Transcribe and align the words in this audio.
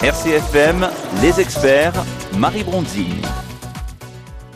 RCFM, 0.00 0.88
les 1.22 1.40
experts, 1.40 1.92
Marie 2.36 2.62
Bronzini. 2.62 3.20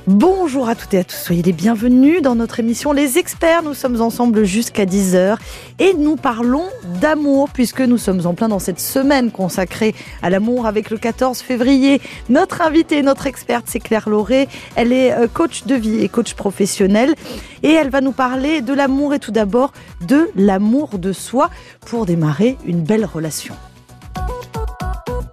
Bonjour 0.06 0.68
à 0.68 0.76
toutes 0.76 0.94
et 0.94 0.98
à 0.98 1.04
tous, 1.04 1.16
soyez 1.16 1.42
les 1.42 1.52
bienvenus 1.52 2.22
dans 2.22 2.36
notre 2.36 2.60
émission 2.60 2.92
Les 2.92 3.18
Experts. 3.18 3.64
Nous 3.64 3.74
sommes 3.74 4.00
ensemble 4.00 4.44
jusqu'à 4.44 4.84
10h 4.84 5.36
et 5.80 5.94
nous 5.94 6.14
parlons 6.14 6.66
d'amour 7.00 7.48
puisque 7.52 7.80
nous 7.80 7.98
sommes 7.98 8.24
en 8.24 8.34
plein 8.34 8.48
dans 8.48 8.60
cette 8.60 8.78
semaine 8.78 9.32
consacrée 9.32 9.96
à 10.22 10.30
l'amour 10.30 10.66
avec 10.66 10.90
le 10.90 10.98
14 10.98 11.40
février. 11.40 12.00
Notre 12.28 12.62
invitée, 12.62 13.02
notre 13.02 13.26
experte, 13.26 13.64
c'est 13.66 13.80
Claire 13.80 14.08
Lauré. 14.08 14.48
Elle 14.76 14.92
est 14.92 15.12
euh, 15.12 15.26
coach 15.26 15.64
de 15.64 15.74
vie 15.74 16.04
et 16.04 16.08
coach 16.08 16.34
professionnel 16.34 17.16
et 17.64 17.72
elle 17.72 17.90
va 17.90 18.00
nous 18.00 18.12
parler 18.12 18.60
de 18.60 18.74
l'amour 18.74 19.12
et 19.12 19.18
tout 19.18 19.32
d'abord 19.32 19.72
de 20.06 20.30
l'amour 20.36 21.00
de 21.00 21.12
soi 21.12 21.50
pour 21.84 22.06
démarrer 22.06 22.58
une 22.64 22.82
belle 22.82 23.04
relation. 23.04 23.56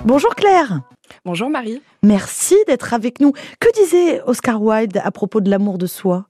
Bonjour 0.09 0.33
Claire. 0.33 0.81
Bonjour 1.23 1.51
Marie. 1.51 1.83
Merci 2.01 2.55
d'être 2.65 2.95
avec 2.95 3.19
nous. 3.19 3.31
Que 3.59 3.71
disait 3.79 4.23
Oscar 4.23 4.59
Wilde 4.59 4.99
à 5.03 5.11
propos 5.11 5.39
de 5.39 5.51
l'amour 5.51 5.77
de 5.77 5.85
soi? 5.85 6.25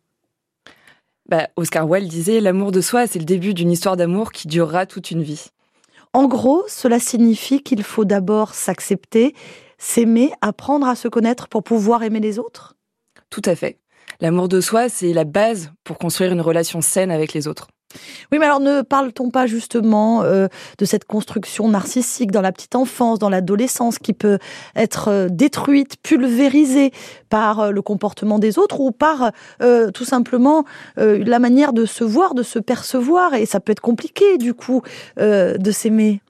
Bah, 1.30 1.48
Oscar 1.56 1.90
Wilde 1.90 2.10
disait 2.10 2.42
L'amour 2.42 2.74
de 2.74 2.82
soi, 2.82 3.08
c'est 3.08 3.20
le 3.20 3.26
début 3.26 3.54
d'une 3.54 3.72
histoire 3.72 3.96
d'amour 3.96 4.34
qui 4.34 4.50
durera 4.50 4.86
toute 4.86 5.12
une 5.12 5.24
vie. 5.24 5.46
En 6.12 6.28
gros, 6.28 6.66
cela 6.68 7.00
signifie 7.00 7.64
qu'il 7.64 7.84
faut 7.84 8.04
d'abord 8.04 8.54
s'accepter, 8.54 9.34
s'aimer, 9.78 10.34
apprendre 10.42 10.86
à 10.86 10.96
se 10.96 11.08
connaître 11.08 11.48
pour 11.48 11.64
pouvoir 11.64 12.04
aimer 12.04 12.20
les 12.20 12.38
autres? 12.38 12.76
Tout 13.30 13.44
à 13.46 13.56
fait. 13.56 13.80
L'amour 14.20 14.50
de 14.50 14.60
soi, 14.60 14.90
c'est 14.90 15.14
la 15.14 15.24
base 15.24 15.72
pour 15.86 15.98
construire 15.98 16.34
une 16.34 16.42
relation 16.42 16.82
saine 16.82 17.12
avec 17.12 17.32
les 17.32 17.48
autres. 17.48 17.70
Oui, 18.32 18.38
mais 18.38 18.46
alors 18.46 18.60
ne 18.60 18.82
parle-t-on 18.82 19.32
pas 19.32 19.48
justement 19.48 20.22
euh, 20.22 20.48
de 20.78 20.86
cette 20.86 21.06
construction 21.06 21.68
narcissique 21.70 22.32
dans 22.32 22.42
la 22.42 22.52
petite 22.52 22.76
enfance, 22.76 23.18
dans 23.18 23.30
l'adolescence, 23.30 23.98
qui 23.98 24.14
peut 24.14 24.38
être 24.76 25.08
euh, 25.08 25.28
détruite, 25.30 25.96
pulvérisée 26.04 26.92
par 27.30 27.60
euh, 27.60 27.72
le 27.72 27.82
comportement 27.82 28.38
des 28.38 28.60
autres 28.60 28.80
ou 28.80 28.92
par 28.92 29.32
tout 29.94 30.06
simplement 30.06 30.66
la 30.98 31.40
manière 31.40 31.74
de 31.74 31.86
se 31.86 32.04
voir, 32.04 32.34
de 32.34 32.44
se 32.44 32.60
percevoir, 32.60 33.34
et 33.34 33.46
ça 33.46 33.60
peut 33.60 33.72
être 33.72 33.82
compliqué 33.82 34.38
du 34.38 34.54
coup 34.54 34.82
de 35.18 35.72
s'aimer. 35.72 36.22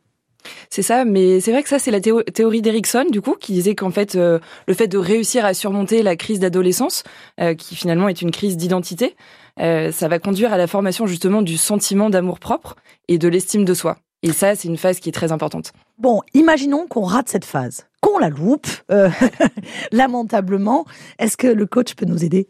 C'est 0.70 0.82
ça, 0.82 1.06
mais 1.06 1.42
c'est 1.42 1.52
vrai 1.52 1.64
que 1.64 1.70
ça, 1.70 1.80
c'est 1.80 1.92
la 1.92 2.00
théorie 2.00 2.62
d'Erickson, 2.62 3.06
du 3.10 3.22
coup, 3.22 3.36
qui 3.40 3.54
disait 3.54 3.76
qu'en 3.76 3.92
fait, 3.92 4.16
le 4.16 4.74
fait 4.74 4.88
de 4.88 4.98
réussir 4.98 5.46
à 5.46 5.54
surmonter 5.54 6.02
la 6.02 6.16
crise 6.16 6.40
d'adolescence, 6.40 7.04
qui 7.58 7.76
finalement 7.76 8.08
est 8.08 8.22
une 8.22 8.32
crise 8.32 8.56
d'identité, 8.56 9.16
euh, 9.60 9.92
ça 9.92 10.08
va 10.08 10.20
conduire 10.20 10.54
à 10.54 10.58
la 10.58 10.68
formation 10.68 11.06
justement 11.06 11.42
du 11.42 11.58
sentiment 11.58 12.10
d'amour 12.10 12.40
propre 12.40 12.76
et 13.08 13.18
de 13.18 13.28
l'estime 13.28 13.66
de 13.66 13.74
soi. 13.74 13.98
Et 14.22 14.32
ça, 14.32 14.56
c'est 14.56 14.68
une 14.68 14.78
phase 14.78 15.00
qui 15.00 15.10
est 15.10 15.14
très 15.14 15.32
importante. 15.32 15.72
Bon, 15.98 16.22
imaginons 16.34 16.88
qu'on 16.88 17.04
rate 17.04 17.30
cette 17.30 17.46
phase, 17.46 17.88
qu'on 18.02 18.20
la 18.20 18.30
loupe, 18.30 18.68
euh, 18.92 19.10
lamentablement. 19.92 20.86
Est-ce 21.20 21.38
que 21.38 21.48
le 21.48 21.66
coach 21.66 21.96
peut 21.96 22.06
nous 22.06 22.24
aider? 22.24 22.48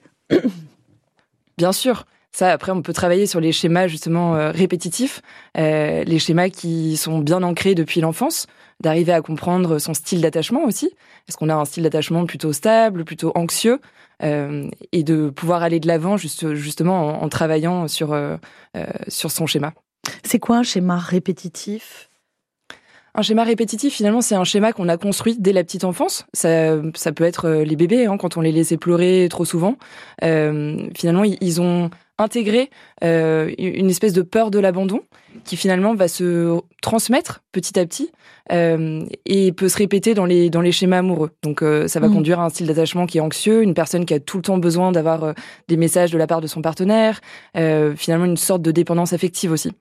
Bien 1.57 1.71
sûr. 1.71 2.05
Ça, 2.31 2.51
après, 2.51 2.71
on 2.71 2.81
peut 2.81 2.93
travailler 2.93 3.25
sur 3.25 3.39
les 3.39 3.51
schémas 3.51 3.87
justement 3.87 4.35
euh, 4.35 4.51
répétitifs, 4.51 5.21
les 5.55 6.19
schémas 6.19 6.49
qui 6.49 6.95
sont 6.95 7.19
bien 7.19 7.43
ancrés 7.43 7.75
depuis 7.75 8.01
l'enfance, 8.01 8.47
d'arriver 8.81 9.11
à 9.13 9.21
comprendre 9.21 9.79
son 9.79 9.93
style 9.93 10.21
d'attachement 10.21 10.63
aussi. 10.63 10.91
Est-ce 11.27 11.37
qu'on 11.37 11.49
a 11.49 11.55
un 11.55 11.65
style 11.65 11.83
d'attachement 11.83 12.25
plutôt 12.25 12.53
stable, 12.53 13.03
plutôt 13.03 13.31
anxieux 13.35 13.79
euh, 14.23 14.69
et 14.91 15.03
de 15.03 15.29
pouvoir 15.29 15.63
aller 15.63 15.79
de 15.79 15.87
l'avant 15.87 16.17
juste, 16.17 16.53
justement 16.53 17.21
en, 17.21 17.29
travaillant 17.29 17.87
sur, 17.87 18.13
euh, 18.13 18.37
euh, 18.77 18.85
sur 19.07 19.31
son 19.31 19.45
schéma? 19.45 19.73
C'est 20.23 20.39
quoi 20.39 20.57
un 20.57 20.63
schéma 20.63 20.97
répétitif? 20.97 22.09
Un 23.15 23.21
schéma 23.21 23.43
répétitif, 23.43 23.93
finalement, 23.93 24.21
c'est 24.21 24.35
un 24.35 24.43
schéma 24.43 24.71
qu'on 24.71 24.87
a 24.87 24.95
construit 24.95 25.35
dès 25.37 25.51
la 25.51 25.63
petite 25.63 25.83
enfance. 25.83 26.25
Ça, 26.31 26.77
ça 26.93 27.11
peut 27.11 27.25
être 27.25 27.49
les 27.49 27.75
bébés, 27.75 28.05
hein, 28.05 28.17
quand 28.17 28.37
on 28.37 28.41
les 28.41 28.51
laissait 28.51 28.77
pleurer 28.77 29.27
trop 29.29 29.45
souvent. 29.45 29.75
finalement, 30.21 31.23
ils 31.23 31.59
ont 31.59 31.89
intégré 32.19 32.69
une 33.01 33.89
espèce 33.89 34.13
de 34.13 34.21
peur 34.21 34.51
de 34.51 34.59
l'abandon 34.59 35.01
qui 35.45 35.57
finalement 35.57 35.95
va 35.95 36.07
se 36.07 36.59
transmettre 36.81 37.41
petit 37.51 37.79
à 37.79 37.85
petit 37.85 38.11
euh, 38.51 39.03
et 39.25 39.51
peut 39.51 39.69
se 39.69 39.77
répéter 39.77 40.13
dans 40.13 40.25
les 40.25 40.49
dans 40.49 40.61
les 40.61 40.71
schémas 40.71 40.99
amoureux. 40.99 41.31
Donc 41.43 41.61
euh, 41.61 41.87
ça 41.87 41.99
va 41.99 42.07
mm. 42.07 42.13
conduire 42.13 42.39
à 42.39 42.45
un 42.45 42.49
style 42.49 42.67
d'attachement 42.67 43.05
qui 43.05 43.17
est 43.17 43.21
anxieux, 43.21 43.61
une 43.61 43.73
personne 43.73 44.05
qui 44.05 44.13
a 44.13 44.19
tout 44.19 44.37
le 44.37 44.43
temps 44.43 44.57
besoin 44.57 44.91
d'avoir 44.91 45.23
euh, 45.23 45.33
des 45.67 45.77
messages 45.77 46.11
de 46.11 46.17
la 46.17 46.27
part 46.27 46.41
de 46.41 46.47
son 46.47 46.61
partenaire, 46.61 47.21
finalement 47.95 48.25
une 48.25 48.37
sorte 48.37 48.61
de 48.61 48.71
dépendance 48.71 49.13
affective 49.13 49.51
aussi. 49.51 49.71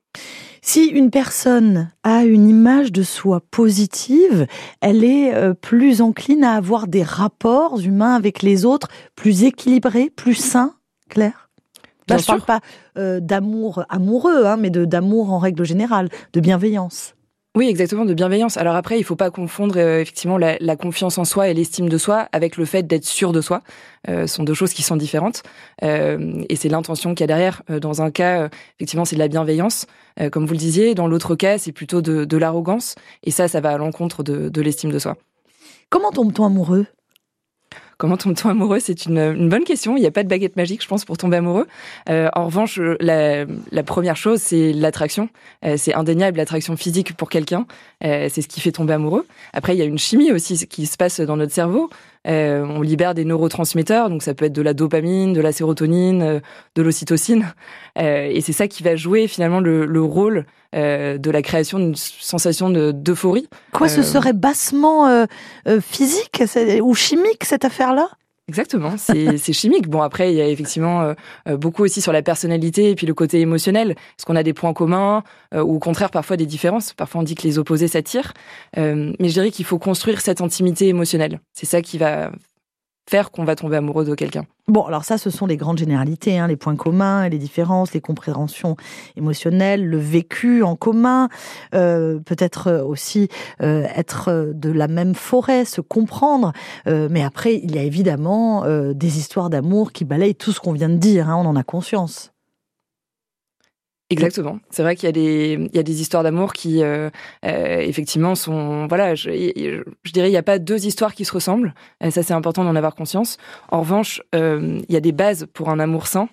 Si 0.61 0.87
une 0.87 1.11
personne 1.11 1.93
a 2.03 2.25
une 2.25 2.49
image 2.49 2.93
de 2.93 3.03
soi 3.03 3.41
positive, 3.51 4.47
elle 4.81 5.05
est 5.05 5.33
plus 5.55 6.01
encline 6.01 6.45
à 6.45 6.55
avoir 6.55 6.89
des 6.89 7.03
rapports 7.03 7.79
humains 7.81 8.15
avec 8.15 8.43
les 8.43 8.65
autres 8.65 8.89
plus 9.15 9.45
équilibrés, 9.45 10.11
plus 10.11 10.35
sains, 10.35 10.75
Claire? 11.09 11.48
Là, 12.09 12.17
je 12.17 12.23
ne 12.23 12.27
parle 12.27 12.43
pas 12.43 12.61
d'amour 13.21 13.85
amoureux, 13.89 14.47
hein, 14.47 14.57
mais 14.57 14.71
d'amour 14.71 15.33
en 15.33 15.39
règle 15.39 15.65
générale, 15.65 16.09
de 16.33 16.41
bienveillance. 16.41 17.15
Oui, 17.59 17.67
exactement, 17.69 18.05
de 18.05 18.15
bienveillance. 18.15 18.57
Alors 18.57 18.77
après, 18.77 19.01
il 19.01 19.05
faut 19.05 19.17
pas 19.17 19.33
confondre 19.33 19.79
euh, 19.79 20.01
effectivement 20.01 20.39
la, 20.39 20.77
confiance 20.77 21.19
en 21.19 21.25
soi 21.25 21.49
et 21.49 21.55
l'estime 21.55 21.89
de 21.89 21.99
soi 21.99 22.29
avec 22.31 22.57
le 22.57 22.65
fait 22.65 22.85
d'être 22.85 23.05
sûr 23.05 23.33
de 23.33 23.41
soi. 23.41 23.63
Euh, 24.09 24.29
ce 24.29 24.37
sont 24.37 24.45
deux 24.45 24.55
choses 24.55 24.73
qui 24.73 24.83
sont 24.83 24.95
différentes. 24.95 25.43
Euh, 25.83 26.45
et 26.49 26.55
c'est 26.55 26.69
l'intention 26.69 27.15
qu'il 27.15 27.23
y 27.23 27.25
a 27.25 27.27
derrière. 27.27 27.63
Dans 27.69 28.01
un 28.01 28.13
cas, 28.13 28.49
effectivement, 28.77 29.05
c'est 29.05 29.17
de 29.17 29.21
la 29.21 29.27
bienveillance, 29.27 29.87
comme 30.31 30.47
vous 30.47 30.53
le 30.53 30.59
disiez. 30.59 30.95
Dans 30.95 31.09
l'autre 31.09 31.35
cas, 31.35 31.59
c'est 31.59 31.73
plutôt 31.73 32.01
de, 32.01 32.37
l'arrogance. 32.37 32.95
Et 33.25 33.33
ça, 33.33 33.49
ça 33.49 33.61
va 33.61 33.71
à 33.71 33.79
l'encontre 33.79 34.23
de, 34.23 34.49
de 34.49 34.63
l'estime 34.63 34.93
de 34.93 34.99
soi. 35.01 35.17
Comment 35.91 36.13
tombe-t-on 36.13 36.45
amoureux? 36.45 36.87
Comment 37.99 38.17
tombe-t-on 38.17 38.49
amoureux? 38.51 38.79
C'est 38.79 39.07
une, 39.07 39.49
bonne 39.49 39.65
question. 39.65 39.97
Il 39.97 40.01
n'y 40.01 40.07
a 40.07 40.13
pas 40.13 40.23
de 40.23 40.29
baguette 40.29 40.55
magique, 40.55 40.85
je 40.85 40.87
pense, 40.87 41.05
pour 41.05 41.19
tomber 41.19 41.39
amoureux. 41.39 41.67
Euh, 42.09 42.29
en 42.33 42.47
revanche, 42.47 42.81
la, 43.01 43.45
première 43.85 44.17
chose, 44.17 44.41
c'est 44.41 44.73
l'attraction. 44.73 45.29
Euh, 45.65 45.75
c'est 45.77 45.95
indéniable 45.95 46.37
l'attraction 46.37 46.77
physique 46.77 47.17
pour 47.17 47.29
quelqu'un. 47.29 47.67
Euh, 48.05 48.29
c'est 48.31 48.41
ce 48.41 48.47
qui 48.47 48.61
fait 48.61 48.71
tomber 48.71 48.93
amoureux. 48.93 49.27
Après, 49.53 49.75
il 49.75 49.81
y 49.81 49.83
a 49.83 49.85
une 49.85 49.99
chimie 49.99 50.31
aussi 50.31 50.65
qui 50.69 50.87
se 50.87 50.97
passe 50.97 51.19
dans 51.19 51.37
notre 51.37 51.53
cerveau. 51.53 51.91
Euh, 52.29 52.65
on 52.65 52.83
libère 52.83 53.15
des 53.15 53.25
neurotransmetteurs, 53.25 54.11
donc 54.11 54.23
ça 54.23 54.35
peut 54.35 54.45
être 54.45 54.53
de 54.53 54.63
la 54.63 54.75
dopamine, 54.75 55.33
de 55.33 55.41
la 55.41 55.53
sérotonine, 55.53 56.23
euh, 56.23 56.41
de 56.75 56.83
l'ocytocine. 56.83 57.55
Euh, 57.99 58.29
et 58.31 58.41
c'est 58.41 58.53
ça 58.53 58.69
qui 58.69 58.83
va 58.83 58.97
jouer 58.97 59.29
finalement 59.29 59.61
le, 59.61 60.03
rôle 60.03 60.45
de 60.75 61.31
la 61.31 61.43
création 61.43 61.79
d'une 61.79 61.97
sensation 61.97 62.71
d'euphorie. 62.71 63.49
Quoi, 63.73 63.89
ce 63.89 64.03
serait 64.03 64.33
bassement 64.33 65.27
physique 65.81 66.43
ou 66.83 66.95
chimique 66.95 67.45
cette 67.45 67.65
affaire-là? 67.65 68.09
Exactement, 68.49 68.97
c'est 68.97 69.53
chimique. 69.53 69.89
Bon, 69.89 70.01
après, 70.01 70.33
il 70.33 70.37
y 70.37 70.41
a 70.41 70.49
effectivement 70.49 71.03
euh, 71.03 71.15
euh, 71.49 71.57
beaucoup 71.57 71.85
aussi 71.85 72.01
sur 72.01 72.13
la 72.13 72.23
personnalité 72.23 72.91
et 72.91 72.95
puis 72.95 73.07
le 73.07 73.15
côté 73.15 73.41
émotionnel. 73.41 73.91
Est-ce 73.91 74.25
qu'on 74.25 74.37
a 74.37 74.43
des 74.43 74.55
points 74.55 74.73
communs 74.73 75.23
euh, 75.55 75.63
ou 75.63 75.77
au 75.77 75.79
contraire 75.79 76.11
parfois 76.11 76.37
des 76.37 76.47
différences? 76.47 76.95
Parfois, 76.95 77.21
on 77.21 77.25
dit 77.25 77.35
que 77.35 77.43
les 77.43 77.59
opposés 77.59 77.89
s'attirent. 77.89 78.33
mais 78.77 79.15
je 79.21 79.33
dirais 79.33 79.51
qu'il 79.51 79.67
faut 79.67 79.79
construire 79.79 80.21
cette 80.21 80.41
intimité 80.41 80.89
émotionnelle. 80.89 81.41
C'est 81.53 81.67
ça 81.67 81.83
qui 81.83 81.99
va 81.99 82.31
faire 83.09 83.31
qu'on 83.31 83.45
va 83.45 83.57
tomber 83.57 83.77
amoureux 83.77 84.05
de 84.05 84.15
quelqu'un. 84.15 84.45
Bon, 84.67 84.83
alors 84.83 85.05
ça, 85.05 85.17
ce 85.17 85.31
sont 85.31 85.47
les 85.47 85.57
grandes 85.57 85.79
généralités, 85.79 86.39
hein, 86.39 86.47
les 86.47 86.57
points 86.57 86.77
communs, 86.77 87.27
les 87.29 87.39
différences, 87.39 87.95
les 87.95 88.03
compréhensions 88.03 88.77
émotionnelles, 89.17 89.85
le 89.87 89.97
vécu 89.97 90.63
en 90.63 90.77
commun, 90.77 91.29
euh, 91.75 92.19
peut-être 92.19 92.83
aussi 92.87 93.29
euh, 93.63 93.87
être 93.97 94.53
de 94.55 94.71
la 94.71 94.89
même 94.89 95.15
forêt, 95.15 95.65
se 95.65 95.81
comprendre. 95.81 96.53
Euh, 96.87 97.09
mais 97.11 97.23
après, 97.23 97.55
il 97.55 97.75
y 97.75 97.79
a 97.79 97.83
évidemment 97.83 98.65
des 98.93 99.19
histoires 99.19 99.49
d'amour 99.49 99.93
qui 99.93 100.05
balayent 100.05 100.35
tout 100.35 100.53
ce 100.53 100.61
qu'on 100.61 100.73
vient 100.73 100.91
de 100.91 100.97
dire, 100.97 101.31
hein, 101.31 101.37
on 101.37 101.47
en 101.47 101.57
a 101.57 101.63
conscience. 101.63 102.33
Exactement. 104.11 104.59
C'est 104.71 104.83
vrai 104.83 104.97
qu'il 104.97 105.07
y 105.07 105.09
a 105.09 105.13
des 105.13 105.69
il 105.71 105.77
y 105.77 105.79
a 105.79 105.83
des 105.83 106.01
histoires 106.01 106.23
d'amour 106.23 106.55
qui 106.55 106.83
euh, 106.83 107.11
euh, 107.45 107.79
effectivement 107.81 108.35
sont 108.35 108.87
voilà 108.87 109.15
je, 109.15 109.31
je, 109.31 110.13
dirais 110.13 110.29
il 110.29 110.31
n'y 110.31 110.39
a 110.39 110.43
pas 110.43 110.59
deux 110.59 110.87
histoires 110.87 111.15
qui 111.15 111.27
se 111.27 111.33
ressemblent. 111.33 111.75
Et 112.01 112.11
ça 112.11 112.23
c'est 112.23 112.33
important 112.33 112.65
d'en 112.65 112.75
avoir 112.75 112.95
conscience. 112.95 113.37
En 113.71 113.81
revanche, 113.81 114.23
euh, 114.35 114.81
il 114.89 114.93
y 114.93 114.97
a 114.97 115.01
des 115.01 115.13
bases 115.13 115.47
pour 115.53 115.69
un 115.69 115.79
amour 115.79 116.07
sain 116.07 116.29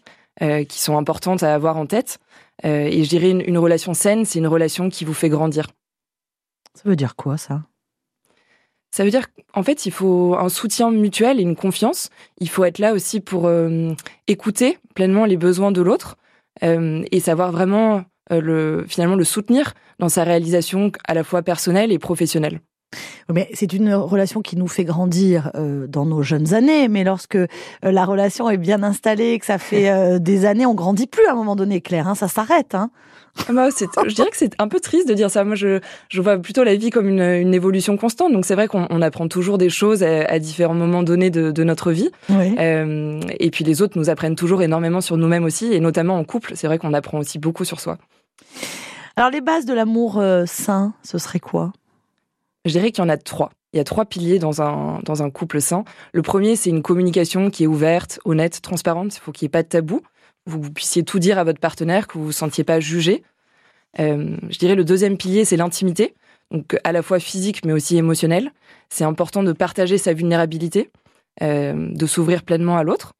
qui 0.68 0.82
sont 0.82 0.98
importantes 0.98 1.44
à 1.44 1.54
avoir 1.54 1.78
en 1.78 1.86
tête. 1.86 2.18
et 2.62 3.06
je 3.06 3.08
dirais 3.08 3.30
une, 3.30 3.40
une 3.40 3.58
relation 3.58 3.94
saine, 3.94 4.26
c'est 4.26 4.40
une 4.40 4.48
relation 4.48 4.90
qui 4.90 5.06
vous 5.06 5.14
fait 5.14 5.30
grandir. 5.30 5.68
Ça 6.74 6.82
veut 6.84 6.98
dire 6.98 7.16
quoi 7.16 7.38
ça? 7.38 7.64
Ça 8.92 9.06
veut 9.06 9.12
dire 9.12 9.28
qu'en 9.54 9.64
fait, 9.64 9.86
il 9.86 9.94
faut 9.94 10.36
un 10.38 10.50
soutien 10.50 10.92
mutuel 10.92 11.40
et 11.40 11.42
une 11.42 11.56
confiance. 11.56 12.10
Il 12.40 12.50
faut 12.50 12.66
être 12.66 12.80
là 12.80 12.92
aussi 12.92 13.22
pour 13.22 13.50
écouter 14.28 14.78
pleinement 14.94 15.24
les 15.24 15.38
besoins 15.38 15.72
de 15.72 15.82
l'autre. 15.82 16.18
Euh, 16.64 17.04
et 17.12 17.20
savoir 17.20 17.52
vraiment 17.52 18.04
euh, 18.32 18.40
le, 18.40 18.86
finalement 18.88 19.16
le 19.16 19.24
soutenir 19.24 19.74
dans 20.00 20.10
sa 20.10 20.24
réalisation 20.24 20.92
à 21.08 21.14
la 21.14 21.24
fois 21.24 21.42
personnelle 21.42 21.92
et 21.92 22.00
professionnelle. 22.00 22.62
Mais 23.30 23.50
c'est 23.54 23.74
une 23.74 23.94
relation 23.94 24.42
qui 24.42 24.56
nous 24.56 24.68
fait 24.68 24.86
grandir 24.86 25.52
euh, 25.56 25.86
dans 25.88 26.06
nos 26.06 26.22
jeunes 26.22 26.54
années, 26.54 26.88
mais 26.88 27.04
lorsque 27.04 27.38
la 27.84 28.06
relation 28.06 28.50
est 28.50 28.58
bien 28.58 28.84
installée, 28.84 29.38
que 29.40 29.46
ça 29.46 29.58
fait 29.58 30.20
des 30.20 30.46
années, 30.46 30.66
on 30.66 30.76
grandit 30.76 31.08
plus 31.08 31.26
à 31.26 31.32
un 31.32 31.36
moment 31.36 31.56
donné, 31.56 31.82
Claire, 31.82 32.08
hein, 32.08 32.16
ça 32.16 32.28
s'arrête. 32.28 32.74
Hein 32.74 32.90
bah, 33.50 33.70
Je 33.70 34.14
dirais 34.14 34.30
que 34.30 34.38
c'est 34.38 34.54
un 34.60 34.68
peu 34.68 34.80
triste 34.80 35.08
de 35.08 35.14
dire 35.14 35.30
ça. 35.30 35.44
Moi, 35.44 35.56
je, 35.56 35.80
je 36.10 36.22
vois 36.22 36.38
plutôt 36.38 36.64
la 36.64 36.76
vie 36.76 36.90
comme 36.90 37.08
une, 37.08 37.22
une 37.22 37.54
évolution 37.54 37.98
constante. 37.98 38.32
Donc, 38.34 38.46
c'est 38.46 38.56
vrai 38.56 38.68
qu'on 38.68 39.02
apprend 39.02 39.28
toujours 39.28 39.58
des 39.58 39.70
choses 39.70 40.04
à, 40.04 40.40
différents 40.40 40.74
moments 40.74 41.04
donnés 41.04 41.30
de, 41.30 41.52
de 41.52 41.64
notre 41.64 41.92
vie. 41.92 42.10
Euh, 42.30 43.20
et 43.40 43.52
puis, 43.52 43.64
les 43.64 43.82
autres 43.82 43.98
nous 43.98 44.10
apprennent 44.10 44.36
toujours 44.36 44.62
énormément 44.62 45.02
sur 45.02 45.18
nous-mêmes 45.18 45.44
aussi, 45.44 45.74
et 45.74 45.80
notamment 45.80 46.18
en 46.18 46.24
couple. 46.24 46.54
C'est 46.56 46.68
vrai 46.68 46.78
qu'on 46.78 46.94
apprend 46.94 47.20
aussi 47.20 47.40
beaucoup 47.40 47.66
sur 47.66 47.80
soi. 47.80 47.98
Alors, 49.16 49.30
les 49.30 49.42
bases 49.42 49.66
de 49.66 49.74
l'amour 49.74 50.20
euh, 50.20 50.46
sain, 50.46 50.94
ce 51.04 51.18
serait 51.18 51.40
quoi? 51.40 51.72
Je 52.66 52.72
dirais 52.72 52.92
qu'il 52.92 53.04
y 53.04 53.06
en 53.06 53.10
a 53.10 53.18
trois. 53.18 53.52
Il 53.74 53.78
y 53.78 53.80
a 53.82 53.84
trois 53.84 54.06
piliers 54.06 54.40
dans 54.40 54.62
un, 54.62 55.02
dans 55.04 55.22
un 55.22 55.30
couple 55.30 55.62
sain. 55.62 55.84
Le 56.14 56.22
premier, 56.22 56.56
c'est 56.56 56.70
une 56.70 56.82
communication 56.82 57.50
qui 57.50 57.66
est 57.66 57.68
ouverte, 57.68 58.20
honnête, 58.26 58.62
transparente. 58.62 59.16
Il 59.16 59.20
faut 59.20 59.32
qu'il 59.32 59.46
n'y 59.46 59.48
ait 59.48 59.50
pas 59.50 59.64
de 59.64 59.68
tabou 59.68 60.02
vous, 60.46 60.72
puissiez 60.72 61.04
tout 61.04 61.20
dire 61.20 61.38
à 61.38 61.44
votre 61.44 61.60
partenaire, 61.60 62.08
que 62.08 62.18
vous 62.18 62.26
vous 62.26 62.32
sentiez 62.32 62.64
pas 62.64 62.80
jugé. 62.80 63.24
Euh, 64.00 64.38
je 64.50 64.58
dirais 64.58 64.76
le 64.76 64.84
deuxième 64.84 65.18
pilier, 65.18 65.46
c'est 65.46 65.58
l'intimité, 65.58 66.14
donc 66.52 66.78
à 66.84 66.92
la 66.92 67.02
fois 67.02 67.20
physique 67.20 67.66
mais 67.66 67.74
aussi 67.74 67.98
émotionnelle. 67.98 68.52
C'est 68.90 69.04
important 69.04 69.44
de 69.44 69.54
partager 69.54 69.98
sa 69.98 70.14
vulnérabilité, 70.14 70.92
euh, 71.42 71.90
de 71.92 72.06
s'ouvrir 72.06 72.44
pleinement 72.44 72.78
à 72.78 72.84
l'autre. 72.84 73.14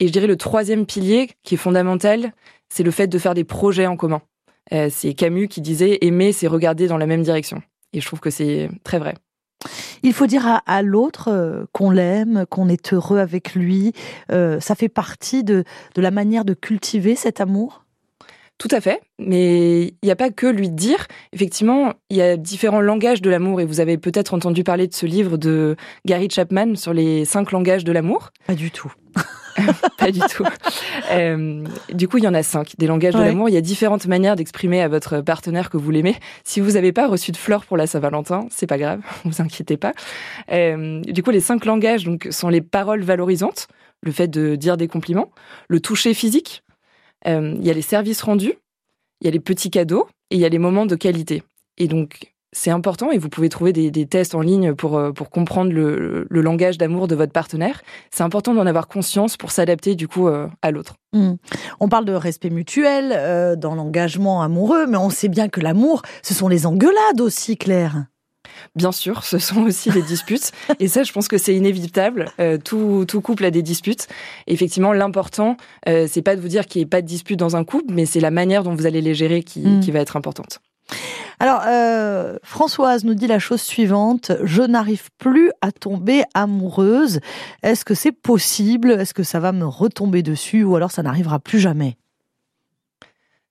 Et 0.00 0.06
je 0.06 0.12
dirais 0.12 0.26
le 0.26 0.36
troisième 0.36 0.86
pilier 0.86 1.30
qui 1.42 1.54
est 1.54 1.58
fondamental, 1.58 2.32
c'est 2.68 2.82
le 2.82 2.90
fait 2.90 3.06
de 3.06 3.18
faire 3.18 3.34
des 3.34 3.44
projets 3.44 3.86
en 3.86 3.96
commun. 3.96 4.22
Euh, 4.72 4.88
c'est 4.90 5.14
Camus 5.14 5.48
qui 5.48 5.60
disait 5.60 5.98
aimer, 6.00 6.32
c'est 6.32 6.46
regarder 6.46 6.86
dans 6.86 6.96
la 6.96 7.06
même 7.06 7.22
direction. 7.22 7.62
Et 7.92 8.00
je 8.00 8.06
trouve 8.06 8.20
que 8.20 8.30
c'est 8.30 8.70
très 8.84 8.98
vrai. 8.98 9.14
Il 10.02 10.12
faut 10.12 10.26
dire 10.26 10.60
à, 10.66 10.82
l'autre 10.82 11.28
euh, 11.28 11.64
qu'on 11.72 11.90
l'aime, 11.90 12.44
qu'on 12.50 12.68
est 12.68 12.92
heureux 12.92 13.18
avec 13.18 13.54
lui. 13.54 13.92
Euh, 14.30 14.58
ça 14.60 14.74
fait 14.74 14.88
partie 14.88 15.44
de, 15.44 15.64
la 15.96 16.10
manière 16.10 16.44
de 16.44 16.54
cultiver 16.54 17.14
cet 17.14 17.40
amour 17.40 17.81
tout 18.58 18.68
à 18.70 18.80
fait, 18.80 19.00
mais 19.18 19.82
il 19.82 20.04
n'y 20.04 20.10
a 20.10 20.16
pas 20.16 20.30
que 20.30 20.46
lui 20.46 20.70
dire. 20.70 21.06
Effectivement, 21.32 21.94
il 22.10 22.16
y 22.16 22.22
a 22.22 22.36
différents 22.36 22.80
langages 22.80 23.20
de 23.20 23.28
l'amour 23.28 23.60
et 23.60 23.64
vous 23.64 23.80
avez 23.80 23.98
peut-être 23.98 24.34
entendu 24.34 24.62
parler 24.62 24.86
de 24.86 24.94
ce 24.94 25.04
livre 25.04 25.36
de 25.36 25.76
Gary 26.06 26.28
Chapman 26.30 26.76
sur 26.76 26.92
les 26.92 27.24
cinq 27.24 27.50
langages 27.50 27.84
de 27.84 27.90
l'amour. 27.90 28.30
Pas 28.46 28.54
du 28.54 28.70
tout. 28.70 28.92
pas 29.98 30.10
du 30.10 30.20
tout. 30.20 30.44
Euh, 31.10 31.64
du 31.92 32.08
coup, 32.08 32.18
il 32.18 32.24
y 32.24 32.28
en 32.28 32.34
a 32.34 32.42
cinq, 32.42 32.74
des 32.78 32.86
langages 32.86 33.14
de 33.14 33.20
l'amour. 33.20 33.48
Il 33.48 33.52
y 33.52 33.58
a 33.58 33.60
différentes 33.60 34.06
manières 34.06 34.36
d'exprimer 34.36 34.80
à 34.80 34.88
votre 34.88 35.20
partenaire 35.20 35.70
que 35.70 35.76
vous 35.76 35.90
l'aimez. 35.90 36.16
Si 36.44 36.60
vous 36.60 36.72
n'avez 36.72 36.92
pas 36.92 37.08
reçu 37.08 37.32
de 37.32 37.36
fleurs 37.36 37.64
pour 37.64 37.76
la 37.76 37.86
Saint-Valentin, 37.86 38.46
c'est 38.50 38.66
pas 38.66 38.78
grave, 38.78 39.00
vous 39.24 39.42
inquiétez 39.42 39.76
pas. 39.76 39.92
Euh, 40.50 41.00
du 41.00 41.22
coup, 41.22 41.30
les 41.30 41.40
cinq 41.40 41.64
langages 41.64 42.04
donc, 42.04 42.28
sont 42.30 42.48
les 42.48 42.60
paroles 42.60 43.02
valorisantes, 43.02 43.68
le 44.02 44.12
fait 44.12 44.28
de 44.28 44.56
dire 44.56 44.76
des 44.76 44.88
compliments, 44.88 45.30
le 45.68 45.80
toucher 45.80 46.14
physique, 46.14 46.62
il 47.26 47.64
y 47.64 47.70
a 47.70 47.74
les 47.74 47.82
services 47.82 48.22
rendus, 48.22 48.54
il 49.20 49.26
y 49.26 49.28
a 49.28 49.30
les 49.30 49.40
petits 49.40 49.70
cadeaux 49.70 50.08
et 50.30 50.36
il 50.36 50.40
y 50.40 50.44
a 50.44 50.48
les 50.48 50.58
moments 50.58 50.86
de 50.86 50.96
qualité. 50.96 51.42
Et 51.78 51.86
donc, 51.86 52.32
c'est 52.52 52.70
important 52.70 53.10
et 53.10 53.18
vous 53.18 53.30
pouvez 53.30 53.48
trouver 53.48 53.72
des, 53.72 54.06
tests 54.06 54.34
en 54.34 54.42
ligne 54.42 54.74
pour, 54.74 54.98
euh, 54.98 55.10
pour 55.10 55.30
comprendre 55.30 55.72
le, 55.72 56.26
langage 56.30 56.76
d'amour 56.76 57.08
de 57.08 57.14
votre 57.14 57.32
partenaire. 57.32 57.82
C'est 58.10 58.22
important 58.22 58.52
d'en 58.52 58.66
avoir 58.66 58.88
conscience 58.88 59.36
pour 59.36 59.50
s'adapter 59.50 59.94
du 59.94 60.06
coup 60.06 60.28
euh, 60.28 60.48
à 60.60 60.70
l'autre. 60.70 60.94
Mmh. 61.14 61.34
On 61.80 61.88
parle 61.88 62.04
de 62.04 62.12
respect 62.12 62.50
mutuel 62.50 63.12
euh, 63.14 63.56
dans 63.56 63.74
l'engagement 63.74 64.42
amoureux, 64.42 64.86
mais 64.86 64.98
on 64.98 65.10
sait 65.10 65.28
bien 65.28 65.48
que 65.48 65.60
l'amour, 65.60 66.02
ce 66.22 66.34
sont 66.34 66.48
les 66.48 66.66
engueulades 66.66 67.20
aussi, 67.20 67.56
Claire. 67.56 68.04
Bien 68.74 68.92
sûr, 68.92 69.24
ce 69.24 69.38
sont 69.38 69.62
aussi 69.62 69.90
des 69.90 70.02
disputes. 70.02 70.52
Et 70.78 70.88
ça, 70.88 71.02
je 71.02 71.12
pense 71.12 71.28
que 71.28 71.38
c'est 71.38 71.54
inévitable. 71.54 72.30
tout, 72.64 73.04
tout, 73.06 73.20
couple 73.20 73.44
a 73.44 73.50
des 73.50 73.62
disputes. 73.62 74.08
effectivement, 74.46 74.92
l'important, 74.92 75.56
c'est 75.86 76.22
pas 76.22 76.36
de 76.36 76.40
vous 76.40 76.48
dire 76.48 76.66
qu'il 76.66 76.80
n'y 76.80 76.84
ait 76.84 76.86
pas 76.86 77.02
de 77.02 77.06
disputes 77.06 77.38
dans 77.38 77.56
un 77.56 77.64
couple, 77.64 77.92
mais 77.92 78.06
c'est 78.06 78.20
la 78.20 78.30
manière 78.30 78.62
dont 78.62 78.74
vous 78.74 78.86
allez 78.86 79.00
les 79.00 79.14
gérer 79.14 79.42
qui, 79.42 79.60
mmh. 79.60 79.80
qui 79.80 79.90
va 79.90 80.00
être 80.00 80.16
importante. 80.16 80.60
Alors, 81.42 81.62
euh, 81.66 82.38
Françoise 82.44 83.04
nous 83.04 83.14
dit 83.14 83.26
la 83.26 83.38
chose 83.38 83.60
suivante, 83.60 84.32
je 84.44 84.62
n'arrive 84.62 85.08
plus 85.18 85.50
à 85.60 85.72
tomber 85.72 86.22
amoureuse. 86.34 87.20
Est-ce 87.62 87.84
que 87.84 87.94
c'est 87.94 88.12
possible? 88.12 88.92
Est-ce 88.92 89.14
que 89.14 89.24
ça 89.24 89.40
va 89.40 89.52
me 89.52 89.66
retomber 89.66 90.22
dessus? 90.22 90.62
Ou 90.62 90.76
alors 90.76 90.92
ça 90.92 91.02
n'arrivera 91.02 91.40
plus 91.40 91.58
jamais? 91.58 91.96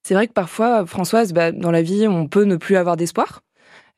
C'est 0.03 0.13
vrai 0.13 0.27
que 0.27 0.33
parfois, 0.33 0.85
Françoise, 0.85 1.33
bah, 1.33 1.51
dans 1.51 1.71
la 1.71 1.81
vie, 1.81 2.07
on 2.07 2.27
peut 2.27 2.45
ne 2.45 2.55
plus 2.55 2.75
avoir 2.75 2.95
d'espoir. 2.95 3.41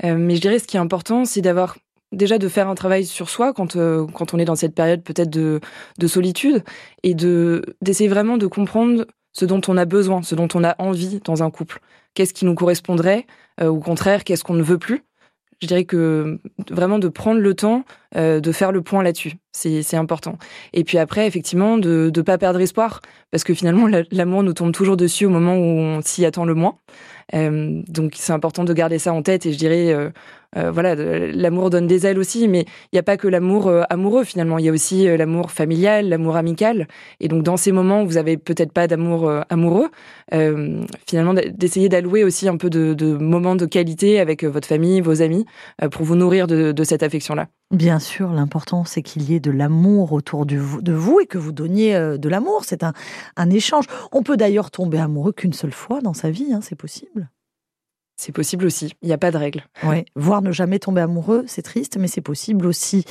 Euh, 0.03 0.15
mais 0.17 0.35
je 0.35 0.41
dirais 0.41 0.59
ce 0.59 0.67
qui 0.67 0.77
est 0.77 0.79
important, 0.79 1.25
c'est 1.25 1.41
d'avoir 1.41 1.77
déjà 2.11 2.37
de 2.37 2.47
faire 2.47 2.67
un 2.67 2.75
travail 2.75 3.05
sur 3.05 3.29
soi 3.29 3.53
quand, 3.53 3.75
euh, 3.75 4.05
quand 4.07 4.33
on 4.33 4.39
est 4.39 4.45
dans 4.45 4.55
cette 4.55 4.75
période 4.75 5.03
peut-être 5.03 5.29
de, 5.29 5.59
de 5.97 6.07
solitude 6.07 6.63
et 7.01 7.15
de 7.15 7.63
d'essayer 7.81 8.09
vraiment 8.09 8.37
de 8.37 8.47
comprendre 8.47 9.05
ce 9.33 9.45
dont 9.45 9.61
on 9.67 9.77
a 9.77 9.85
besoin, 9.85 10.21
ce 10.21 10.35
dont 10.35 10.47
on 10.53 10.63
a 10.63 10.75
envie 10.79 11.19
dans 11.25 11.43
un 11.43 11.49
couple. 11.49 11.79
Qu'est-ce 12.13 12.33
qui 12.33 12.45
nous 12.45 12.55
correspondrait 12.55 13.25
euh, 13.61 13.67
Au 13.67 13.79
contraire, 13.79 14.23
qu'est-ce 14.23 14.43
qu'on 14.43 14.53
ne 14.53 14.63
veut 14.63 14.77
plus? 14.77 15.03
Je 15.63 15.67
dirais 15.69 15.85
que 15.85 16.39
vraiment 16.69 16.99
de 16.99 17.07
prendre 17.07 17.39
le 17.39 17.53
temps 17.53 17.85
euh, 18.17 18.41
de 18.41 18.51
faire 18.51 18.73
le 18.73 18.81
point 18.81 19.01
là-dessus, 19.01 19.35
c'est 19.53 19.95
important. 19.95 20.37
Et 20.73 20.83
puis 20.83 20.97
après, 20.97 21.25
effectivement, 21.25 21.77
de 21.77 22.11
ne 22.13 22.21
pas 22.21 22.37
perdre 22.37 22.59
espoir, 22.59 22.99
parce 23.31 23.45
que 23.45 23.53
finalement, 23.53 23.87
l'amour 24.11 24.43
nous 24.43 24.51
tombe 24.51 24.73
toujours 24.73 24.97
dessus 24.97 25.25
au 25.25 25.29
moment 25.29 25.55
où 25.55 25.63
on 25.63 26.01
s'y 26.01 26.25
attend 26.25 26.43
le 26.43 26.53
moins. 26.53 26.75
Euh, 27.33 27.81
donc 27.87 28.15
c'est 28.17 28.33
important 28.33 28.65
de 28.65 28.73
garder 28.73 28.99
ça 28.99 29.13
en 29.13 29.21
tête 29.21 29.45
et 29.45 29.53
je 29.53 29.57
dirais 29.57 30.11
euh, 30.57 30.63
euh, 30.63 30.71
voilà, 30.71 30.95
l'amour 30.95 31.69
donne 31.69 31.87
des 31.87 32.05
ailes 32.05 32.17
aussi, 32.17 32.47
mais 32.47 32.61
il 32.61 32.93
n'y 32.93 32.99
a 32.99 33.03
pas 33.03 33.17
que 33.17 33.27
l'amour 33.27 33.71
amoureux 33.89 34.23
finalement. 34.23 34.57
Il 34.57 34.65
y 34.65 34.69
a 34.69 34.71
aussi 34.71 35.05
l'amour 35.17 35.51
familial, 35.51 36.07
l'amour 36.09 36.35
amical. 36.35 36.87
Et 37.19 37.27
donc 37.27 37.43
dans 37.43 37.57
ces 37.57 37.71
moments 37.71 38.03
où 38.03 38.07
vous 38.07 38.17
avez 38.17 38.37
peut-être 38.37 38.71
pas 38.71 38.87
d'amour 38.87 39.31
amoureux, 39.49 39.89
finalement 41.07 41.33
d'essayer 41.33 41.89
d'allouer 41.89 42.23
aussi 42.23 42.47
un 42.47 42.57
peu 42.57 42.69
de, 42.69 43.17
moments 43.17 43.55
de 43.55 43.65
qualité 43.65 44.19
avec 44.19 44.43
votre 44.43 44.67
famille, 44.67 45.01
vos 45.01 45.21
amis, 45.21 45.45
pour 45.91 46.05
vous 46.05 46.15
nourrir 46.15 46.47
de 46.47 46.83
cette 46.83 47.03
affection-là. 47.03 47.47
Bien 47.73 47.97
sûr, 47.97 48.31
l'important 48.31 48.85
c'est 48.85 49.01
qu'il 49.01 49.23
y 49.23 49.33
ait 49.33 49.39
de 49.39 49.49
l'amour 49.49 50.13
autour 50.13 50.45
de 50.45 50.57
vous 50.57 51.19
et 51.19 51.25
que 51.25 51.39
vous 51.39 51.51
donniez 51.51 51.95
euh, 51.95 52.17
de 52.17 52.29
l'amour. 52.29 52.65
C'est 52.65 52.83
un, 52.83 52.93
échange. 53.49 53.85
On 54.11 54.21
peut 54.21 54.37
d'ailleurs 54.37 54.69
tomber 54.69 54.99
amoureux 54.99 55.31
qu'une 55.31 55.53
seule 55.53 55.71
fois 55.71 55.99
dans 55.99 56.13
sa 56.13 56.29
vie, 56.29 56.53
hein, 56.53 56.59
c'est 56.61 56.75
possible. 56.75 57.31
C'est 58.25 58.31
possible 58.31 58.65
aussi. 58.65 58.95
Il 59.01 59.07
n'y 59.07 59.13
a 59.13 59.17
pas 59.17 59.31
de 59.31 59.37
règle. 59.37 59.65
Ouais. 59.83 60.05
Voir 60.15 60.41
ne 60.41 60.53
jamais 60.53 60.79
tomber 60.79 61.01
amoureux, 61.01 61.43
c'est 61.45 61.61
triste, 61.61 61.97
mais 61.99 62.07
c'est 62.07 62.21
possible 62.21 62.67
aussi. 62.67 63.03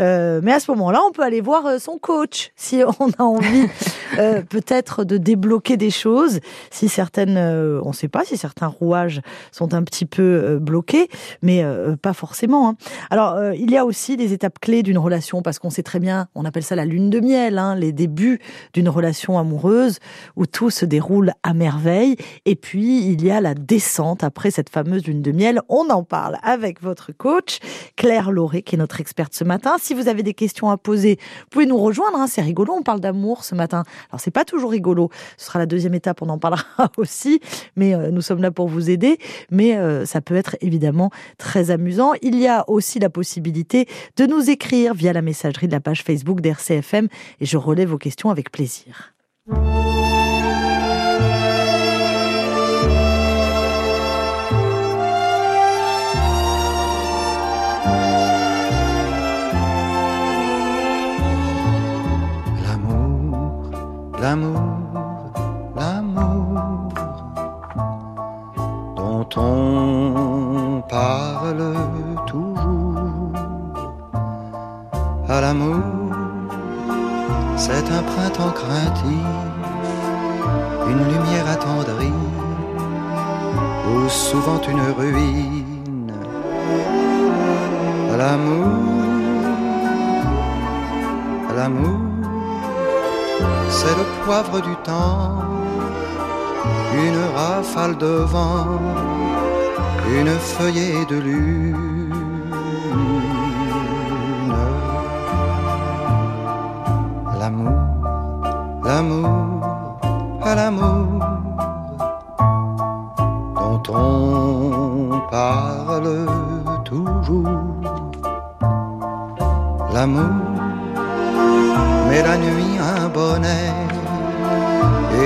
Euh, 0.00 0.40
mais 0.42 0.52
à 0.52 0.58
ce 0.58 0.70
moment-là, 0.70 1.02
on 1.06 1.12
peut 1.12 1.22
aller 1.22 1.42
voir 1.42 1.66
euh, 1.66 1.78
son 1.78 1.98
coach 1.98 2.50
si 2.56 2.82
on 2.98 3.10
a 3.10 3.22
envie 3.22 3.66
euh, 4.18 4.40
peut-être 4.40 5.04
de 5.04 5.18
débloquer 5.18 5.76
des 5.76 5.90
choses. 5.90 6.40
Si 6.70 6.88
certaines, 6.88 7.36
on 7.36 7.88
ne 7.88 7.92
sait 7.92 8.08
pas 8.08 8.24
si 8.24 8.38
certains 8.38 8.68
rouages 8.68 9.20
sont 9.52 9.74
un 9.74 9.82
petit 9.82 10.06
peu 10.06 10.58
bloqués, 10.58 11.08
mais 11.42 11.62
pas 12.00 12.14
forcément. 12.14 12.70
Hein. 12.70 12.76
Alors, 13.10 13.52
il 13.52 13.70
y 13.70 13.76
a 13.76 13.84
aussi 13.84 14.16
des 14.16 14.32
étapes 14.32 14.58
clés 14.58 14.82
d'une 14.82 14.98
relation 14.98 15.42
parce 15.42 15.58
qu'on 15.58 15.70
sait 15.70 15.82
très 15.82 16.00
bien, 16.00 16.28
on 16.34 16.46
appelle 16.46 16.62
ça 16.62 16.74
la 16.74 16.86
lune 16.86 17.10
de 17.10 17.20
miel, 17.20 17.58
hein, 17.58 17.74
les 17.74 17.92
débuts 17.92 18.40
d'une 18.72 18.88
relation 18.88 19.38
amoureuse 19.38 19.98
où 20.36 20.46
tout 20.46 20.70
se 20.70 20.86
déroule 20.86 21.32
à 21.42 21.52
merveille. 21.52 22.16
Et 22.46 22.56
puis, 22.56 23.06
il 23.06 23.22
y 23.22 23.30
a 23.30 23.42
la 23.42 23.52
descente 23.52 24.24
après 24.24 24.53
cette 24.54 24.70
fameuse 24.70 25.06
lune 25.06 25.20
de 25.20 25.32
miel. 25.32 25.60
On 25.68 25.90
en 25.90 26.02
parle 26.02 26.38
avec 26.42 26.80
votre 26.80 27.12
coach, 27.12 27.58
Claire 27.96 28.30
Lauré, 28.30 28.62
qui 28.62 28.76
est 28.76 28.78
notre 28.78 29.00
experte 29.00 29.34
ce 29.34 29.44
matin. 29.44 29.76
Si 29.80 29.94
vous 29.94 30.08
avez 30.08 30.22
des 30.22 30.34
questions 30.34 30.70
à 30.70 30.76
poser, 30.76 31.18
vous 31.20 31.46
pouvez 31.50 31.66
nous 31.66 31.78
rejoindre. 31.78 32.18
Hein. 32.18 32.26
C'est 32.26 32.42
rigolo, 32.42 32.72
on 32.72 32.82
parle 32.82 33.00
d'amour 33.00 33.44
ce 33.44 33.54
matin. 33.54 33.82
Alors, 34.10 34.20
c'est 34.20 34.30
pas 34.30 34.44
toujours 34.44 34.70
rigolo. 34.70 35.10
Ce 35.36 35.46
sera 35.46 35.58
la 35.58 35.66
deuxième 35.66 35.94
étape, 35.94 36.22
on 36.22 36.28
en 36.28 36.38
parlera 36.38 36.64
aussi. 36.96 37.40
Mais 37.76 37.94
euh, 37.94 38.10
nous 38.10 38.22
sommes 38.22 38.40
là 38.40 38.50
pour 38.50 38.68
vous 38.68 38.90
aider. 38.90 39.18
Mais 39.50 39.76
euh, 39.76 40.06
ça 40.06 40.20
peut 40.20 40.36
être 40.36 40.56
évidemment 40.60 41.10
très 41.38 41.70
amusant. 41.70 42.12
Il 42.22 42.38
y 42.38 42.46
a 42.46 42.68
aussi 42.70 42.98
la 42.98 43.10
possibilité 43.10 43.86
de 44.16 44.26
nous 44.26 44.50
écrire 44.50 44.94
via 44.94 45.12
la 45.12 45.22
messagerie 45.22 45.66
de 45.66 45.72
la 45.72 45.80
page 45.80 46.02
Facebook 46.02 46.40
d'RCFM 46.40 47.08
et 47.40 47.46
je 47.46 47.56
relève 47.56 47.90
vos 47.90 47.98
questions 47.98 48.30
avec 48.30 48.50
plaisir. 48.50 49.14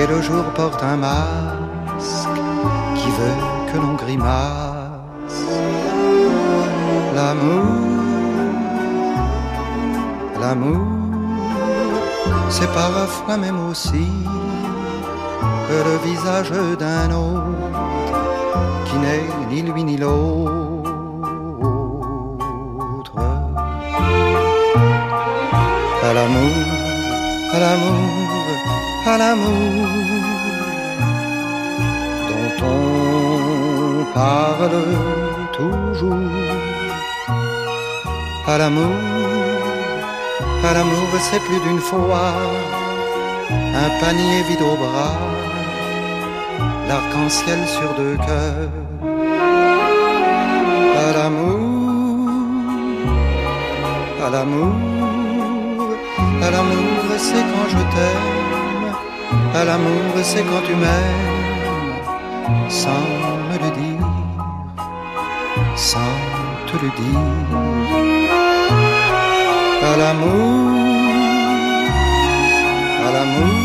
Le 0.09 0.21
jour 0.21 0.43
porte 0.55 0.81
un 0.83 0.97
masque 0.97 2.41
qui 2.95 3.09
veut 3.19 3.39
que 3.71 3.77
l'on 3.77 3.93
grimace. 3.93 5.43
L'amour, 7.15 7.65
l'amour, 10.41 10.87
c'est 12.49 12.71
parfois 12.73 13.37
même 13.37 13.59
aussi 13.69 14.07
que 15.67 15.77
le 15.89 15.95
visage 16.09 16.51
d'un 16.79 17.11
autre 17.11 17.43
qui 18.85 18.97
n'est 18.97 19.29
ni 19.51 19.61
lui 19.61 19.83
ni 19.83 19.97
l'autre. 19.97 20.83
À 26.07 26.13
l'amour, 26.13 26.65
à 27.53 27.59
l'amour, 27.59 28.28
à 29.05 29.17
l'amour 29.17 29.87
dont 32.29 32.65
on 32.65 34.13
parle 34.13 34.83
toujours. 35.53 36.15
À 38.47 38.57
l'amour, 38.57 38.95
à 40.63 40.73
l'amour, 40.73 41.09
c'est 41.19 41.39
plus 41.47 41.59
d'une 41.59 41.79
fois 41.79 42.33
un 43.83 43.89
panier 44.01 44.41
vide 44.49 44.61
au 44.61 44.75
bras, 44.75 45.17
l'arc-en-ciel 46.87 47.59
sur 47.67 47.93
deux 47.95 48.17
cœurs. 48.17 48.73
À 51.05 51.13
l'amour, 51.17 52.29
à 54.25 54.29
l'amour, 54.29 54.75
à 56.45 56.51
l'amour, 56.51 57.03
c'est 57.17 57.45
quand 57.51 57.67
je 57.75 57.81
t'aime, 57.93 58.58
à 59.53 59.65
l'amour, 59.65 60.13
c'est 60.23 60.43
quand 60.43 60.61
tu 60.67 60.75
m'aimes, 60.75 61.99
sans 62.69 63.07
me 63.49 63.57
le 63.63 63.69
dire, 63.81 64.07
sans 65.75 66.15
te 66.67 66.75
le 66.83 66.89
dire. 67.01 67.27
À 69.91 69.93
l'amour, 70.01 70.69
à 73.07 73.09
l'amour, 73.15 73.55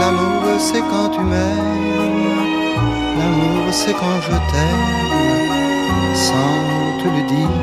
l'amour, 0.00 0.42
c'est 0.58 0.84
quand 0.90 1.08
tu 1.10 1.20
m'aimes, 1.20 2.34
l'amour, 3.18 3.64
c'est 3.70 3.92
quand 3.92 4.18
je 4.26 4.36
t'aime, 4.50 4.86
sans 6.14 6.56
te 7.00 7.08
le 7.16 7.22
dire 7.34 7.56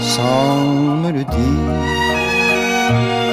sans 0.00 0.56
me 1.02 1.10
le 1.10 1.24
dire. 1.24 3.25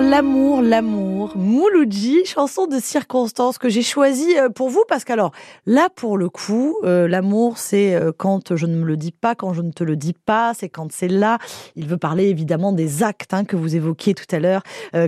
L'amour, 0.00 0.62
l'amour. 0.62 1.32
Mouloudji, 1.52 2.24
chanson 2.24 2.66
de 2.66 2.80
circonstance 2.80 3.58
que 3.58 3.68
j'ai 3.68 3.82
choisie 3.82 4.38
euh, 4.38 4.48
pour 4.48 4.70
vous 4.70 4.84
parce 4.88 5.04
qu'alors 5.04 5.32
là 5.66 5.90
pour 5.94 6.16
le 6.16 6.30
coup, 6.30 6.78
euh, 6.82 7.06
l'amour 7.06 7.58
c'est 7.58 7.94
euh, 7.94 8.10
quand 8.16 8.56
je 8.56 8.64
ne 8.64 8.74
me 8.74 8.86
le 8.86 8.96
dis 8.96 9.12
pas, 9.12 9.34
quand 9.34 9.52
je 9.52 9.60
ne 9.60 9.70
te 9.70 9.84
le 9.84 9.94
dis 9.94 10.14
pas, 10.14 10.54
c'est 10.54 10.70
quand 10.70 10.90
c'est 10.90 11.08
là. 11.08 11.36
Il 11.76 11.88
veut 11.88 11.98
parler 11.98 12.24
évidemment 12.30 12.72
des 12.72 13.02
actes 13.02 13.34
hein, 13.34 13.44
que 13.44 13.56
vous 13.56 13.76
évoquiez 13.76 14.14
tout 14.14 14.24
à 14.34 14.38
l'heure. 14.38 14.62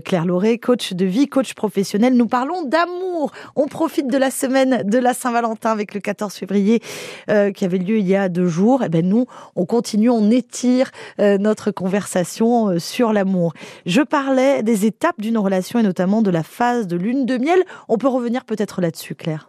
Claire 0.04 0.26
Lauré, 0.26 0.58
coach 0.58 0.92
de 0.92 1.06
vie, 1.06 1.28
coach 1.28 1.54
professionnel. 1.54 2.14
Nous 2.14 2.26
parlons 2.26 2.62
d'amour. 2.64 3.32
On 3.56 3.66
profite 3.66 4.08
de 4.08 4.18
la 4.18 4.30
semaine 4.30 4.82
de 4.84 4.98
la 4.98 5.14
Saint-Valentin 5.14 5.70
avec 5.70 5.94
le 5.94 6.00
14 6.00 6.34
février 6.34 6.80
qui 7.26 7.64
avait 7.64 7.78
lieu 7.78 7.98
il 7.98 8.06
y 8.06 8.16
a 8.16 8.28
deux 8.28 8.46
jours. 8.46 8.82
Et 8.82 8.88
ben 8.88 9.06
nous, 9.06 9.26
on 9.56 9.64
continue, 9.66 10.10
on 10.10 10.30
étire 10.30 10.90
notre 11.18 11.70
conversation 11.70 12.78
sur 12.78 13.12
l'amour. 13.12 13.54
Je 13.86 14.02
parlais 14.02 14.62
des 14.62 14.86
étapes 14.86 15.20
d'une 15.20 15.38
relation 15.38 15.78
et 15.78 15.82
notamment 15.82 16.22
de 16.22 16.33
la 16.34 16.42
phase 16.42 16.86
de 16.86 16.96
lune 16.96 17.24
de 17.24 17.38
miel. 17.38 17.64
On 17.88 17.96
peut 17.96 18.08
revenir 18.08 18.44
peut-être 18.44 18.82
là-dessus, 18.82 19.14
Claire. 19.14 19.48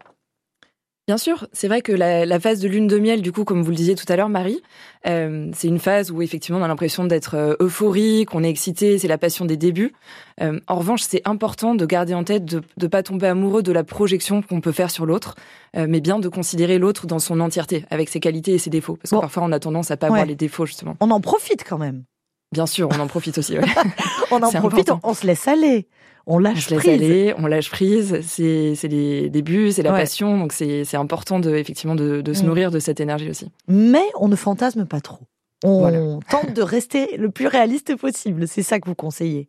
Bien 1.08 1.20
sûr, 1.20 1.48
c'est 1.54 1.68
vrai 1.68 1.84
que 1.84 1.92
la, 1.92 2.26
la, 2.26 2.40
phase 2.40 2.60
de 2.62 2.68
lune 2.68 2.88
de 2.88 2.98
miel, 2.98 3.22
du 3.22 3.32
coup, 3.32 3.44
comme 3.44 3.62
vous 3.62 3.70
le 3.70 3.76
disiez 3.76 3.94
tout 3.94 4.12
à 4.12 4.16
l'heure, 4.16 4.28
Marie, 4.28 4.64
euh, 5.06 5.52
c'est 5.54 5.68
une 5.68 5.78
phase 5.78 6.10
où 6.10 6.24
effectivement 6.24 6.60
on 6.60 6.64
a 6.64 6.68
l'impression 6.68 7.04
d'être 7.06 7.36
euh, 7.36 7.54
euphorique, 7.60 8.34
on 8.34 8.44
est 8.44 8.50
excité, 8.50 8.98
c'est 8.98 9.08
la 9.08 9.20
passion 9.20 9.46
des 9.46 9.56
débuts. 9.56 9.94
Euh, 10.42 10.60
en 10.68 10.78
revanche, 10.78 11.04
c'est 11.04 11.22
important 11.26 11.76
de 11.76 11.86
garder 11.86 12.16
en 12.16 12.24
tête 12.24 12.44
de 12.44 12.64
ne 12.82 12.88
pas 12.88 13.04
tomber 13.04 13.28
amoureux 13.28 13.62
de 13.62 13.72
la 13.72 13.84
projection 13.84 14.42
qu'on 14.42 14.62
peut 14.62 14.72
faire 14.72 14.90
sur 14.90 15.06
l'autre, 15.06 15.36
euh, 15.78 15.86
mais 15.88 16.02
bien 16.02 16.18
de 16.18 16.28
considérer 16.28 16.80
l'autre 16.80 17.06
dans 17.06 17.20
son 17.20 17.40
entièreté, 17.40 17.86
avec 17.92 18.10
ses 18.10 18.20
qualités 18.20 18.54
et 18.54 18.58
ses 18.58 18.72
défauts. 18.72 18.96
Parce 18.96 19.12
que 19.12 19.16
bon. 19.16 19.22
parfois 19.22 19.44
on 19.44 19.52
a 19.52 19.60
tendance 19.60 19.92
à 19.92 19.98
pas 19.98 20.08
ouais. 20.08 20.14
voir 20.14 20.26
les 20.26 20.36
défauts, 20.36 20.66
justement. 20.66 20.98
On 21.02 21.12
en 21.12 21.22
profite 21.22 21.64
quand 21.70 21.78
même. 21.78 22.04
Bien 22.52 22.66
sûr, 22.66 22.90
on 22.92 23.00
en 23.00 23.08
profite 23.08 23.38
aussi. 23.38 23.60
Ouais. 23.60 23.66
on 24.32 24.42
en 24.42 24.52
profite, 24.52 24.92
on, 25.04 25.14
se 25.14 25.28
laisse 25.28 25.48
aller. 25.48 25.88
On 26.28 26.40
lâche 26.40 26.72
on 26.72 26.78
prise. 26.78 26.90
Aller, 26.90 27.34
on 27.38 27.46
lâche 27.46 27.70
prise. 27.70 28.20
C'est 28.22 28.76
les 28.84 29.30
débuts, 29.30 29.72
c'est 29.72 29.84
la 29.84 29.94
ouais. 29.94 30.00
passion. 30.00 30.38
Donc 30.38 30.54
c'est 30.54 30.96
important 30.96 31.40
de, 31.40 31.56
effectivement 31.56 31.96
de, 31.96 32.22
de 32.22 32.34
se 32.34 32.44
mmh. 32.44 32.46
nourrir 32.46 32.72
de 32.72 32.80
cette 32.80 33.00
énergie 33.00 33.30
aussi. 33.30 33.52
Mais 33.68 34.06
on 34.20 34.28
ne 34.28 34.36
fantasme 34.36 34.86
pas 34.86 35.02
trop. 35.02 35.20
On 35.64 35.80
voilà. 35.80 36.00
tente 36.30 36.54
de 36.54 36.62
rester 36.62 37.18
le 37.18 37.30
plus 37.30 37.48
réaliste 37.48 37.96
possible. 37.96 38.48
C'est 38.48 38.64
ça 38.64 38.80
que 38.80 38.88
vous 38.88 38.96
conseillez. 38.96 39.48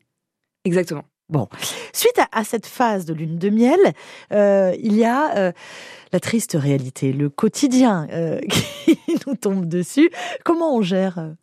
Exactement. 0.65 1.05
Bon, 1.29 1.49
suite 1.93 2.19
à, 2.19 2.29
à, 2.31 2.45
cette 2.45 2.67
phase 2.67 3.05
de 3.05 3.13
lune 3.13 3.37
de 3.37 3.51
miel, 3.51 3.81
euh, 4.33 4.73
il 4.79 4.95
y 4.97 5.05
a 5.05 5.37
euh, 5.37 5.53
la 6.13 6.21
triste 6.21 6.57
réalité, 6.59 7.13
le 7.13 7.29
quotidien 7.29 8.07
euh, 8.13 8.39
qui 8.49 8.99
nous 9.27 9.35
tombe 9.35 9.67
dessus. 9.67 10.09
Comment 10.45 10.77
on 10.77 10.83
gère, 10.83 11.35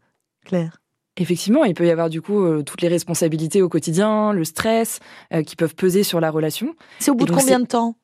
Claire? 0.46 0.83
Effectivement, 1.18 1.64
il 1.64 1.76
peut 1.76 1.86
y 1.86 1.92
avoir 1.92 2.10
du 2.10 2.22
coup 2.22 2.44
euh, 2.44 2.64
toutes 2.64 2.82
les 2.82 2.88
responsabilités 2.88 3.62
au 3.62 3.70
quotidien, 3.70 4.34
le 4.34 4.44
stress 4.44 5.00
euh, 5.32 5.44
qui 5.44 5.56
peuvent 5.56 5.76
peser 5.76 6.04
sur 6.04 6.20
la 6.20 6.32
relation. 6.32 6.74
C'est 7.00 7.12
au 7.12 7.16
bout 7.16 7.26
de 7.26 7.32
combien 7.32 7.60
de 7.60 7.68
temps? 7.68 7.96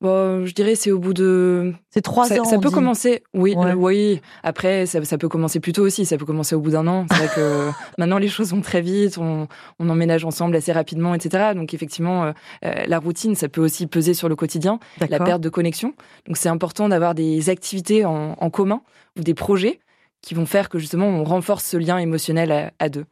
Bon, 0.00 0.46
je 0.46 0.54
dirais 0.54 0.76
c'est 0.76 0.90
au 0.90 0.98
bout 0.98 1.12
de. 1.12 1.74
C'est 1.90 2.00
trois 2.00 2.26
ça, 2.26 2.40
ans. 2.40 2.44
Ça 2.44 2.58
peut 2.58 2.68
dit. 2.68 2.74
commencer. 2.74 3.22
Oui, 3.34 3.54
ouais. 3.54 3.74
oui. 3.74 4.22
Après, 4.42 4.86
ça, 4.86 5.04
ça, 5.04 5.18
peut 5.18 5.28
commencer 5.28 5.60
plus 5.60 5.72
tôt 5.72 5.82
aussi. 5.82 6.06
Ça 6.06 6.16
peut 6.16 6.24
commencer 6.24 6.54
au 6.54 6.60
bout 6.60 6.70
d'un 6.70 6.86
an. 6.86 7.04
C'est 7.10 7.18
vrai 7.18 7.28
que 7.34 7.70
maintenant 7.98 8.16
les 8.16 8.28
choses 8.28 8.52
vont 8.52 8.62
très 8.62 8.80
vite. 8.80 9.18
On, 9.18 9.46
on, 9.78 9.90
emménage 9.90 10.24
ensemble 10.24 10.56
assez 10.56 10.72
rapidement, 10.72 11.12
etc. 11.14 11.52
Donc 11.54 11.74
effectivement, 11.74 12.32
euh, 12.64 12.72
la 12.86 12.98
routine, 12.98 13.34
ça 13.34 13.50
peut 13.50 13.60
aussi 13.60 13.86
peser 13.86 14.14
sur 14.14 14.30
le 14.30 14.36
quotidien. 14.36 14.80
La 15.06 15.18
perte 15.18 15.42
de 15.42 15.50
connexion. 15.50 15.92
Donc 16.26 16.38
c'est 16.38 16.48
important 16.48 16.88
d'avoir 16.88 17.14
des 17.14 17.50
activités 17.50 18.06
en, 18.06 18.36
en, 18.38 18.48
commun 18.48 18.80
ou 19.18 19.22
des 19.22 19.34
projets 19.34 19.80
qui 20.22 20.34
vont 20.34 20.46
faire 20.46 20.68
que 20.68 20.78
justement 20.78 21.06
on 21.06 21.24
renforce 21.24 21.64
ce 21.64 21.76
lien 21.76 21.98
émotionnel 21.98 22.52
à, 22.52 22.72
à 22.78 22.88
deux. 22.88 23.06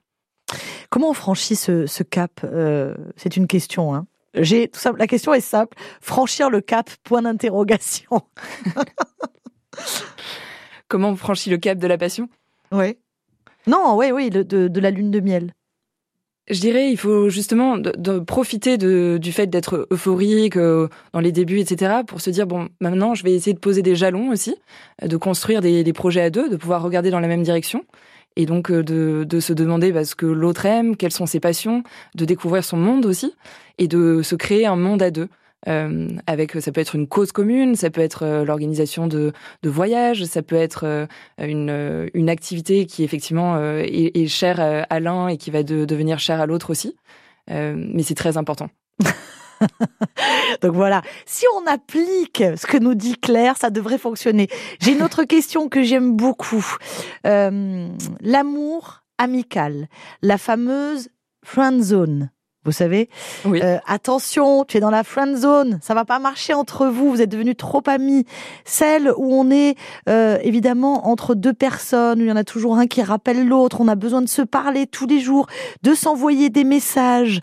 Comment 0.90 1.10
on 1.10 1.14
franchit 1.14 1.56
ce, 1.56 1.86
ce 1.86 2.02
cap 2.02 2.40
euh, 2.44 2.94
C'est 3.16 3.36
une 3.36 3.46
question. 3.46 3.94
Hein 3.94 4.06
j'ai 4.34 4.68
tout 4.68 4.80
simple. 4.80 4.98
La 4.98 5.06
question 5.06 5.34
est 5.34 5.40
simple. 5.40 5.76
Franchir 6.00 6.50
le 6.50 6.60
cap 6.60 6.90
Point 7.02 7.22
d'interrogation. 7.22 8.22
Comment 10.88 11.10
on 11.10 11.16
franchit 11.16 11.50
le 11.50 11.58
cap 11.58 11.78
de 11.78 11.86
la 11.86 11.98
passion? 11.98 12.28
Oui. 12.72 12.96
Non, 13.66 13.96
oui, 13.96 14.10
oui, 14.12 14.30
de, 14.30 14.80
la 14.80 14.90
lune 14.90 15.10
de 15.10 15.20
miel. 15.20 15.52
Je 16.50 16.60
dirais, 16.60 16.90
il 16.90 16.96
faut 16.96 17.28
justement 17.28 17.76
profiter 18.26 18.78
du 18.78 19.32
fait 19.32 19.48
d'être 19.48 19.86
euphorique 19.90 20.56
euh, 20.56 20.88
dans 21.12 21.20
les 21.20 21.32
débuts, 21.32 21.58
etc., 21.58 21.96
pour 22.06 22.20
se 22.20 22.30
dire 22.30 22.46
bon, 22.46 22.68
maintenant, 22.80 23.14
je 23.14 23.22
vais 23.22 23.34
essayer 23.34 23.52
de 23.52 23.58
poser 23.58 23.82
des 23.82 23.94
jalons 23.94 24.30
aussi, 24.30 24.56
de 25.02 25.16
construire 25.16 25.60
des, 25.60 25.92
projets 25.92 26.22
à 26.22 26.30
deux, 26.30 26.48
de 26.48 26.56
pouvoir 26.56 26.82
regarder 26.82 27.10
dans 27.10 27.20
la 27.20 27.28
même 27.28 27.42
direction 27.42 27.84
et 28.36 28.46
donc 28.46 28.70
de, 28.70 29.24
de 29.28 29.40
se 29.40 29.52
demander 29.52 29.90
bah, 29.90 30.04
ce 30.04 30.14
que 30.14 30.26
l'autre 30.26 30.64
aime, 30.64 30.96
quelles 30.96 31.12
sont 31.12 31.26
ses 31.26 31.40
passions, 31.40 31.82
de 32.14 32.24
découvrir 32.24 32.64
son 32.64 32.76
monde 32.76 33.04
aussi, 33.04 33.34
et 33.78 33.88
de 33.88 34.22
se 34.22 34.36
créer 34.36 34.64
un 34.64 34.76
monde 34.76 35.02
à 35.02 35.10
deux. 35.10 35.28
Euh, 35.66 36.08
avec 36.26 36.52
ça 36.52 36.70
peut 36.70 36.80
être 36.80 36.94
une 36.94 37.08
cause 37.08 37.32
commune, 37.32 37.74
ça 37.74 37.90
peut 37.90 38.00
être 38.00 38.24
euh, 38.24 38.44
l'organisation 38.44 39.08
de, 39.08 39.32
de 39.62 39.68
voyages, 39.68 40.24
ça 40.24 40.42
peut 40.42 40.54
être 40.56 40.84
euh, 40.84 41.06
une, 41.38 42.08
une 42.14 42.30
activité 42.30 42.86
qui 42.86 43.02
effectivement 43.02 43.58
est, 43.60 44.16
est, 44.16 44.26
chère 44.28 44.60
à 44.60 45.00
l'un 45.00 45.28
et 45.28 45.36
qui 45.36 45.50
va 45.50 45.62
de, 45.62 45.84
devenir 45.84 46.18
chère 46.18 46.40
à 46.40 46.46
l'autre 46.46 46.70
aussi. 46.70 46.96
Mais 47.48 48.02
c'est 48.02 48.14
très 48.14 48.36
important. 48.36 48.68
Donc 50.62 50.74
voilà, 50.74 51.02
si 51.24 51.46
on 51.56 51.66
applique 51.66 52.44
ce 52.56 52.66
que 52.66 52.76
nous 52.76 52.94
dit 52.94 53.16
Claire, 53.16 53.56
ça 53.56 53.70
devrait 53.70 53.98
fonctionner. 53.98 54.48
J'ai 54.80 54.92
une 54.92 55.02
autre 55.02 55.24
question 55.24 55.68
que 55.68 55.82
j'aime 55.82 56.14
beaucoup. 56.14 56.76
L'amour 57.24 59.02
amical, 59.16 59.88
la 60.22 60.38
fameuse 60.38 61.08
friend 61.42 61.82
zone. 61.82 62.30
Vous 62.68 62.72
savez, 62.72 63.08
Oui. 63.46 63.62
Euh, 63.62 63.78
attention, 63.86 64.66
tu 64.66 64.76
es 64.76 64.80
dans 64.80 64.90
la 64.90 65.02
friend 65.02 65.34
zone, 65.38 65.78
ça 65.80 65.94
va 65.94 66.04
pas 66.04 66.18
marcher 66.18 66.52
entre 66.52 66.86
vous, 66.86 67.08
vous 67.10 67.22
êtes 67.22 67.30
devenus 67.30 67.56
trop 67.56 67.82
amis. 67.86 68.26
Celle 68.66 69.10
où 69.16 69.32
on 69.34 69.50
est 69.50 69.74
euh, 70.06 70.36
évidemment 70.42 71.08
entre 71.08 71.34
deux 71.34 71.54
personnes, 71.54 72.20
où 72.20 72.24
il 72.24 72.28
y 72.28 72.32
en 72.32 72.36
a 72.36 72.44
toujours 72.44 72.76
un 72.76 72.86
qui 72.86 73.02
rappelle 73.02 73.48
l'autre, 73.48 73.80
on 73.80 73.88
a 73.88 73.94
besoin 73.94 74.20
de 74.20 74.28
se 74.28 74.42
parler 74.42 74.86
tous 74.86 75.06
les 75.06 75.18
jours, 75.18 75.46
de 75.82 75.94
s'envoyer 75.94 76.50
des 76.50 76.64
messages. 76.64 77.40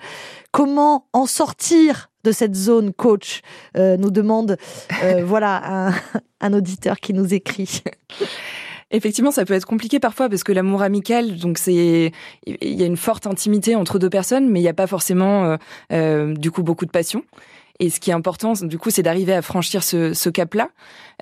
Comment 0.52 1.08
en 1.12 1.26
sortir 1.26 2.12
de 2.24 2.32
cette 2.32 2.54
zone, 2.54 2.94
coach? 2.94 3.42
Euh, 3.78 3.98
Nous 3.98 4.12
demande, 4.12 4.58
voilà, 5.24 5.88
un, 5.88 5.94
un 6.40 6.54
auditeur 6.54 6.98
qui 7.00 7.16
nous 7.16 7.34
écrit. 7.34 7.82
Effectivement, 8.92 9.32
ça 9.32 9.46
peut 9.46 9.54
être 9.54 9.66
compliqué 9.66 10.00
parfois 10.00 10.30
parce 10.30 10.44
que 10.44 10.52
l'amour 10.52 10.84
amical, 10.84 11.38
donc 11.38 11.58
c'est, 11.58 12.12
il 12.46 12.74
y 12.74 12.84
a 12.84 12.86
une 12.86 12.98
forte 12.98 13.26
intimité 13.26 13.76
entre 13.76 13.98
deux 13.98 14.12
personnes, 14.12 14.50
mais 14.50 14.60
il 14.60 14.64
n'y 14.64 14.70
a 14.70 14.74
pas 14.74 14.88
forcément, 14.88 15.46
euh, 15.46 15.58
euh, 15.92 16.34
du 16.36 16.52
coup, 16.52 16.62
beaucoup 16.62 16.86
de 16.86 16.92
passion. 16.92 17.24
Et 17.80 17.90
ce 17.90 18.00
qui 18.00 18.12
est 18.12 18.14
important, 18.14 18.54
du 18.54 18.78
coup, 18.78 18.92
c'est 18.92 19.04
d'arriver 19.04 19.34
à 19.34 19.42
franchir 19.42 19.84
ce, 19.84 20.14
ce 20.14 20.30
cap-là. 20.30 20.70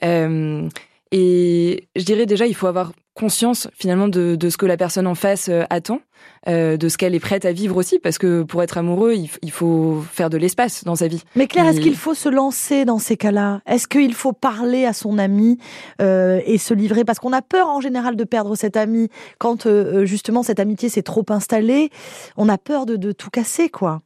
Euh, 0.03 0.67
et 1.12 1.88
je 1.96 2.03
dirais 2.03 2.25
déjà, 2.25 2.46
il 2.46 2.53
faut 2.53 2.67
avoir 2.67 2.91
conscience 3.13 3.67
finalement 3.74 4.08
de, 4.08 4.36
de 4.36 4.50
ce 4.50 4.58
que 4.58 4.65
la 4.65 4.77
personne 4.77 5.05
en 5.08 5.15
face 5.15 5.48
euh, 5.50 5.63
attend, 5.70 6.00
euh, 6.48 6.77
de 6.77 6.89
ce 6.89 6.98
qu'elle 6.98 7.13
est 7.15 7.20
prête 7.20 7.46
à 7.46 7.51
vivre 7.51 7.77
aussi, 7.77 8.00
parce 8.00 8.17
que 8.17 8.43
pour 8.43 8.63
être 8.63 8.77
amoureux, 8.77 9.13
il, 9.13 9.29
il 9.41 9.51
faut 9.51 10.03
faire 10.12 10.29
de 10.29 10.38
l'espace 10.38 10.84
dans 10.84 10.96
sa 10.96 11.08
vie. 11.08 11.22
Mais 11.36 11.48
Claire, 11.48 11.67
est-ce 11.67 11.77
Il- 11.77 11.84
qu'il 11.84 11.96
faut 11.96 12.13
se 12.15 12.29
lancer 12.29 12.86
dans 12.86 12.98
ces 13.00 13.15
cas-là? 13.17 13.62
Est-ce 13.67 13.88
qu'il 13.88 14.13
faut 14.13 14.34
parler 14.34 14.86
à 14.86 14.93
son 14.93 15.17
ami 15.20 15.58
euh, 16.01 16.41
et 16.46 16.58
se 16.58 16.74
livrer? 16.74 17.03
Parce 17.05 17.20
qu'on 17.20 17.34
a 17.34 17.41
peur 17.41 17.67
en 17.70 17.82
général 17.82 18.15
de 18.15 18.24
perdre 18.24 18.55
cet 18.55 18.77
ami 18.77 19.10
quand 19.38 19.65
euh, 19.67 20.05
justement 20.05 20.41
cette 20.43 20.60
amitié 20.60 20.89
s'est 20.89 21.03
trop 21.03 21.25
installée. 21.29 21.89
On 22.38 22.50
a 22.50 22.58
peur 22.58 22.86
de, 22.86 22.96
de 22.96 23.12
tout 23.12 23.29
casser, 23.29 23.70
quoi. 23.70 24.01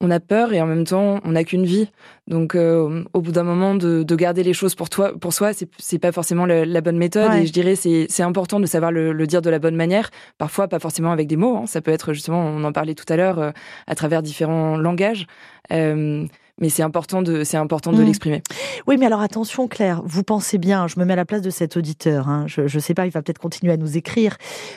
On 0.00 0.10
a 0.12 0.20
peur 0.20 0.52
et 0.52 0.60
en 0.60 0.66
même 0.66 0.84
temps 0.84 1.18
on 1.24 1.32
n'a 1.32 1.42
qu'une 1.42 1.64
vie 1.64 1.88
donc 2.28 2.54
euh, 2.54 3.02
au 3.14 3.20
bout 3.20 3.32
d'un 3.32 3.42
moment 3.42 3.74
de, 3.74 4.04
de 4.04 4.16
garder 4.16 4.42
les 4.44 4.52
choses 4.52 4.74
pour 4.76 4.88
toi 4.90 5.12
pour 5.18 5.32
soi 5.32 5.50
c'est 5.78 5.98
pas 5.98 6.12
forcément 6.12 6.46
la, 6.46 6.64
la 6.64 6.80
bonne 6.80 6.98
méthode 6.98 7.30
Ouais. 7.30 7.42
et 7.42 7.46
je 7.46 7.52
dirais 7.52 7.74
c'est 7.74 8.22
important 8.22 8.60
de 8.60 8.66
savoir 8.66 8.92
le, 8.92 9.12
le 9.12 9.26
dire 9.26 9.42
de 9.42 9.50
la 9.50 9.58
bonne 9.58 9.74
manière 9.76 10.10
parfois 10.38 10.68
pas 10.68 10.78
forcément 10.78 11.10
avec 11.10 11.26
des 11.26 11.36
mots 11.36 11.56
hein. 11.56 11.66
ça 11.66 11.80
peut 11.80 11.90
être 11.90 12.12
justement 12.12 12.40
on 12.44 12.62
en 12.64 12.72
parlait 12.72 12.94
tout 12.94 13.12
à 13.12 13.16
l'heure 13.16 13.38
euh, 13.40 13.50
à 13.88 13.94
travers 13.94 14.22
différents 14.22 14.76
langages 14.76 15.26
Euh, 15.72 16.26
mais 16.60 16.70
c'est 16.70 16.82
important 16.82 17.22
de 17.22 17.44
c'est 17.44 17.56
important 17.56 17.92
de 17.92 18.02
Mm. 18.02 18.06
l'exprimer 18.06 18.42
Oui, 18.86 18.96
mais 18.98 19.06
alors 19.06 19.20
attention, 19.20 19.68
Claire, 19.68 20.02
vous 20.04 20.22
pensez 20.24 20.58
bien, 20.58 20.88
je 20.88 20.98
me 20.98 21.04
mets 21.04 21.12
à 21.12 21.16
la 21.16 21.24
place 21.24 21.42
de 21.42 21.50
cet 21.50 21.76
auditeur, 21.76 22.28
hein, 22.28 22.46
je 22.48 22.62
ne 22.62 22.80
sais 22.80 22.94
pas, 22.94 23.04
il 23.06 23.10
va 23.12 23.22
peut-être 23.22 23.38
continuer 23.38 23.72
à 23.72 23.76
nous 23.76 23.96
écrire, 23.96 24.36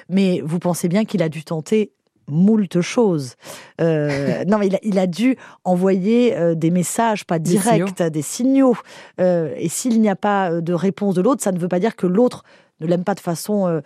mais 0.10 0.42
vous 0.44 0.60
pensez 0.60 0.90
bien 0.90 1.06
qu'il 1.06 1.24
a 1.24 1.30
dû 1.30 1.44
tenter 1.44 1.92
moult 2.32 2.82
choses. 2.82 3.36
Euh, 3.80 4.44
non, 4.48 4.58
mais 4.58 4.68
il 4.68 4.76
a, 4.76 4.80
il 4.82 4.98
a 4.98 5.08
dû 5.08 5.38
envoyer 5.64 6.36
euh, 6.36 6.56
des 6.56 6.72
messages, 6.72 7.26
pas 7.26 7.38
Des 7.38 7.52
directs, 7.52 8.02
des 8.02 8.22
signaux. 8.22 8.78
Euh, 9.20 9.54
et 9.58 9.70
s'il 9.70 10.02
n'y 10.02 10.10
a 10.10 10.16
pas 10.16 10.62
de 10.62 10.74
réponse 10.74 11.16
de 11.16 11.22
l'autre, 11.22 11.44
ça 11.44 11.52
ne 11.52 11.60
veut 11.60 11.68
pas 11.68 11.80
dire 11.80 11.96
que 11.96 12.08
l'autre 12.08 12.44
ne 12.80 12.88
l'aime 12.88 13.04
pas 13.04 13.14
de 13.14 13.20
façon, 13.20 13.82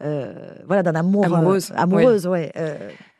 voilà, 0.00 0.82
d'un 0.82 0.94
amour 0.94 1.24
Amoureuse, 1.24 1.72
amoureuse, 1.76 2.26
ouais. 2.26 2.52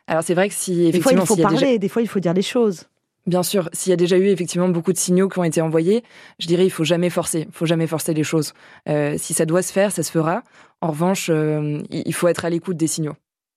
Alors 0.07 0.23
c'est 0.23 0.35
vrai 0.35 0.49
que 0.49 0.53
si 0.53 0.91
des 0.91 1.01
fois, 1.01 1.13
il 1.13 1.25
faut 1.25 1.35
parler, 1.35 1.57
déjà 1.57 1.77
des 1.79 1.89
fois, 1.89 2.03
il 2.03 2.07
faut 2.07 2.19
dire 2.19 2.33
les 2.33 2.43
choses. 2.43 2.85
Bien 3.25 3.41
sûr, 3.41 3.69
s'il 3.73 3.89
y 3.89 3.93
a 3.93 3.95
déjà 3.95 4.17
eu 4.17 4.27
effectivement 4.27 4.69
beaucoup 4.69 4.93
de 4.93 4.97
signaux 4.97 5.29
qui 5.29 5.39
ont 5.39 5.43
été 5.43 5.59
envoyés, 5.59 6.03
je 6.37 6.45
dirais 6.45 6.65
il 6.65 6.69
faut 6.69 6.83
jamais 6.83 7.09
forcer, 7.09 7.47
il 7.47 7.51
faut 7.51 7.65
jamais 7.65 7.87
forcer 7.87 8.13
les 8.13 8.23
choses. 8.23 8.53
Euh, 8.87 9.15
si 9.17 9.33
ça 9.33 9.45
doit 9.45 9.63
se 9.63 9.73
faire, 9.73 9.91
ça 9.91 10.03
se 10.03 10.11
fera. 10.11 10.43
En 10.81 10.89
revanche, 10.89 11.31
euh, 11.31 11.81
il 11.89 12.13
faut 12.13 12.27
être 12.27 12.45
à 12.45 12.51
l'écoute 12.51 12.77
des 12.77 12.85
signaux. 12.85 13.15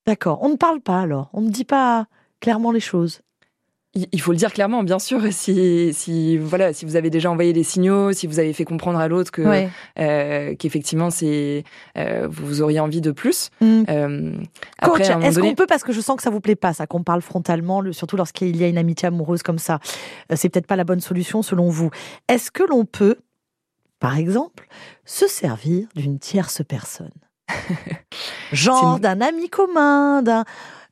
D'accord. 0.09 0.39
On 0.43 0.49
ne 0.49 0.57
parle 0.57 0.81
pas 0.81 1.01
alors. 1.03 1.29
On 1.35 1.43
ne 1.43 1.51
dit 1.51 1.65
pas 1.67 2.07
clairement 2.41 2.73
les 2.73 2.81
choses. 2.81 3.21
Il 4.13 4.21
faut 4.23 4.33
le 4.33 4.39
dire 4.39 4.53
clairement, 4.55 4.83
bien 4.83 4.99
sûr. 4.99 5.21
Si, 5.33 5.93
si 5.93 6.39
voilà, 6.39 6.73
si 6.73 6.87
vous 6.87 6.97
avez 6.97 7.11
déjà 7.11 7.31
envoyé 7.31 7.53
des 7.53 7.63
signaux, 7.63 8.13
si 8.15 8.27
vous 8.27 8.39
avez 8.39 8.53
fait 8.55 8.65
comprendre 8.65 8.99
à 8.99 9.07
l'autre 9.09 9.31
que 9.31 9.43
Ouais. 9.43 9.69
euh, 9.99 10.55
qu'effectivement 10.59 11.11
c'est 11.11 11.65
euh, 11.99 12.27
vous 12.31 12.63
auriez 12.63 12.81
envie 12.81 13.01
de 13.03 13.11
plus. 13.11 13.51
Mm. 13.61 13.83
Euh, 13.91 14.33
Coach, 14.83 15.01
est-ce 15.01 15.35
donné, 15.37 15.49
qu'on 15.51 15.55
peut, 15.57 15.67
parce 15.67 15.83
que 15.85 15.93
je 15.93 16.01
sens 16.01 16.17
que 16.17 16.23
ça 16.23 16.31
vous 16.31 16.41
plaît 16.41 16.57
pas, 16.57 16.73
ça 16.73 16.87
qu'on 16.87 17.03
parle 17.03 17.21
frontalement, 17.23 17.81
le- 17.83 17.93
surtout 17.93 18.17
lorsqu'il 18.17 18.57
y 18.57 18.65
a 18.65 18.69
une 18.69 18.79
amitié 18.79 19.09
amoureuse 19.09 19.43
comme 19.43 19.59
ça, 19.59 19.79
c'est 20.35 20.49
peut-être 20.49 20.67
pas 20.67 20.77
la 20.77 20.85
bonne 20.85 21.01
solution 21.01 21.43
selon 21.43 21.69
vous. 21.69 21.91
Est-ce 22.29 22.51
que 22.51 22.63
l'on 22.63 22.85
peut, 22.85 23.17
par 24.01 24.17
exemple, 24.17 24.69
se 25.05 25.27
servir 25.27 25.87
d'une 25.97 26.19
tierce 26.19 26.63
personne? 26.67 27.11
Genre 28.53 28.99
d'un 29.01 29.21
ami 29.21 29.49
commun, 29.49 30.23
d'un... 30.23 30.45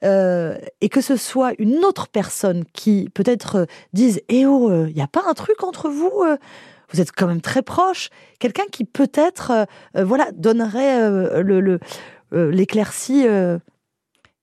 euh, 0.05 0.59
et 0.81 0.89
que 0.89 1.01
ce 1.01 1.17
soit 1.17 1.53
une 1.59 1.85
autre 1.85 2.09
personne 2.09 2.65
qui 2.73 3.09
peut-être 3.15 3.57
euh, 3.57 3.65
dise 3.93 4.21
Eh 4.29 4.47
oh, 4.47 4.87
il 4.87 4.95
n'y 4.95 5.03
a 5.03 5.09
pas 5.09 5.25
un 5.29 5.35
truc 5.35 5.63
entre 5.63 5.89
vous 5.89 6.23
euh 6.25 6.37
Vous 6.93 7.01
êtes 7.01 7.13
quand 7.13 7.27
même 7.27 7.41
très 7.41 7.63
proches. 7.63 8.11
Quelqu'un 8.39 8.67
qui 8.71 8.85
peut-être 8.85 9.51
euh, 9.51 9.65
euh, 9.97 10.05
voilà, 10.05 10.31
donnerait 10.33 11.01
euh, 11.01 11.43
le, 11.43 11.61
le, 11.61 11.81
euh, 12.33 12.51
l'éclaircie. 12.51 13.27
euh, 13.27 13.59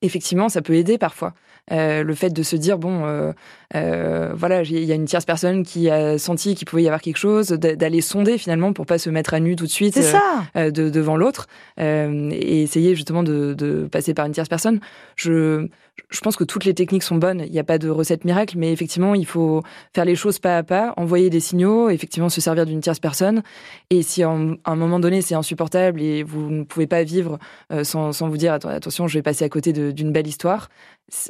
effectivement, 0.02 0.50
ça 0.50 0.62
peut 0.62 0.76
aider 0.76 0.98
parfois. 0.98 1.34
Euh, 1.72 2.04
le 2.04 2.14
fait 2.14 2.30
de 2.32 2.44
se 2.44 2.58
dire 2.58 2.78
bon, 2.78 3.06
euh, 3.06 3.32
euh, 3.74 4.34
voilà, 4.36 4.64
il 4.64 4.84
y 4.84 4.92
a 4.92 4.96
une 4.96 5.06
tierce 5.06 5.24
personne 5.24 5.64
qui 5.64 5.90
a 5.90 6.18
senti 6.18 6.56
qu'il 6.56 6.68
pouvait 6.68 6.84
y 6.84 6.88
avoir 6.88 7.00
quelque 7.02 7.16
chose, 7.18 7.48
d'a- 7.48 7.78
d'aller 7.78 8.02
sonder 8.02 8.38
finalement 8.38 8.74
pour 8.74 8.86
pas 8.86 8.98
se 8.98 9.10
mettre 9.10 9.34
à 9.34 9.40
nu 9.40 9.56
tout 9.56 9.64
de 9.66 9.70
suite. 9.72 9.96
Ça 10.02 10.44
de, 10.56 10.90
devant 10.90 11.16
l'autre 11.16 11.48
et 11.78 12.64
essayer 12.64 12.96
justement 12.96 13.24
de, 13.24 13.54
de 13.54 13.88
passer 13.90 14.14
par 14.14 14.26
une 14.26 14.34
tierce 14.34 14.50
personne. 14.50 14.82
Je, 15.16 15.68
je 16.10 16.20
pense 16.20 16.36
que 16.36 16.44
toutes 16.44 16.66
les 16.66 16.74
techniques 16.74 17.04
sont 17.04 17.16
bonnes. 17.16 17.44
Il 17.46 17.52
n'y 17.52 17.60
a 17.60 17.64
pas 17.64 17.78
de 17.78 17.90
recette 17.90 18.26
miracle, 18.26 18.56
mais 18.58 18.74
effectivement, 18.74 19.16
il 19.16 19.26
faut 19.26 19.62
faire 19.96 20.06
les 20.06 20.16
choses 20.16 20.40
pas 20.40 20.58
à 20.58 20.64
pas, 20.64 20.94
envoyer 20.98 21.30
des 21.30 21.40
signaux, 21.40 21.90
effectivement 21.90 22.30
se 22.30 22.42
servir 22.42 22.66
d'une 22.66 22.82
tierce 22.82 23.00
personne. 23.00 23.42
Et 23.90 24.02
si 24.02 24.22
à 24.24 24.30
un 24.30 24.76
moment 24.76 25.00
donné 25.00 25.22
c'est 25.22 25.36
insupportable 25.36 26.02
et 26.02 26.24
vous 26.24 26.50
ne 26.50 26.64
pouvez 26.64 26.88
pas 26.88 27.04
vivre 27.04 27.40
sans, 27.84 28.12
sans 28.12 28.28
vous 28.28 28.38
dire 28.38 28.54
attention, 28.54 29.08
je 29.08 29.18
vais 29.18 29.24
passer 29.24 29.46
à 29.46 29.50
côté 29.50 29.72
d'une 29.72 30.12
belle 30.12 30.28
histoire, 30.28 30.70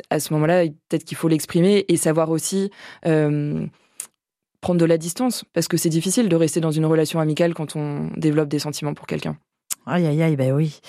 à 0.09 0.19
ce 0.19 0.33
moment-là, 0.33 0.65
peut-être 0.89 1.03
qu'il 1.03 1.17
faut 1.17 1.27
l'exprimer 1.27 1.85
et 1.87 1.97
savoir 1.97 2.29
aussi. 2.29 2.71
euh, 3.05 3.65
prendre 4.63 4.79
de 4.79 4.85
la 4.85 4.97
distance 4.97 5.43
parce 5.53 5.67
que 5.67 5.77
c'est 5.77 5.89
difficile 5.89 6.29
de 6.29 6.35
rester 6.35 6.61
dans 6.61 6.71
une 6.71 6.85
relation 6.85 7.19
amicale 7.19 7.53
quand 7.53 7.75
on 7.75 8.09
développe 8.15 8.49
des 8.49 8.59
sentiments 8.59 8.93
pour 8.95 9.05
quelqu'un. 9.05 9.37
Aïe, 9.85 10.07
aïe, 10.07 10.23
aïe, 10.23 10.35
ben 10.37 10.53
oui. 10.53 10.79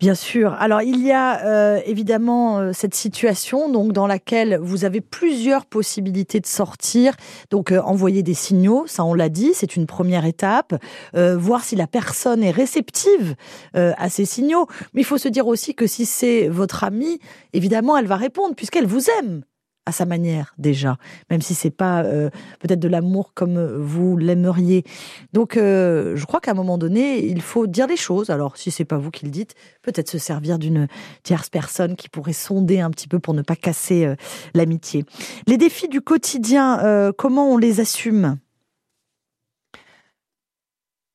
Bien 0.00 0.14
sûr. 0.14 0.54
Alors, 0.54 0.80
il 0.80 1.04
y 1.04 1.12
a 1.12 1.44
euh, 1.44 1.80
évidemment 1.84 2.58
euh, 2.58 2.72
cette 2.72 2.94
situation 2.94 3.68
donc 3.68 3.92
dans 3.92 4.06
laquelle 4.06 4.58
vous 4.62 4.86
avez 4.86 5.02
plusieurs 5.02 5.66
possibilités 5.66 6.40
de 6.40 6.46
sortir. 6.46 7.14
Donc, 7.50 7.70
euh, 7.70 7.82
envoyer 7.82 8.22
des 8.22 8.32
signaux, 8.32 8.84
ça 8.86 9.04
on 9.04 9.12
l'a 9.12 9.28
dit, 9.28 9.50
c'est 9.52 9.76
une 9.76 9.86
première 9.86 10.24
étape. 10.24 10.74
Euh, 11.16 11.36
voir 11.36 11.62
si 11.62 11.76
la 11.76 11.86
personne 11.86 12.42
est 12.42 12.50
réceptive 12.50 13.34
euh, 13.76 13.92
à 13.98 14.08
ces 14.08 14.24
signaux. 14.24 14.66
Mais 14.94 15.02
il 15.02 15.04
faut 15.04 15.18
se 15.18 15.28
dire 15.28 15.46
aussi 15.46 15.74
que 15.74 15.86
si 15.86 16.06
c'est 16.06 16.48
votre 16.48 16.82
amie, 16.82 17.18
évidemment, 17.52 17.94
elle 17.98 18.06
va 18.06 18.16
répondre 18.16 18.54
puisqu'elle 18.54 18.86
vous 18.86 19.04
aime 19.18 19.42
à 19.90 19.92
sa 19.92 20.06
manière 20.06 20.54
déjà, 20.56 20.96
même 21.30 21.42
si 21.42 21.54
c'est 21.54 21.70
pas 21.70 22.02
euh, 22.04 22.30
peut-être 22.60 22.80
de 22.80 22.88
l'amour 22.88 23.32
comme 23.34 23.76
vous 23.76 24.16
l'aimeriez. 24.16 24.84
Donc, 25.32 25.56
euh, 25.56 26.16
je 26.16 26.24
crois 26.24 26.40
qu'à 26.40 26.52
un 26.52 26.54
moment 26.54 26.78
donné, 26.78 27.24
il 27.26 27.42
faut 27.42 27.66
dire 27.66 27.86
les 27.86 27.96
choses. 27.96 28.30
Alors, 28.30 28.56
si 28.56 28.70
c'est 28.70 28.84
pas 28.84 28.98
vous 28.98 29.10
qui 29.10 29.24
le 29.24 29.30
dites, 29.30 29.54
peut-être 29.82 30.08
se 30.08 30.18
servir 30.18 30.58
d'une 30.58 30.86
tierce 31.22 31.50
personne 31.50 31.96
qui 31.96 32.08
pourrait 32.08 32.32
sonder 32.32 32.80
un 32.80 32.90
petit 32.90 33.08
peu 33.08 33.18
pour 33.18 33.34
ne 33.34 33.42
pas 33.42 33.56
casser 33.56 34.06
euh, 34.06 34.14
l'amitié. 34.54 35.04
Les 35.46 35.56
défis 35.56 35.88
du 35.88 36.00
quotidien, 36.00 36.80
euh, 36.84 37.12
comment 37.16 37.52
on 37.52 37.56
les 37.56 37.80
assume? 37.80 38.38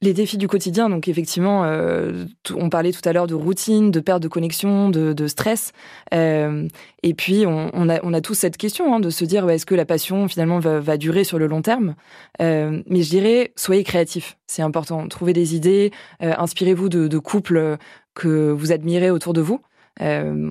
Les 0.01 0.13
défis 0.13 0.38
du 0.38 0.49
quotidien, 0.49 0.89
donc 0.89 1.08
effectivement, 1.08 1.63
euh, 1.63 2.25
on 2.53 2.69
parlait 2.69 2.91
tout 2.91 3.08
à 3.08 3.13
l'heure 3.13 3.27
de 3.27 3.34
routine, 3.34 3.91
de 3.91 4.01
perte 4.01 4.21
de 4.21 4.27
connexion, 4.27 4.89
de, 4.89 5.27
stress. 5.27 5.71
Euh, 6.13 6.67
et 7.01 7.13
puis, 7.13 7.45
on, 7.47 7.89
a, 7.89 8.21
tous 8.21 8.34
cette 8.34 8.58
question 8.58 8.93
hein, 8.93 8.99
de 8.99 9.10
se 9.10 9.23
dire 9.23 9.49
est-ce 9.49 9.65
que 9.65 9.73
la 9.73 9.86
passion, 9.86 10.27
finalement, 10.27 10.60
va, 10.60 10.97
durer 10.97 11.23
sur 11.23 11.39
le 11.39 11.47
long 11.47 11.62
terme? 11.62 11.95
Euh, 12.41 12.81
Mais 12.88 13.03
je 13.03 13.10
dirais, 13.10 13.53
soyez 13.55 13.86
créatifs, 13.86 14.38
c'est 14.47 14.62
important. 14.62 15.08
Trouvez 15.08 15.34
des 15.34 15.55
idées, 15.55 15.91
inspirez-vous 16.19 16.89
de 16.89 17.17
couples 17.17 17.77
que 18.15 18.51
vous 18.51 18.73
admirez 18.73 19.12
autour 19.12 19.34
de 19.34 19.41
vous. 19.41 19.62
Euh, 20.01 20.49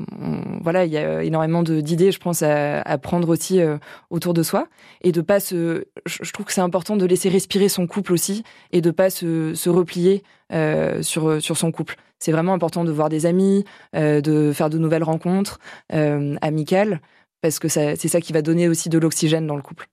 voilà, 0.62 0.84
il 0.84 0.92
y 0.92 0.96
a 0.96 1.22
énormément 1.22 1.62
d'idées, 1.62 2.12
je 2.12 2.18
pense, 2.18 2.42
à, 2.42 2.80
à 2.80 2.98
prendre 2.98 3.28
aussi 3.28 3.60
euh, 3.60 3.76
autour 4.10 4.34
de 4.34 4.42
soi 4.42 4.66
et 5.02 5.12
de 5.12 5.20
pas 5.20 5.40
se. 5.40 5.84
Je, 6.06 6.32
trouve 6.32 6.46
que 6.46 6.52
c'est 6.52 6.60
important 6.60 6.96
de 6.96 7.04
laisser 7.04 7.28
respirer 7.28 7.68
son 7.68 7.86
couple 7.86 8.12
aussi 8.12 8.42
et 8.72 8.80
de 8.80 8.90
pas 8.90 9.10
se, 9.10 9.54
se 9.54 9.68
replier 9.68 10.22
euh, 10.52 11.02
sur 11.02 11.42
sur 11.42 11.56
son 11.56 11.72
couple. 11.72 11.96
C'est 12.24 12.32
vraiment 12.32 12.54
important 12.54 12.84
de 12.84 12.90
voir 12.90 13.10
des 13.10 13.26
amis, 13.26 13.64
euh, 13.94 14.22
de 14.22 14.52
faire 14.54 14.70
de 14.70 14.78
nouvelles 14.78 15.02
rencontres 15.02 15.58
euh, 15.92 16.36
amicales 16.40 17.02
parce 17.42 17.58
que 17.58 17.68
c'est 17.68 17.96
ça 17.96 18.22
qui 18.22 18.32
va 18.32 18.40
donner 18.40 18.66
aussi 18.68 18.88
de 18.88 18.96
l'oxygène 18.96 19.46
dans 19.46 19.56
le 19.56 19.60
couple. 19.60 19.86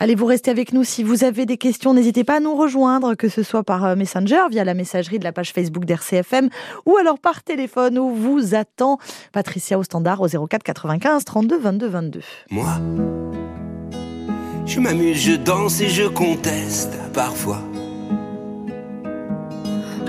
Allez, 0.00 0.14
vous 0.14 0.26
restez 0.26 0.50
avec 0.50 0.72
nous. 0.72 0.84
Si 0.84 1.02
vous 1.02 1.24
avez 1.24 1.46
des 1.46 1.56
questions, 1.56 1.94
n'hésitez 1.94 2.24
pas 2.24 2.36
à 2.36 2.40
nous 2.40 2.54
rejoindre, 2.54 3.14
que 3.14 3.28
ce 3.28 3.42
soit 3.42 3.64
par 3.64 3.84
euh, 3.84 3.96
Messenger, 3.96 4.42
via 4.50 4.64
la 4.64 4.74
messagerie 4.74 5.18
de 5.18 5.24
la 5.24 5.32
page 5.32 5.52
Facebook 5.52 5.84
d'RCFM, 5.84 6.48
ou 6.86 6.96
alors 6.96 7.18
par 7.18 7.42
téléphone 7.42 7.98
où 7.98 8.14
vous 8.14 8.54
attend 8.54 8.98
Patricia 9.32 9.78
au 9.78 9.82
standard 9.82 10.20
au 10.20 10.28
04 10.28 10.62
95 10.62 11.24
32 11.24 11.58
22 11.58 11.88
22. 11.88 12.20
Moi, 12.50 12.78
je 14.66 14.80
m'amuse, 14.80 15.16
je 15.16 15.32
danse 15.32 15.80
et 15.80 15.88
je 15.88 16.04
conteste 16.04 16.96
parfois. 17.12 17.60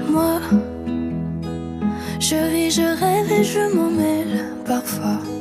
Moi, 0.10 0.42
je 2.20 2.36
ris, 2.36 2.72
je 2.72 2.82
rêve 2.82 3.32
et 3.32 3.44
je 3.44 3.76
m'en 3.76 3.90
mêle 3.90 4.54
parfois. 4.66 5.39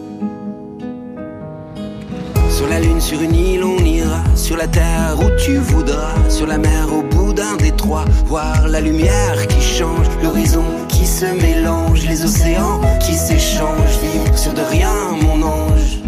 Sur 2.59 2.66
la 2.66 2.81
lune, 2.81 3.01
sur 3.01 3.23
une 3.23 3.37
île, 3.37 3.62
on 3.62 3.79
ira. 3.85 4.25
Sur 4.35 4.57
la 4.57 4.66
terre 4.66 5.16
où 5.21 5.31
tu 5.38 5.59
voudras. 5.59 6.16
Sur 6.29 6.49
la 6.49 6.59
mer, 6.59 6.92
au 6.92 7.03
bout 7.03 7.33
d'un 7.33 7.55
détroit. 7.57 8.05
Voir 8.27 8.66
la 8.66 8.81
lumière 8.81 9.47
qui 9.47 9.62
change. 9.62 10.09
L'horizon 10.25 10.64
qui 10.88 11.07
se 11.07 11.27
mélange. 11.27 12.05
Les 12.05 12.25
océans 12.25 12.81
qui 12.99 13.14
s'échangent. 13.14 14.01
Vivre 14.03 14.37
sur 14.37 14.53
de 14.55 14.62
rien, 14.62 14.92
mon 15.23 15.40
ange. 15.40 16.01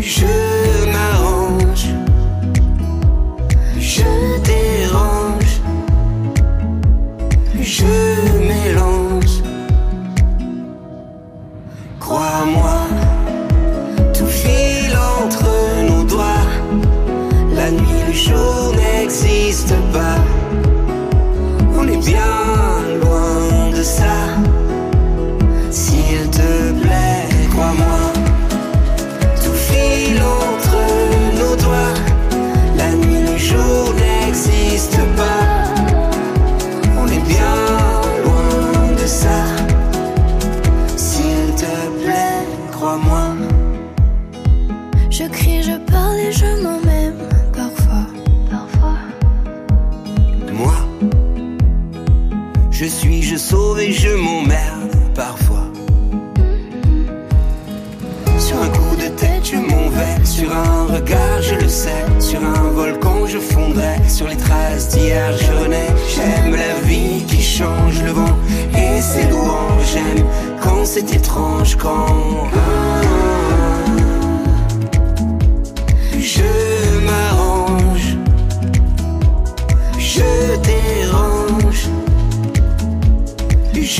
Je 0.00 0.86
m'arrange. 0.92 1.88
Je 3.76 4.04
dérange. 4.44 5.60
Je 7.60 8.09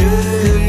je 0.01 0.60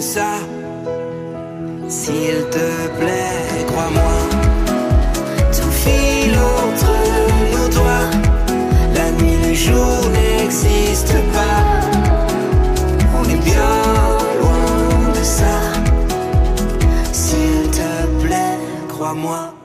ça. 0.00 0.38
S'il 1.88 2.44
te 2.50 2.68
plaît, 2.98 3.64
crois-moi. 3.68 4.16
Tout 5.52 5.70
file 5.70 6.36
entre 6.64 6.92
nos 7.52 7.68
doigts. 7.68 8.10
La 8.94 9.10
nuit, 9.12 9.36
le 9.46 9.54
jour 9.54 10.10
n'existe 10.12 11.14
pas. 11.32 11.62
On 13.18 13.24
est 13.24 13.42
bien 13.42 13.74
loin 14.40 15.12
de 15.18 15.24
ça. 15.24 15.56
S'il 17.12 17.70
te 17.70 18.24
plaît, 18.24 18.58
crois-moi. 18.88 19.55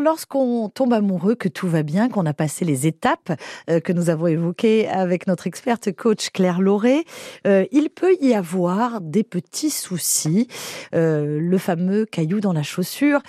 Lorsqu'on 0.00 0.70
tombe 0.70 0.94
amoureux, 0.94 1.34
que 1.34 1.48
tout 1.48 1.68
va 1.68 1.82
bien, 1.82 2.08
qu'on 2.08 2.24
a 2.24 2.32
passé 2.32 2.64
les 2.64 2.86
étapes 2.86 3.32
euh, 3.68 3.80
que 3.80 3.92
nous 3.92 4.08
avons 4.08 4.28
évoquées 4.28 4.88
avec 4.88 5.26
notre 5.26 5.46
experte 5.46 5.92
coach 5.92 6.30
Claire 6.30 6.62
Lauré, 6.62 7.04
euh, 7.46 7.66
il 7.70 7.90
peut 7.90 8.16
y 8.20 8.32
avoir 8.32 9.02
des 9.02 9.24
petits 9.24 9.70
soucis, 9.70 10.48
euh, 10.94 11.38
le 11.38 11.58
fameux 11.58 12.06
caillou 12.06 12.40
dans 12.40 12.54
la 12.54 12.62
chaussure. 12.62 13.20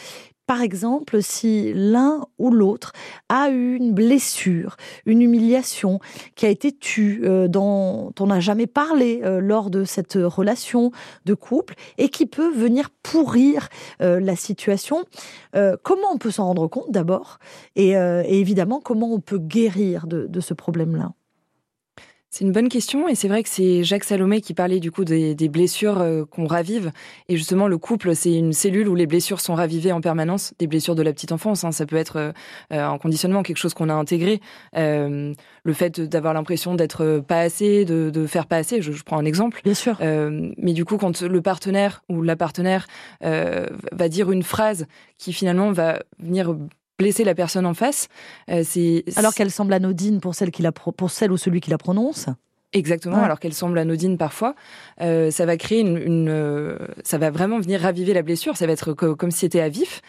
Par 0.51 0.61
exemple, 0.61 1.23
si 1.23 1.71
l'un 1.73 2.25
ou 2.37 2.51
l'autre 2.51 2.91
a 3.29 3.49
eu 3.51 3.77
une 3.77 3.93
blessure, 3.93 4.75
une 5.05 5.21
humiliation 5.21 6.01
qui 6.35 6.45
a 6.45 6.49
été 6.49 6.73
tue, 6.73 7.21
euh, 7.23 7.47
dont 7.47 8.11
on 8.19 8.27
n'a 8.27 8.41
jamais 8.41 8.67
parlé 8.67 9.21
euh, 9.23 9.39
lors 9.39 9.69
de 9.69 9.85
cette 9.85 10.15
relation 10.15 10.91
de 11.23 11.35
couple 11.35 11.75
et 11.97 12.09
qui 12.09 12.25
peut 12.25 12.51
venir 12.51 12.89
pourrir 13.01 13.69
euh, 14.01 14.19
la 14.19 14.35
situation, 14.35 15.05
comment 15.53 16.11
on 16.11 16.17
peut 16.17 16.31
s'en 16.31 16.47
rendre 16.47 16.67
compte 16.67 16.91
d'abord 16.91 17.39
et, 17.77 17.91
évidemment 17.91 18.81
comment 18.83 19.13
on 19.13 19.21
peut 19.21 19.39
guérir 19.39 20.05
de 20.05 20.39
ce 20.41 20.53
problème-là? 20.53 21.13
C'est 22.33 22.45
une 22.45 22.53
bonne 22.53 22.69
question 22.69 23.09
et 23.09 23.15
c'est 23.15 23.27
vrai 23.27 23.43
que 23.43 23.49
c'est 23.49 23.83
Jacques 23.83 24.05
Salomé 24.05 24.39
qui 24.39 24.53
parlait 24.53 24.79
du 24.79 24.89
coup 24.89 25.03
des, 25.03 25.35
des 25.35 25.49
blessures 25.49 25.99
euh, 25.99 26.23
qu'on 26.23 26.47
ravive 26.47 26.93
et 27.27 27.35
justement 27.35 27.67
le 27.67 27.77
couple 27.77 28.15
c'est 28.15 28.33
une 28.33 28.53
cellule 28.53 28.87
où 28.87 28.95
les 28.95 29.05
blessures 29.05 29.41
sont 29.41 29.53
ravivées 29.53 29.91
en 29.91 29.99
permanence, 29.99 30.53
des 30.57 30.65
blessures 30.65 30.95
de 30.95 31.01
la 31.03 31.11
petite 31.11 31.33
enfance, 31.33 31.65
hein, 31.65 31.73
ça 31.73 31.85
peut 31.85 31.97
être 31.97 32.15
euh, 32.15 32.31
un 32.69 32.97
conditionnement, 32.99 33.43
quelque 33.43 33.57
chose 33.57 33.73
qu'on 33.73 33.89
a 33.89 33.93
intégré, 33.93 34.39
euh, 34.77 35.33
le 35.65 35.73
fait 35.73 35.99
d'avoir 35.99 36.33
l'impression 36.33 36.73
d'être 36.73 37.21
pas 37.27 37.41
assez, 37.41 37.83
de, 37.83 38.09
de, 38.09 38.25
faire 38.25 38.47
pas 38.47 38.55
assez, 38.55 38.81
je, 38.81 38.93
je 38.93 39.03
prends 39.03 39.17
un 39.17 39.25
exemple. 39.25 39.59
Bien 39.65 39.73
sûr. 39.73 39.97
Euh, 39.99 40.53
mais 40.57 40.71
du 40.71 40.85
coup 40.85 40.95
quand 40.95 41.21
le 41.21 41.41
partenaire 41.41 42.01
ou 42.07 42.21
la 42.21 42.37
partenaire 42.37 42.87
euh, 43.25 43.65
va 43.91 44.07
dire 44.07 44.31
une 44.31 44.43
phrase 44.43 44.87
qui 45.17 45.33
finalement 45.33 45.73
va 45.73 45.99
venir 46.17 46.55
blesser 47.01 47.23
la 47.23 47.35
personne 47.35 47.65
en 47.65 47.73
face. 47.73 48.07
Euh, 48.49 48.63
c'est 48.65 49.03
alors 49.15 49.33
qu'elle 49.33 49.51
semble 49.51 49.73
anodine 49.73 50.19
pour 50.19 50.35
celle 50.35 50.51
qui 50.51 50.61
la 50.61 50.71
pro- 50.71 50.91
pour 50.91 51.09
celle 51.11 51.31
ou 51.31 51.37
celui 51.37 51.59
qui 51.61 51.69
la 51.69 51.77
prononce. 51.77 52.27
Exactement, 52.73 53.17
Ouais. 53.17 53.25
alors 53.25 53.37
qu'elle 53.41 53.53
semble 53.53 53.77
anodine 53.77 54.17
parfois, 54.17 54.55
euh, 55.01 55.29
ça 55.29 55.45
va 55.45 55.57
créer 55.57 55.81
une, 55.81 55.97
une 55.97 56.29
euh, 56.29 56.77
ça 57.03 57.17
va 57.17 57.29
vraiment 57.29 57.59
venir 57.59 57.81
raviver 57.81 58.13
la 58.13 58.21
blessure. 58.21 58.55
Ça 58.55 58.65
va 58.65 58.71
être 58.71 58.93
co- 58.93 59.13
comme 59.17 59.29
si 59.29 59.39
c'était 59.39 59.59
à 59.59 59.67
vif, 59.67 60.01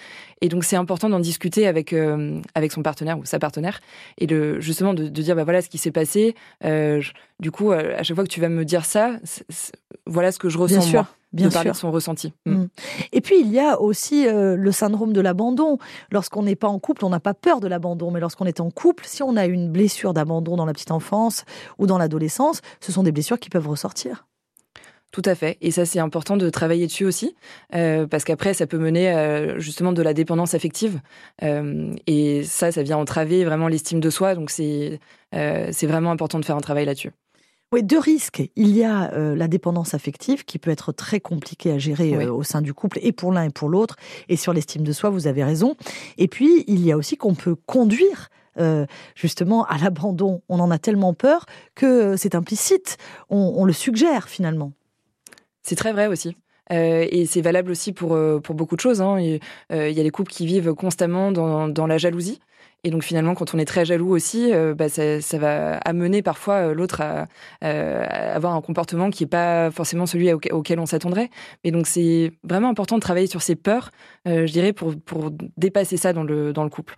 et 0.42 0.48
donc 0.48 0.62
c'est 0.62 0.76
important 0.76 1.08
d'en 1.08 1.18
discuter 1.18 1.66
avec 1.66 1.92
euh, 1.92 2.40
avec 2.54 2.70
son 2.70 2.82
partenaire 2.84 3.18
ou 3.18 3.24
sa 3.24 3.40
partenaire, 3.40 3.80
et 4.18 4.28
de 4.28 4.60
justement 4.60 4.94
de, 4.94 5.08
de 5.08 5.22
dire 5.22 5.34
bah 5.34 5.42
voilà 5.42 5.60
ce 5.60 5.68
qui 5.68 5.78
s'est 5.78 5.90
passé. 5.90 6.36
Je- 6.62 7.10
du 7.40 7.50
coup, 7.50 7.72
à 7.72 8.04
chaque 8.04 8.14
fois 8.14 8.22
que 8.22 8.30
tu 8.30 8.40
vas 8.40 8.48
me 8.48 8.64
dire 8.64 8.84
ça, 8.84 9.16
voilà 10.06 10.30
ce 10.30 10.38
que 10.38 10.48
je 10.48 10.56
ressens 10.58 10.78
Bien 10.78 10.86
sûr. 10.86 11.00
moi. 11.00 11.08
Bien 11.32 11.48
de 11.48 11.52
parler 11.52 11.68
sûr. 11.68 11.74
de 11.74 11.78
son 11.78 11.90
ressenti. 11.90 12.32
Mm. 12.46 12.52
Mm. 12.52 12.68
Et 13.12 13.20
puis 13.20 13.40
il 13.40 13.50
y 13.50 13.58
a 13.58 13.80
aussi 13.80 14.26
euh, 14.26 14.56
le 14.56 14.72
syndrome 14.72 15.12
de 15.12 15.20
l'abandon. 15.20 15.78
Lorsqu'on 16.10 16.42
n'est 16.42 16.56
pas 16.56 16.68
en 16.68 16.78
couple, 16.78 17.04
on 17.04 17.10
n'a 17.10 17.20
pas 17.20 17.34
peur 17.34 17.60
de 17.60 17.68
l'abandon, 17.68 18.10
mais 18.10 18.20
lorsqu'on 18.20 18.46
est 18.46 18.60
en 18.60 18.70
couple, 18.70 19.04
si 19.06 19.22
on 19.22 19.36
a 19.36 19.46
une 19.46 19.70
blessure 19.70 20.12
d'abandon 20.12 20.56
dans 20.56 20.66
la 20.66 20.72
petite 20.72 20.90
enfance 20.90 21.44
ou 21.78 21.86
dans 21.86 21.98
l'adolescence, 21.98 22.60
ce 22.80 22.92
sont 22.92 23.02
des 23.02 23.12
blessures 23.12 23.38
qui 23.38 23.50
peuvent 23.50 23.68
ressortir. 23.68 24.26
Tout 25.12 25.22
à 25.26 25.34
fait. 25.34 25.58
Et 25.60 25.70
ça, 25.70 25.84
c'est 25.84 25.98
important 25.98 26.38
de 26.38 26.48
travailler 26.48 26.86
dessus 26.86 27.04
aussi, 27.04 27.36
euh, 27.74 28.06
parce 28.06 28.24
qu'après, 28.24 28.54
ça 28.54 28.66
peut 28.66 28.78
mener 28.78 29.10
à, 29.10 29.58
justement 29.58 29.92
de 29.92 30.00
la 30.00 30.14
dépendance 30.14 30.54
affective. 30.54 31.00
Euh, 31.42 31.94
et 32.06 32.44
ça, 32.44 32.72
ça 32.72 32.82
vient 32.82 32.96
entraver 32.96 33.44
vraiment 33.44 33.68
l'estime 33.68 34.00
de 34.00 34.08
soi. 34.08 34.34
Donc, 34.34 34.48
c'est 34.48 35.00
euh, 35.34 35.68
c'est 35.70 35.86
vraiment 35.86 36.10
important 36.10 36.40
de 36.40 36.46
faire 36.46 36.56
un 36.56 36.62
travail 36.62 36.86
là-dessus. 36.86 37.12
Oui, 37.72 37.82
deux 37.82 37.98
risques. 37.98 38.42
Il 38.54 38.76
y 38.76 38.84
a 38.84 39.12
euh, 39.14 39.34
la 39.34 39.48
dépendance 39.48 39.94
affective 39.94 40.44
qui 40.44 40.58
peut 40.58 40.70
être 40.70 40.92
très 40.92 41.20
compliquée 41.20 41.72
à 41.72 41.78
gérer 41.78 42.16
Oui. 42.16 42.24
euh, 42.26 42.32
au 42.32 42.42
sein 42.42 42.60
du 42.60 42.74
couple 42.74 42.98
et 43.02 43.12
pour 43.12 43.32
l'un 43.32 43.44
et 43.44 43.50
pour 43.50 43.68
l'autre. 43.70 43.96
Et 44.28 44.36
sur 44.36 44.52
l'estime 44.52 44.82
de 44.82 44.92
soi, 44.92 45.08
vous 45.08 45.26
avez 45.26 45.42
raison. 45.42 45.74
Et 46.18 46.28
puis, 46.28 46.64
il 46.66 46.84
y 46.84 46.92
a 46.92 46.96
aussi 46.98 47.16
qu'on 47.16 47.34
peut 47.34 47.54
conduire 47.54 48.28
euh, 48.58 48.84
justement 49.14 49.64
à 49.64 49.78
l'abandon. 49.78 50.42
On 50.50 50.60
en 50.60 50.70
a 50.70 50.78
tellement 50.78 51.14
peur 51.14 51.46
que 51.74 52.16
c'est 52.18 52.34
implicite. 52.34 52.98
On, 53.30 53.54
on 53.56 53.64
le 53.64 53.72
suggère 53.72 54.28
finalement. 54.28 54.72
C'est 55.62 55.76
très 55.76 55.92
vrai 55.92 56.08
aussi. 56.08 56.36
Euh, 56.70 57.06
et 57.10 57.24
c'est 57.26 57.40
valable 57.40 57.70
aussi 57.70 57.92
pour, 57.92 58.18
pour 58.42 58.54
beaucoup 58.54 58.76
de 58.76 58.80
choses. 58.80 59.00
hein. 59.00 59.16
Euh, 59.72 59.88
Il 59.88 59.96
y 59.96 60.00
a 60.00 60.02
des 60.02 60.10
couples 60.10 60.30
qui 60.30 60.44
vivent 60.46 60.74
constamment 60.74 61.32
dans, 61.32 61.68
dans 61.68 61.86
la 61.86 61.96
jalousie. 61.96 62.38
Et 62.84 62.90
donc 62.90 63.04
finalement, 63.04 63.34
quand 63.34 63.54
on 63.54 63.58
est 63.58 63.64
très 63.64 63.84
jaloux 63.84 64.10
aussi, 64.10 64.52
euh, 64.52 64.74
bah, 64.74 64.88
ça, 64.88 65.20
ça 65.20 65.38
va 65.38 65.76
amener 65.78 66.20
parfois 66.20 66.54
euh, 66.54 66.74
l'autre 66.74 67.00
à, 67.00 67.28
euh, 67.62 68.04
à 68.08 68.34
avoir 68.34 68.54
un 68.54 68.60
comportement 68.60 69.10
qui 69.10 69.22
n'est 69.22 69.28
pas 69.28 69.70
forcément 69.70 70.06
celui 70.06 70.32
auquel, 70.32 70.80
on 70.80 70.86
s'attendrait. 70.86 71.30
Et 71.62 71.70
donc 71.70 71.86
c'est 71.86 72.32
vraiment 72.42 72.68
important 72.68 72.96
de 72.96 73.00
travailler 73.00 73.28
sur 73.28 73.40
ses 73.40 73.54
peurs, 73.54 73.92
euh, 74.26 74.46
je 74.46 74.52
dirais, 74.52 74.72
pour, 74.72 74.94
pour 75.00 75.30
dépasser 75.56 75.96
ça 75.96 76.12
dans 76.12 76.24
le, 76.24 76.52
dans 76.52 76.64
le 76.64 76.70
couple. 76.70 76.96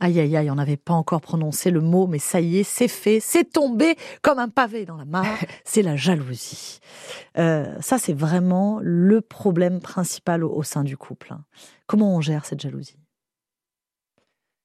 Aïe, 0.00 0.18
aïe, 0.18 0.36
aïe, 0.36 0.50
on 0.50 0.56
n'avait 0.56 0.76
pas 0.76 0.94
encore 0.94 1.20
prononcé 1.20 1.70
le 1.70 1.80
mot, 1.80 2.08
mais 2.08 2.18
ça 2.18 2.40
y 2.40 2.58
est, 2.58 2.64
c'est 2.64 2.88
fait, 2.88 3.20
c'est 3.20 3.44
tombé 3.44 3.94
comme 4.20 4.40
un 4.40 4.48
pavé 4.48 4.84
dans 4.84 4.96
la 4.96 5.04
mare, 5.04 5.38
c'est 5.64 5.82
la 5.82 5.94
jalousie. 5.94 6.80
Euh, 7.38 7.76
ça, 7.80 7.98
c'est 7.98 8.12
vraiment 8.12 8.80
le 8.82 9.20
problème 9.20 9.80
principal 9.80 10.42
au, 10.42 10.52
au 10.52 10.64
sein 10.64 10.82
du 10.82 10.96
couple. 10.96 11.32
Comment 11.86 12.16
on 12.16 12.20
gère 12.20 12.44
cette 12.44 12.60
jalousie? 12.60 13.01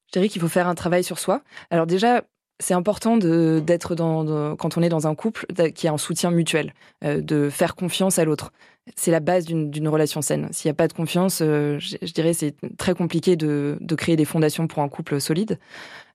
Je 0.08 0.14
dirais 0.14 0.30
qu'il 0.30 0.42
faut 0.42 0.48
faire 0.48 0.68
un 0.68 0.76
travail 0.76 1.04
sur 1.04 1.20
soi. 1.20 1.42
Alors 1.70 1.86
déjà, 1.86 2.24
c'est 2.60 2.74
important 2.74 3.18
d'être 3.18 3.96
dans, 3.96 4.56
quand 4.56 4.78
on 4.78 4.82
est 4.82 4.90
dans 4.90 5.08
un 5.08 5.16
couple 5.16 5.46
qui 5.74 5.88
a 5.88 5.94
un 5.94 5.98
soutien 5.98 6.32
mutuel, 6.32 6.74
euh, 7.04 7.22
de 7.22 7.50
faire 7.50 7.76
confiance 7.76 8.18
à 8.20 8.26
l'autre. 8.26 8.52
C'est 8.96 9.12
la 9.12 9.20
base 9.20 9.46
d'une 9.46 9.88
relation 9.88 10.22
saine. 10.22 10.48
S'il 10.52 10.70
n'y 10.70 10.72
a 10.72 10.76
pas 10.76 10.88
de 10.88 10.94
confiance, 10.94 11.42
euh, 11.42 11.78
je, 11.80 11.98
je 12.02 12.14
dirais 12.14 12.34
c'est 12.34 12.56
très 12.78 12.94
compliqué 12.94 13.36
de, 13.36 13.78
créer 13.98 14.16
des 14.16 14.26
fondations 14.26 14.68
pour 14.68 14.82
un 14.82 14.90
couple 14.90 15.20
solide. 15.20 15.60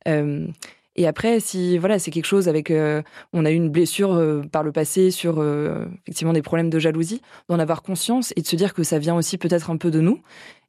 Euh, 0.08 0.46
et 0.96 1.06
après, 1.06 1.38
si 1.40 1.78
voilà, 1.78 1.98
c'est 1.98 2.10
quelque 2.10 2.26
chose 2.26 2.48
avec, 2.48 2.70
on 3.32 3.44
a 3.46 3.50
eu 3.50 3.54
une 3.54 3.70
blessure 3.70 4.42
par 4.52 4.62
le 4.62 4.72
passé 4.72 5.10
sur 5.10 5.42
effectivement 6.02 6.34
des 6.34 6.42
problèmes 6.42 6.68
de 6.68 6.78
jalousie, 6.78 7.22
d'en 7.48 7.58
avoir 7.58 7.80
conscience 7.80 8.34
et 8.36 8.42
de 8.42 8.46
se 8.46 8.56
dire 8.56 8.74
que 8.74 8.82
ça 8.82 8.98
vient 8.98 9.16
aussi 9.16 9.38
peut-être 9.38 9.70
un 9.70 9.78
peu 9.78 9.90
de 9.90 10.00
nous 10.00 10.20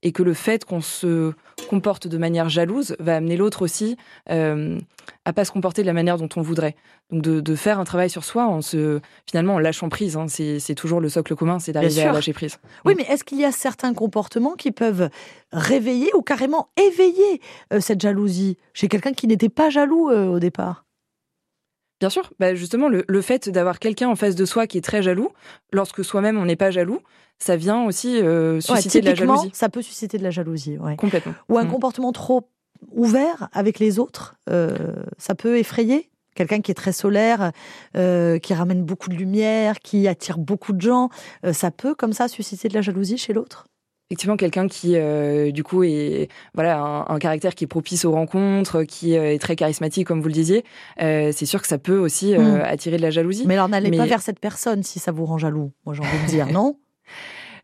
et 0.04 0.12
que 0.12 0.22
le 0.22 0.34
fait 0.36 0.66
qu'on 0.66 0.82
se 0.82 1.34
comporte 1.70 2.08
de 2.08 2.18
manière 2.18 2.50
jalouse 2.50 2.96
va 3.00 3.16
amener 3.16 3.38
l'autre 3.38 3.64
aussi 3.64 3.98
euh, 4.30 4.78
à 5.26 5.34
pas 5.34 5.46
se 5.46 5.52
comporter 5.52 5.82
de 5.82 5.88
la 5.88 5.94
manière 5.94 6.18
dont 6.18 6.30
on 6.36 6.42
voudrait. 6.42 6.76
Donc 7.10 7.22
de, 7.24 7.40
de 7.40 7.56
faire 7.56 7.80
un 7.80 7.84
travail 7.86 8.10
sur 8.10 8.24
soi 8.24 8.46
en 8.46 8.62
se 8.62 9.00
finalement 9.30 9.56
en 9.56 9.60
lâchant 9.60 9.90
prise. 9.90 10.16
hein. 10.18 10.26
c'est 10.28 10.60
c'est 10.60 10.76
toujours 10.76 11.00
le 11.00 11.10
socle 11.10 11.36
commun, 11.36 11.60
c'est 11.60 11.72
d'arriver 11.72 12.04
à 12.04 12.12
lâcher 12.12 12.34
prise. 12.34 12.60
Oui, 12.86 12.94
mais 12.98 13.04
est-ce 13.04 13.24
qu'il 13.24 13.40
y 13.40 13.46
a 13.46 13.52
certains 13.52 13.94
comportements 13.94 14.54
qui 14.54 14.72
peuvent 14.72 15.10
réveiller 15.52 16.10
ou 16.16 16.22
carrément 16.22 16.70
éveiller 16.78 17.42
euh, 17.72 17.80
cette 17.80 18.02
jalousie 18.02 18.58
chez 18.74 18.88
quelqu'un 18.88 19.14
qui 19.14 19.28
n'était 19.28 19.50
pas 19.50 19.70
jaloux 19.70 20.10
euh, 20.10 20.28
au 20.28 20.40
départ? 20.40 20.83
Bien 22.04 22.10
sûr, 22.10 22.34
bah 22.38 22.54
justement, 22.54 22.90
le, 22.90 23.06
le 23.08 23.22
fait 23.22 23.48
d'avoir 23.48 23.80
quelqu'un 23.80 24.10
en 24.10 24.18
face 24.18 24.36
de 24.36 24.44
soi 24.44 24.68
qui 24.68 24.78
est 24.78 24.82
très 24.82 25.02
jaloux, 25.02 25.30
lorsque 25.72 26.04
soi-même 26.04 26.38
on 26.38 26.44
n'est 26.44 26.58
pas 26.58 26.70
jaloux, 26.70 27.00
ça 27.40 27.56
vient 27.56 27.86
aussi 27.86 28.20
euh, 28.22 28.56
Ouais, 28.56 28.62
susciter 28.82 29.00
de 29.00 29.06
la 29.06 29.16
jalousie. 29.16 29.52
ça 29.54 29.70
peut 29.70 29.82
susciter 29.82 30.18
de 30.18 30.24
la 30.24 30.30
jalousie. 30.30 30.78
ouais. 30.80 30.98
Complètement. 30.98 31.34
Ou 31.48 31.58
un 31.58 31.64
Mm. 31.64 31.70
comportement 31.70 32.12
trop 32.12 32.50
ouvert 32.92 33.48
avec 33.54 33.80
les 33.80 34.00
autres, 34.00 34.36
euh, 34.50 34.76
ça 35.18 35.34
peut 35.34 35.58
effrayer 35.58 36.10
Quelqu'un 36.36 36.60
qui 36.62 36.72
est 36.72 36.76
très 36.76 36.92
solaire, 36.92 37.52
euh, 37.96 38.38
qui 38.40 38.54
ramène 38.54 38.84
beaucoup 38.84 39.08
de 39.08 39.14
lumière, 39.16 39.80
qui 39.80 40.08
attire 40.10 40.40
beaucoup 40.40 40.74
de 40.74 40.82
gens, 40.82 41.08
euh, 41.46 41.54
ça 41.54 41.72
peut 41.72 41.96
comme 41.96 42.12
ça 42.12 42.28
susciter 42.28 42.68
de 42.68 42.74
la 42.74 42.82
jalousie 42.82 43.18
chez 43.20 43.32
l'autre? 43.34 43.68
Effectivement, 44.10 44.36
quelqu'un 44.38 44.68
qui, 44.68 44.96
euh, 44.96 45.52
du 45.52 45.64
coup, 45.64 45.84
est 45.84 46.28
voilà 46.54 46.80
un, 46.80 47.06
un 47.08 47.20
caractère 47.20 47.56
qui 47.56 47.64
est 47.64 47.68
propice 47.68 48.06
aux 48.06 48.12
rencontres, 48.12 48.84
qui 48.84 49.18
euh, 49.18 49.34
est 49.34 49.40
très 49.40 49.56
charismatique, 49.56 50.06
comme 50.06 50.22
vous 50.22 50.28
le 50.28 50.34
disiez, 50.34 50.64
euh, 51.02 51.32
c'est 51.34 51.46
sûr 51.48 51.62
que 51.62 51.68
ça 51.68 51.78
peut 51.80 51.98
aussi 51.98 52.36
euh, 52.36 52.58
Mm. 52.58 52.62
attirer 52.66 52.98
de 52.98 53.02
la 53.02 53.10
jalousie. 53.10 53.46
Mais 53.48 53.56
alors 53.56 53.70
n'allez 53.70 53.90
pas 53.92 54.06
vers 54.06 54.22
cette 54.22 54.40
personne 54.40 54.84
si 54.84 55.00
ça 55.00 55.12
vous 55.12 55.26
rend 55.26 55.38
jaloux, 55.38 55.72
moi 55.86 55.96
j'ai 55.96 56.02
envie 56.02 56.24
de 56.26 56.28
dire, 56.28 56.48
non? 56.52 56.78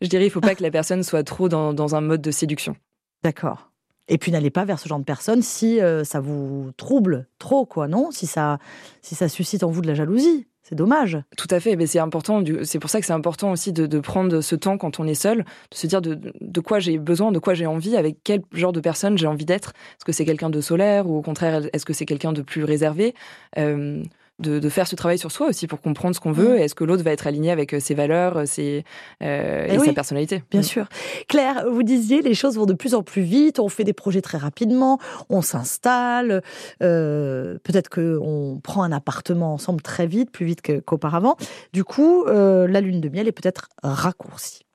Je 0.01 0.07
dirais, 0.07 0.25
il 0.25 0.29
faut 0.31 0.41
pas 0.41 0.55
que 0.55 0.63
la 0.63 0.71
personne 0.71 1.03
soit 1.03 1.23
trop 1.23 1.49
dans, 1.49 1.73
dans 1.73 1.95
un 1.95 2.01
mode 2.01 2.21
de 2.21 2.31
séduction. 2.31 2.75
D'accord. 3.23 3.69
Et 4.07 4.17
puis 4.17 4.31
n'allez 4.31 4.49
pas 4.49 4.65
vers 4.65 4.79
ce 4.79 4.89
genre 4.89 4.97
de 4.99 5.03
personne 5.03 5.41
si 5.43 5.79
ça 6.03 6.19
vous 6.19 6.71
trouble 6.77 7.27
trop, 7.37 7.65
quoi, 7.65 7.87
non? 7.87 8.09
Si 8.11 8.25
ça, 8.25 8.57
si 9.03 9.13
ça 9.13 9.27
suscite 9.29 9.63
en 9.63 9.69
vous 9.69 9.81
de 9.81 9.87
la 9.87 9.93
jalousie. 9.93 10.47
C'est 10.69 10.75
dommage. 10.75 11.17
Tout 11.35 11.47
à 11.49 11.59
fait, 11.59 11.75
c'est 11.87 11.97
important. 11.97 12.43
C'est 12.61 12.77
pour 12.77 12.91
ça 12.91 12.99
que 12.99 13.05
c'est 13.07 13.13
important 13.13 13.51
aussi 13.51 13.73
de, 13.73 13.99
prendre 14.01 14.39
ce 14.39 14.55
temps 14.55 14.77
quand 14.77 14.99
on 14.99 15.07
est 15.07 15.15
seul, 15.15 15.39
de 15.39 15.75
se 15.75 15.87
dire 15.87 15.99
de, 15.99 16.19
de 16.39 16.59
quoi 16.59 16.77
j'ai 16.77 16.99
besoin, 16.99 17.31
de 17.31 17.39
quoi 17.39 17.55
j'ai 17.55 17.65
envie, 17.65 17.97
avec 17.97 18.17
quel 18.23 18.43
genre 18.53 18.71
de 18.71 18.79
personne 18.79 19.17
j'ai 19.17 19.25
envie 19.25 19.45
d'être. 19.45 19.71
Est-ce 19.71 20.05
que 20.05 20.11
c'est 20.11 20.25
quelqu'un 20.25 20.51
de 20.51 20.61
solaire 20.61 21.09
ou 21.09 21.17
au 21.17 21.21
contraire, 21.23 21.63
est-ce 21.73 21.87
que 21.87 21.93
c'est 21.93 22.05
quelqu'un 22.05 22.33
de 22.33 22.43
plus 22.43 22.63
réservé? 22.63 23.15
Euh, 23.57 24.03
de, 24.39 24.59
de 24.59 24.69
faire 24.69 24.87
ce 24.87 24.95
travail 24.95 25.17
sur 25.17 25.31
soi 25.31 25.47
aussi 25.47 25.67
pour 25.67 25.81
comprendre 25.81 26.15
ce 26.15 26.19
qu'on 26.19 26.31
veut. 26.31 26.55
Mm. 26.55 26.57
et 26.57 26.61
Est-ce 26.61 26.75
que 26.75 26.83
l'autre 26.83 27.03
va 27.03 27.11
être 27.11 27.27
aligné 27.27 27.51
avec 27.51 27.73
euh, 27.73 27.79
ses 27.79 27.93
valeurs, 27.93 28.37
euh, 28.37 28.45
ses, 28.45 28.83
euh, 29.23 29.65
Eh 29.69 29.73
et 29.75 29.77
oui, 29.77 29.85
sa 29.87 29.93
personnalité 29.93 30.43
Bien 30.51 30.61
Mm. 30.61 30.63
sûr. 30.63 30.87
Claire, 31.27 31.65
vous 31.69 31.83
disiez, 31.83 32.21
les 32.21 32.33
choses 32.33 32.55
vont 32.57 32.65
de 32.65 32.73
plus 32.73 32.95
en 32.95 33.03
plus 33.03 33.21
vite, 33.21 33.59
on 33.59 33.69
fait 33.69 33.83
des 33.83 33.93
projets 33.93 34.21
très 34.21 34.37
rapidement, 34.37 34.99
on 35.29 35.41
s'installe, 35.41 36.41
euh, 36.81 37.57
peut-être 37.63 37.89
qu'on 37.89 38.59
prend 38.63 38.83
un 38.83 38.91
appartement 38.91 39.53
ensemble 39.53 39.81
très 39.81 40.07
vite, 40.07 40.31
plus 40.31 40.45
vite 40.45 40.61
qu'auparavant. 40.85 41.35
Du 41.73 41.83
coup, 41.83 42.23
euh, 42.25 42.67
la 42.67 42.81
lune 42.81 43.01
de 43.01 43.09
miel 43.09 43.27
est 43.27 43.31
peut-être 43.31 43.69
raccourcie. 43.83 44.65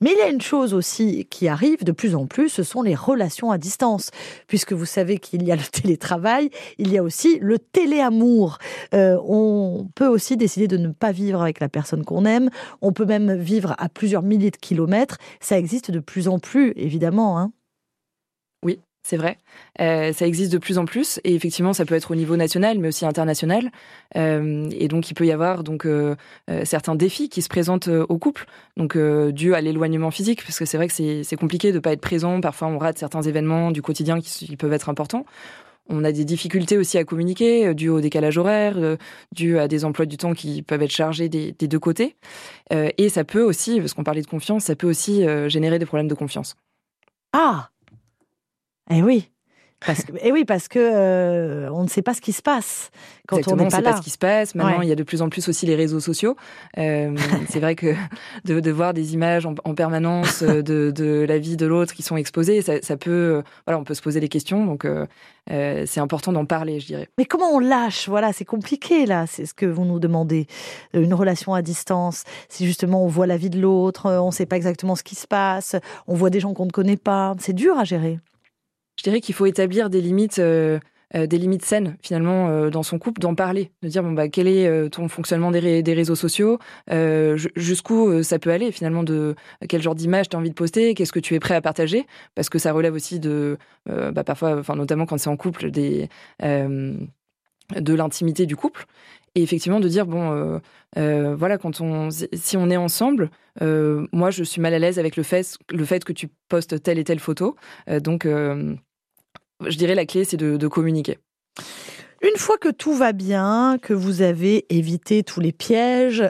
Mais 0.00 0.12
il 0.12 0.18
y 0.18 0.22
a 0.22 0.28
une 0.28 0.40
chose 0.40 0.74
aussi 0.74 1.26
qui 1.30 1.48
arrive 1.48 1.84
de 1.84 1.92
plus 1.92 2.14
en 2.14 2.26
plus, 2.26 2.48
ce 2.48 2.62
sont 2.62 2.82
les 2.82 2.94
relations 2.94 3.50
à 3.50 3.58
distance. 3.58 4.10
Puisque 4.46 4.72
vous 4.72 4.86
savez 4.86 5.18
qu'il 5.18 5.42
y 5.44 5.52
a 5.52 5.56
le 5.56 5.62
télétravail, 5.72 6.50
il 6.78 6.90
y 6.92 6.98
a 6.98 7.02
aussi 7.02 7.38
le 7.40 7.58
téléamour. 7.58 8.58
Euh, 8.94 9.18
on 9.24 9.88
peut 9.94 10.08
aussi 10.08 10.36
décider 10.36 10.68
de 10.68 10.76
ne 10.76 10.88
pas 10.88 11.12
vivre 11.12 11.40
avec 11.40 11.60
la 11.60 11.68
personne 11.68 12.04
qu'on 12.04 12.24
aime. 12.24 12.50
On 12.80 12.92
peut 12.92 13.04
même 13.04 13.34
vivre 13.34 13.74
à 13.78 13.88
plusieurs 13.88 14.22
milliers 14.22 14.50
de 14.50 14.56
kilomètres. 14.56 15.18
Ça 15.40 15.58
existe 15.58 15.90
de 15.90 16.00
plus 16.00 16.28
en 16.28 16.38
plus, 16.38 16.72
évidemment. 16.76 17.38
Hein. 17.38 17.52
C'est 19.04 19.16
vrai. 19.16 19.38
Euh, 19.80 20.12
ça 20.12 20.28
existe 20.28 20.52
de 20.52 20.58
plus 20.58 20.78
en 20.78 20.84
plus 20.84 21.20
et 21.24 21.34
effectivement, 21.34 21.72
ça 21.72 21.84
peut 21.84 21.96
être 21.96 22.12
au 22.12 22.14
niveau 22.14 22.36
national, 22.36 22.78
mais 22.78 22.88
aussi 22.88 23.04
international. 23.04 23.72
Euh, 24.16 24.68
et 24.70 24.86
donc, 24.86 25.10
il 25.10 25.14
peut 25.14 25.26
y 25.26 25.32
avoir 25.32 25.64
donc 25.64 25.86
euh, 25.86 26.14
certains 26.64 26.94
défis 26.94 27.28
qui 27.28 27.42
se 27.42 27.48
présentent 27.48 27.88
au 27.88 28.18
couple, 28.18 28.46
donc 28.76 28.96
dû 29.32 29.54
à 29.54 29.60
l'éloignement 29.60 30.12
physique, 30.12 30.44
parce 30.44 30.58
que 30.58 30.64
c'est 30.64 30.76
vrai 30.76 30.86
que 30.86 31.22
c'est 31.24 31.36
compliqué 31.36 31.72
de 31.72 31.80
pas 31.80 31.92
être 31.92 32.00
présent. 32.00 32.40
Parfois, 32.40 32.68
on 32.68 32.78
rate 32.78 32.98
certains 32.98 33.22
événements 33.22 33.72
du 33.72 33.82
quotidien 33.82 34.20
qui, 34.20 34.56
peuvent 34.56 34.72
être 34.72 34.88
importants. 34.88 35.26
On 35.88 36.04
a 36.04 36.12
des 36.12 36.24
difficultés 36.24 36.78
aussi 36.78 36.96
à 36.96 37.02
communiquer, 37.02 37.74
dû 37.74 37.88
au 37.88 38.00
décalage 38.00 38.38
horaire, 38.38 38.76
dû 39.32 39.58
à 39.58 39.66
des 39.66 39.84
emplois 39.84 40.06
du 40.06 40.16
temps 40.16 40.32
qui 40.32 40.62
peuvent 40.62 40.82
être 40.82 40.92
chargés 40.92 41.28
des, 41.28 41.52
des 41.52 41.66
deux 41.66 41.80
côtés. 41.80 42.14
Et 42.70 43.08
ça 43.08 43.24
peut 43.24 43.42
aussi, 43.42 43.80
parce 43.80 43.94
qu'on 43.94 44.04
parlait 44.04 44.22
de 44.22 44.26
confiance, 44.28 44.64
ça 44.64 44.76
peut 44.76 44.88
aussi 44.88 45.24
générer 45.48 45.80
des 45.80 45.86
problèmes 45.86 46.08
de 46.08 46.14
confiance. 46.14 46.54
Ah 47.32 47.71
Eh 48.92 49.02
oui 49.02 49.28
parce 49.84 50.04
que, 50.04 50.12
eh 50.22 50.30
oui, 50.30 50.44
parce 50.44 50.68
que 50.68 50.78
euh, 50.78 51.68
on 51.72 51.82
ne 51.82 51.88
sait 51.88 52.02
pas 52.02 52.14
ce 52.14 52.20
qui 52.20 52.32
se 52.32 52.40
passe 52.40 52.92
quand 53.26 53.38
Exactement, 53.38 53.62
on 53.62 53.64
n'est 53.64 53.70
pas 53.70 53.76
sait 53.78 53.82
là. 53.82 53.90
pas 53.90 53.96
ce 53.96 54.02
qui 54.02 54.10
se 54.10 54.18
passe. 54.18 54.54
Maintenant, 54.54 54.78
Ouais. 54.78 54.86
il 54.86 54.88
y 54.88 54.92
a 54.92 54.94
de 54.94 55.02
plus 55.02 55.22
en 55.22 55.28
plus 55.28 55.48
aussi 55.48 55.66
les 55.66 55.74
réseaux 55.74 55.98
sociaux. 55.98 56.36
Euh, 56.78 57.16
c'est 57.48 57.58
vrai 57.58 57.74
que 57.74 57.92
de, 58.44 58.60
de 58.60 58.70
voir 58.70 58.94
des 58.94 59.14
images 59.14 59.44
en, 59.44 59.56
en 59.64 59.74
permanence 59.74 60.42
euh, 60.44 60.62
de, 60.62 60.92
de 60.94 61.26
la 61.28 61.36
vie 61.40 61.56
de 61.56 61.66
l'autre 61.66 61.94
qui 61.94 62.04
sont 62.04 62.16
exposées, 62.16 62.62
ça, 62.62 62.74
ça 62.80 62.96
peut, 62.96 63.42
voilà, 63.66 63.80
on 63.80 63.82
peut 63.82 63.94
se 63.94 64.02
poser 64.02 64.20
des 64.20 64.28
questions. 64.28 64.64
Donc, 64.66 64.84
euh, 64.84 65.04
c'est 65.48 65.98
important 65.98 66.30
d'en 66.32 66.44
parler, 66.44 66.78
je 66.78 66.86
dirais. 66.86 67.08
Mais 67.18 67.24
comment 67.24 67.50
on 67.52 67.58
lâche? 67.58 68.08
Voilà, 68.08 68.32
c'est 68.32 68.44
compliqué 68.44 69.04
là. 69.04 69.24
C'est 69.26 69.46
ce 69.46 69.52
que 69.54 69.66
vous 69.66 69.84
nous 69.84 69.98
demandez. 69.98 70.46
Une 70.94 71.12
relation 71.12 71.54
à 71.54 71.62
distance, 71.62 72.22
si 72.48 72.66
justement 72.66 73.04
on 73.04 73.08
voit 73.08 73.26
la 73.26 73.36
vie 73.36 73.50
de 73.50 73.60
l'autre, 73.60 74.08
on 74.08 74.26
ne 74.28 74.32
sait 74.32 74.46
pas 74.46 74.54
exactement 74.56 74.94
ce 74.94 75.02
qui 75.02 75.16
se 75.16 75.26
passe, 75.26 75.74
on 76.06 76.14
voit 76.14 76.30
des 76.30 76.38
gens 76.38 76.54
qu'on 76.54 76.66
ne 76.66 76.70
connaît 76.70 76.96
pas. 76.96 77.34
C'est 77.40 77.52
dur 77.52 77.76
à 77.76 77.82
gérer. 77.82 78.20
Je 78.96 79.02
dirais 79.02 79.20
qu'il 79.20 79.34
faut 79.34 79.46
établir 79.46 79.90
des 79.90 80.00
limites 80.00 80.38
euh, 80.38 80.78
des 81.14 81.36
limites 81.36 81.64
saines 81.64 81.98
finalement 82.02 82.70
dans 82.70 82.82
son 82.82 82.98
couple, 82.98 83.20
d'en 83.20 83.34
parler, 83.34 83.70
de 83.82 83.88
dire 83.88 84.02
bon 84.02 84.12
bah 84.12 84.28
quel 84.28 84.48
est 84.48 84.88
ton 84.88 85.08
fonctionnement 85.08 85.50
des, 85.50 85.82
des 85.82 85.92
réseaux 85.92 86.14
sociaux, 86.14 86.58
jusqu'où 87.54 88.22
ça 88.22 88.38
peut 88.38 88.48
aller 88.50 88.72
finalement 88.72 89.02
de 89.02 89.34
quel 89.68 89.82
genre 89.82 89.94
d'image 89.94 90.30
tu 90.30 90.36
as 90.36 90.38
envie 90.38 90.48
de 90.48 90.54
poster, 90.54 90.94
qu'est-ce 90.94 91.12
que 91.12 91.20
tu 91.20 91.34
es 91.34 91.38
prêt 91.38 91.54
à 91.54 91.60
partager, 91.60 92.06
parce 92.34 92.48
que 92.48 92.58
ça 92.58 92.72
relève 92.72 92.94
aussi 92.94 93.20
de 93.20 93.58
bah, 93.84 94.24
parfois, 94.24 94.58
enfin 94.58 94.74
notamment 94.74 95.04
quand 95.04 95.18
c'est 95.18 95.28
en 95.28 95.36
couple, 95.36 95.70
des 95.70 96.08
de 97.80 97.94
l'intimité 97.94 98.46
du 98.46 98.56
couple 98.56 98.86
et 99.34 99.42
effectivement 99.42 99.80
de 99.80 99.88
dire 99.88 100.06
bon 100.06 100.30
euh, 100.32 100.58
euh, 100.98 101.34
voilà 101.34 101.58
quand 101.58 101.80
on 101.80 102.08
si 102.10 102.56
on 102.56 102.70
est 102.70 102.76
ensemble 102.76 103.30
euh, 103.62 104.06
moi 104.12 104.30
je 104.30 104.44
suis 104.44 104.60
mal 104.60 104.74
à 104.74 104.78
l'aise 104.78 104.98
avec 104.98 105.16
le 105.16 105.22
fait 105.22 105.56
le 105.70 105.84
fait 105.84 106.04
que 106.04 106.12
tu 106.12 106.28
postes 106.48 106.82
telle 106.82 106.98
et 106.98 107.04
telle 107.04 107.20
photo. 107.20 107.56
Donc 108.02 108.26
je 108.26 109.76
dirais 109.76 109.94
la 109.94 110.06
clé 110.06 110.24
c'est 110.24 110.36
de, 110.36 110.68
communiquer. 110.68 111.18
Une 112.22 112.36
fois 112.36 112.56
que 112.56 112.68
tout 112.68 112.94
va 112.94 113.12
bien 113.12 113.78
que 113.82 113.94
vous 113.94 114.22
avez 114.22 114.66
évité 114.74 115.22
tous 115.24 115.40
les 115.40 115.52
pièges 115.52 116.22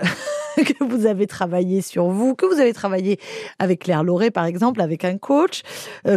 que 0.79 0.85
vous 0.85 1.07
avez 1.07 1.27
travaillé 1.27 1.81
sur 1.83 2.09
vous, 2.09 2.35
que 2.35 2.47
vous 2.47 2.61
avez 2.61 2.73
travaillé 2.73 3.19
avec 3.59 3.81
Claire 3.81 4.05
Lauré, 4.05 4.31
par 4.31 4.45
exemple, 4.45 4.81
avec 4.81 5.05
un 5.05 5.19
coach, 5.19 5.63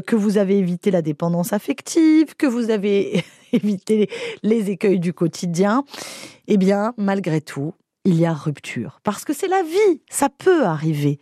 que 0.05 0.15
vous 0.15 0.37
avez 0.37 0.57
évité 0.57 0.91
la 0.91 1.01
dépendance 1.01 1.53
affective, 1.53 2.35
que 2.35 2.47
vous 2.47 2.69
avez 2.69 3.23
éviter 3.53 4.09
les 4.43 4.69
écueils 4.69 4.99
du 4.99 5.13
quotidien, 5.13 5.83
eh 6.47 6.57
bien, 6.57 6.93
malgré 6.97 7.41
tout, 7.41 7.73
il 8.05 8.15
y 8.15 8.25
a 8.25 8.33
rupture. 8.33 8.99
Parce 9.03 9.25
que 9.25 9.33
c'est 9.33 9.47
la 9.47 9.63
vie, 9.63 10.01
ça 10.09 10.29
peut 10.29 10.63
arriver. 10.63 11.19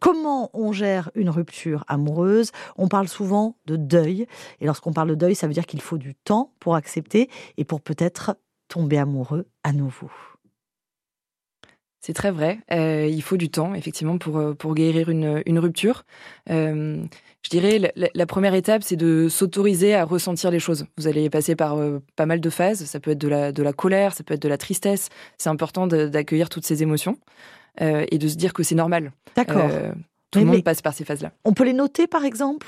Comment 0.00 0.50
on 0.52 0.72
gère 0.72 1.10
une 1.14 1.30
rupture 1.30 1.84
amoureuse? 1.86 2.50
On 2.76 2.88
parle 2.88 3.08
souvent 3.08 3.56
de 3.66 3.76
deuil. 3.76 4.26
Et 4.60 4.66
lorsqu'on 4.66 4.92
parle 4.92 5.10
de 5.10 5.14
deuil, 5.14 5.36
ça 5.36 5.46
veut 5.46 5.54
dire 5.54 5.66
qu'il 5.66 5.80
faut 5.80 5.98
du 5.98 6.14
temps 6.14 6.52
pour 6.58 6.74
accepter 6.74 7.30
et 7.56 7.64
pour 7.64 7.80
peut-être 7.80 8.36
tomber 8.68 8.98
amoureux 8.98 9.46
à 9.62 9.72
nouveau. 9.72 10.10
C'est 12.04 12.12
très 12.12 12.30
vrai. 12.30 12.58
Euh, 12.70 13.08
il 13.10 13.22
faut 13.22 13.38
du 13.38 13.48
temps, 13.48 13.74
effectivement, 13.74 14.18
pour, 14.18 14.36
euh, 14.36 14.52
pour 14.52 14.74
guérir 14.74 15.08
une, 15.08 15.42
une 15.46 15.58
rupture. 15.58 16.04
Euh, 16.50 17.02
je 17.40 17.48
dirais, 17.48 17.94
la, 17.96 18.26
première 18.26 18.52
étape, 18.52 18.82
c'est 18.82 18.96
de 18.96 19.28
s'autoriser 19.30 19.94
à 19.94 20.04
ressentir 20.04 20.50
les 20.50 20.58
choses. 20.58 20.84
Vous 20.98 21.08
allez 21.08 21.30
passer 21.30 21.56
par 21.56 21.78
pas 22.14 22.26
mal 22.26 22.42
de 22.42 22.50
phases. 22.50 22.84
Ça 22.84 23.00
peut 23.00 23.12
être 23.12 23.18
de 23.18 23.28
la, 23.28 23.52
de 23.52 23.62
la 23.62 23.72
colère, 23.72 24.12
ça 24.14 24.22
peut 24.22 24.34
être 24.34 24.42
de 24.42 24.48
la 24.48 24.58
tristesse. 24.58 25.08
C'est 25.38 25.48
important 25.48 25.86
d'accueillir 25.86 26.50
toutes 26.50 26.66
ces 26.66 26.82
émotions 26.82 27.16
et 27.80 28.18
de 28.18 28.28
se 28.28 28.36
dire 28.36 28.52
que 28.52 28.62
c'est 28.62 28.74
normal. 28.74 29.12
D'accord. 29.36 29.70
tout 30.30 30.40
le 30.40 30.44
monde 30.46 30.64
passe 30.64 30.80
par 30.80 30.94
ces 30.94 31.04
phases-là. 31.04 31.32
On 31.44 31.52
peut 31.52 31.64
les 31.64 31.74
noter, 31.74 32.06
par 32.06 32.24
exemple, 32.24 32.66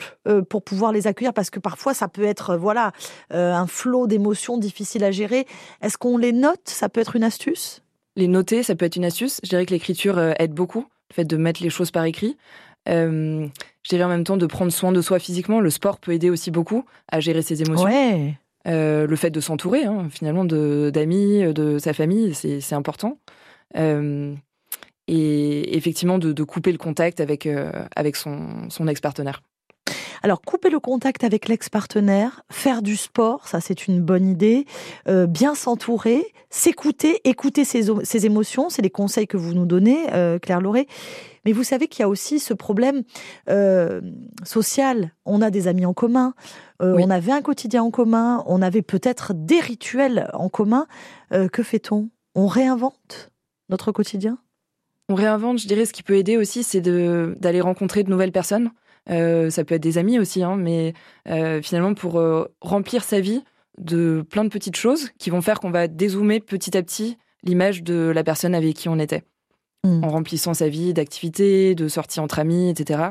pour 0.51 0.63
pouvoir 0.63 0.93
les 0.93 1.07
accueillir, 1.07 1.33
parce 1.33 1.49
que 1.49 1.59
parfois 1.59 1.95
ça 1.95 2.09
peut 2.09 2.25
être, 2.25 2.57
voilà, 2.57 2.93
un 3.31 3.67
flot 3.67 4.07
d'émotions 4.07 4.59
difficiles 4.59 5.05
à 5.05 5.11
gérer. 5.11 5.47
Est-ce 5.81 5.97
qu'on 5.97 6.19
les 6.19 6.33
note? 6.33 6.61
Ça 6.67 6.91
peut 6.91 7.01
être 7.01 7.17
une 7.17 7.25
astuce? 7.25 7.83
Les 8.17 8.29
noter, 8.29 8.63
ça 8.63 8.75
peut 8.75 8.85
être 8.85 8.97
une 8.97 9.05
astuce. 9.05 9.41
Je 9.45 9.51
dirais 9.51 9.67
que 9.67 9.73
l'écriture 9.73 10.19
euh, 10.19 10.33
aide 10.39 10.53
beaucoup, 10.53 10.87
le 11.11 11.15
fait 11.15 11.25
de 11.25 11.37
mettre 11.37 11.63
les 11.63 11.71
choses 11.71 11.91
par 11.91 12.05
écrit. 12.05 12.37
Euh, 12.89 13.47
je 13.83 13.89
dirais 13.89 14.05
en 14.05 14.09
même 14.09 14.25
temps 14.25 14.37
de 14.37 14.47
prendre 14.47 14.73
soin 14.73 14.93
de 14.93 15.01
soi 15.01 15.19
physiquement. 15.19 15.61
Le 15.61 15.71
sport 15.71 15.99
peut 15.99 16.13
aider 16.13 16.31
aussi 16.31 16.51
beaucoup 16.51 16.85
à 17.11 17.21
gérer 17.21 17.43
ses 17.43 17.63
émotions. 17.63 17.87
Ouais. 17.87 18.35
Euh, 18.67 19.07
le 19.07 19.17
fait 19.17 19.31
de 19.31 19.41
s'entourer, 19.41 19.85
hein, 19.85 20.09
finalement, 20.11 20.45
d'amis, 20.45 21.53
de, 21.53 21.79
sa 21.79 21.93
famille, 21.93 22.35
c'est 22.35 22.75
important. 22.75 23.19
et 23.77 25.77
effectivement, 25.77 26.19
de, 26.19 26.43
couper 26.43 26.73
le 26.73 26.79
contact 26.79 27.21
avec, 27.21 27.49
avec 27.95 28.17
son, 28.17 28.69
son 28.71 28.89
ex-partenaire. 28.89 29.43
Alors, 30.23 30.41
couper 30.41 30.71
le 30.71 30.81
contact 30.81 31.25
avec 31.25 31.49
l'ex-partenaire, 31.49 32.43
faire 32.51 32.83
du 32.83 32.97
sport, 32.97 33.49
ça 33.49 33.61
c'est 33.61 33.87
une 33.87 34.01
bonne 34.01 34.27
idée, 34.27 34.67
euh, 35.09 35.27
bien 35.27 35.55
s'entourer, 35.55 36.25
s'écouter, 36.51 37.21
écouter 37.25 37.65
ses, 37.65 38.27
émotions, 38.27 38.71
c'est 38.71 38.83
les 38.83 38.91
conseils 38.91 39.27
que 39.27 39.37
vous 39.37 39.55
nous 39.55 39.67
donnez, 39.67 40.13
euh, 40.13 40.39
Claire 40.39 40.61
Lauré. 40.61 40.87
Mais 41.45 41.53
vous 41.53 41.65
savez 41.65 41.87
qu'il 41.87 42.01
y 42.01 42.03
a 42.03 42.09
aussi 42.09 42.41
ce 42.41 42.55
problème 42.55 43.05
euh, 43.49 44.01
social. 44.43 45.13
On 45.25 45.41
a 45.43 45.51
des 45.51 45.69
amis 45.69 45.87
en 45.87 45.95
commun, 45.95 46.35
on 46.81 47.09
avait 47.09 47.33
un 47.33 47.41
quotidien 47.41 47.85
en 47.85 47.91
commun, 47.91 48.43
on 48.47 48.63
avait 48.63 48.83
peut-être 48.83 49.33
des 49.33 49.61
rituels 49.61 50.29
en 50.35 50.49
commun. 50.49 50.87
que 51.31 51.63
fait-on? 51.63 52.11
On 52.35 52.49
réinvente 52.49 53.31
notre 53.69 53.93
quotidien? 53.93 54.39
On 55.09 55.15
réinvente, 55.15 55.59
je 55.59 55.69
dirais, 55.69 55.85
ce 55.85 55.93
qui 55.93 56.03
peut 56.03 56.17
aider 56.17 56.37
aussi, 56.37 56.65
c'est 56.65 56.81
d'aller 56.81 57.61
rencontrer 57.61 58.03
de 58.03 58.11
nouvelles 58.11 58.33
personnes. 58.33 58.71
Euh, 59.11 59.51
ça 59.51 59.65
peut 59.65 59.75
être 59.75 59.83
des 59.83 59.99
amis 59.99 60.19
aussi, 60.19 60.43
hein, 60.43 60.57
mais 60.57 60.95
euh, 61.29 61.63
finalement 61.63 61.95
pour 61.95 62.19
euh, 62.19 62.47
remplir 62.61 63.05
sa 63.05 63.21
vie 63.21 63.43
de 63.79 64.25
plein 64.29 64.45
de 64.45 64.49
petites 64.49 64.77
choses 64.77 65.11
qui 65.19 65.31
vont 65.31 65.43
faire 65.43 65.61
qu'on 65.61 65.71
va 65.71 65.87
dézoomer 65.87 66.41
petit 66.41 66.77
à 66.77 66.83
petit 66.83 67.19
l'image 67.43 67.83
de 67.83 68.11
la 68.15 68.25
personne 68.25 68.55
avec 68.55 68.75
qui 68.75 68.89
on 68.89 68.99
était. 68.99 69.23
Mm. 69.85 70.03
En 70.03 70.09
remplissant 70.09 70.55
sa 70.55 70.69
vie 70.69 70.93
d'activités, 70.95 71.75
de 71.75 71.87
sorties 71.87 72.19
entre 72.19 72.41
amis, 72.41 72.71
etc. 72.71 73.11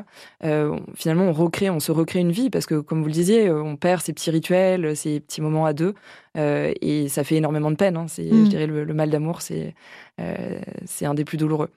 finalement, 0.94 1.24
on 1.24 1.32
recrée, 1.32 1.70
on 1.70 1.80
se 1.80 1.92
recrée 1.92 2.18
une 2.18 2.32
vie 2.32 2.50
parce 2.50 2.66
que, 2.66 2.74
comme 2.80 3.00
vous 3.00 3.06
le 3.06 3.12
disiez, 3.12 3.50
on 3.50 3.76
perd 3.76 4.02
ses 4.02 4.12
petits 4.12 4.30
rituels, 4.30 4.94
ses 4.96 5.20
petits 5.20 5.40
moments 5.40 5.64
à 5.64 5.72
deux, 5.72 5.94
et 6.34 7.08
ça 7.08 7.24
fait 7.24 7.36
énormément 7.36 7.70
de 7.70 7.76
peine. 7.76 7.96
Hein. 7.96 8.06
C'est, 8.08 8.28
je 8.28 8.34
mm. 8.34 8.48
dirais, 8.48 8.66
le, 8.66 8.84
le 8.84 8.94
mal 8.94 9.08
d'amour, 9.08 9.40
c'est, 9.40 9.74
c'est 10.84 11.06
un 11.06 11.14
des 11.14 11.24
plus 11.24 11.38
douloureux. 11.38 11.70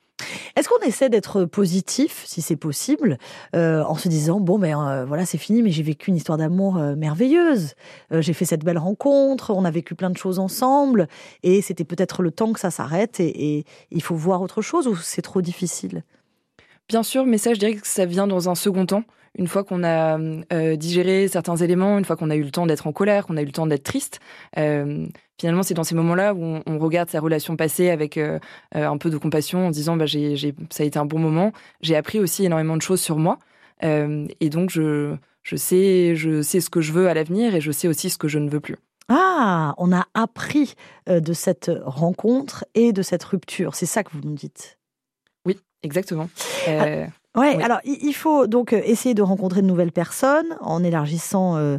Est-ce 0.56 0.68
qu'on 0.70 0.86
essaie 0.86 1.10
d'être 1.10 1.46
positif, 1.46 2.24
si 2.26 2.42
c'est 2.42 2.56
possible, 2.56 3.18
euh, 3.56 3.84
en 3.84 3.96
se 3.96 4.08
disant 4.08 4.40
bon 4.40 4.60
ben 4.60 4.80
euh, 4.80 5.06
voilà 5.06 5.26
c'est 5.26 5.38
fini, 5.38 5.62
mais 5.62 5.72
j'ai 5.72 5.84
vécu 5.84 6.10
une 6.10 6.18
histoire 6.18 6.38
d'amour 6.38 6.78
euh, 6.78 6.96
merveilleuse, 6.96 7.76
j'ai 8.12 8.34
fait 8.34 8.46
cette 8.46 8.64
belle 8.64 8.78
rencontre, 8.78 9.52
on 9.52 9.66
a 9.66 9.72
vécu 9.72 9.96
plein 9.96 10.10
de 10.10 10.18
choses 10.18 10.40
ensemble, 10.40 11.08
et 11.44 11.62
c'était 11.62 11.84
peut-être 11.84 12.22
le 12.22 12.32
temps 12.32 12.54
que 12.54 12.60
ça 12.60 12.72
s'arrête 12.72 13.20
et, 13.20 13.66
il 13.92 14.02
faut 14.02 14.16
voir 14.16 14.42
autre 14.42 14.62
chose 14.62 14.88
ou 14.88 14.96
c'est 14.96 15.22
trop 15.22 15.42
difficile? 15.42 16.04
Bien 16.88 17.04
sûr, 17.04 17.26
mais 17.26 17.38
ça 17.38 17.54
je 17.54 17.60
dirais 17.60 17.76
que 17.76 17.88
ça 17.88 18.06
vient 18.06 18.28
dans 18.28 18.50
un 18.50 18.56
second 18.56 18.86
temps. 18.86 19.04
Une 19.38 19.48
fois 19.48 19.64
qu'on 19.64 19.84
a 19.84 20.18
digéré 20.76 21.28
certains 21.28 21.56
éléments, 21.58 21.98
une 21.98 22.06
fois 22.06 22.16
qu'on 22.16 22.30
a 22.30 22.36
eu 22.36 22.44
le 22.44 22.52
temps 22.52 22.66
d'être 22.66 22.88
en 22.88 22.92
colère, 22.94 23.28
qu'on 23.28 23.38
a 23.38 23.42
eu 23.42 23.46
le 23.46 23.52
temps 23.52 23.68
d'être 23.68 23.84
triste, 23.84 24.20
finalement, 25.40 25.64
c'est 25.64 25.74
dans 25.74 25.84
ces 25.84 25.96
moments-là 25.96 26.34
où 26.34 26.60
on, 26.66 26.80
regarde 26.80 27.10
sa 27.10 27.20
relation 27.20 27.56
passée 27.56 27.90
avec 27.90 28.18
euh, 28.18 28.40
euh, 28.76 28.88
un 28.88 28.98
peu 28.98 29.10
de 29.10 29.18
compassion 29.18 29.68
en 29.68 29.70
disant 29.70 29.96
bah, 29.96 30.06
ça 30.08 30.84
a 30.84 30.86
été 30.86 31.00
un 31.00 31.06
bon 31.06 31.20
moment. 31.20 31.52
J'ai 31.82 31.96
appris 31.96 32.20
aussi 32.20 32.46
énormément 32.46 32.78
de 32.78 32.82
choses 32.82 33.02
sur 33.02 33.18
moi. 33.18 33.40
Euh, 33.84 34.28
et 34.40 34.50
donc, 34.50 34.70
je, 34.70 35.16
je, 35.44 35.56
sais, 35.56 36.16
je 36.16 36.42
sais 36.42 36.60
ce 36.60 36.70
que 36.70 36.82
je 36.82 36.92
veux 36.92 37.08
à 37.08 37.14
l'avenir 37.14 37.56
et 37.56 37.62
je 37.62 37.72
sais 37.72 37.88
aussi 37.88 38.10
ce 38.10 38.18
que 38.18 38.28
je 38.28 38.40
ne 38.40 38.50
veux 38.50 38.60
plus. 38.60 38.76
Ah, 39.08 39.74
on 39.78 39.92
a 39.92 40.06
appris 40.14 40.76
de 41.08 41.34
cette 41.34 41.72
rencontre 41.84 42.66
et 42.76 42.94
de 42.94 43.02
cette 43.02 43.24
rupture. 43.24 43.74
C'est 43.74 43.88
ça 43.88 44.04
que 44.04 44.12
vous 44.12 44.22
nous 44.24 44.36
dites? 44.36 44.78
Oui, 45.46 45.58
exactement. 45.82 46.30
Ah, 46.68 47.08
Ouais, 47.36 47.62
alors 47.62 47.80
il 47.84 48.14
faut 48.14 48.48
donc 48.48 48.74
euh, 48.74 48.82
essayer 48.84 49.14
de 49.14 49.22
rencontrer 49.22 49.62
de 49.62 49.68
nouvelles 49.68 49.92
personnes 49.92 50.58
en 50.62 50.84
élargissant 50.84 51.58
euh, 51.58 51.78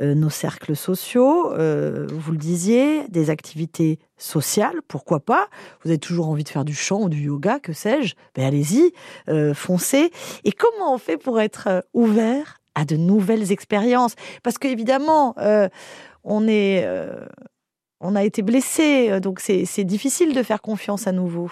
euh, 0.00 0.14
nos 0.14 0.30
cercles 0.30 0.76
sociaux. 0.76 1.50
vous 1.50 2.32
le 2.32 2.38
disiez, 2.38 3.08
des 3.08 3.28
activités 3.28 3.98
sociales, 4.16 4.80
pourquoi 4.86 5.18
pas 5.18 5.48
Vous 5.82 5.90
avez 5.90 5.98
toujours 5.98 6.28
envie 6.28 6.44
de 6.44 6.48
faire 6.48 6.64
du 6.64 6.74
chant 6.74 7.02
ou 7.02 7.08
du 7.08 7.22
yoga, 7.22 7.58
que 7.58 7.72
sais-je 7.72 8.14
Ben 8.34 8.44
allez-y, 8.44 8.92
foncez. 9.54 10.12
Et 10.44 10.52
comment 10.52 10.94
on 10.94 10.98
fait 10.98 11.16
pour 11.16 11.40
être 11.40 11.84
ouvert 11.92 12.58
à 12.76 12.84
de 12.84 12.96
nouvelles 12.96 13.50
expériences? 13.50 14.14
Parce 14.44 14.58
qu'évidemment, 14.58 15.34
on 16.22 16.46
est, 16.46 16.88
on 18.00 18.14
a 18.14 18.22
été 18.22 18.42
blessé, 18.42 19.20
donc 19.20 19.40
c'est 19.40 19.84
difficile 19.84 20.32
de 20.32 20.42
faire 20.44 20.62
confiance 20.62 21.08
à 21.08 21.12
nouveau. 21.12 21.50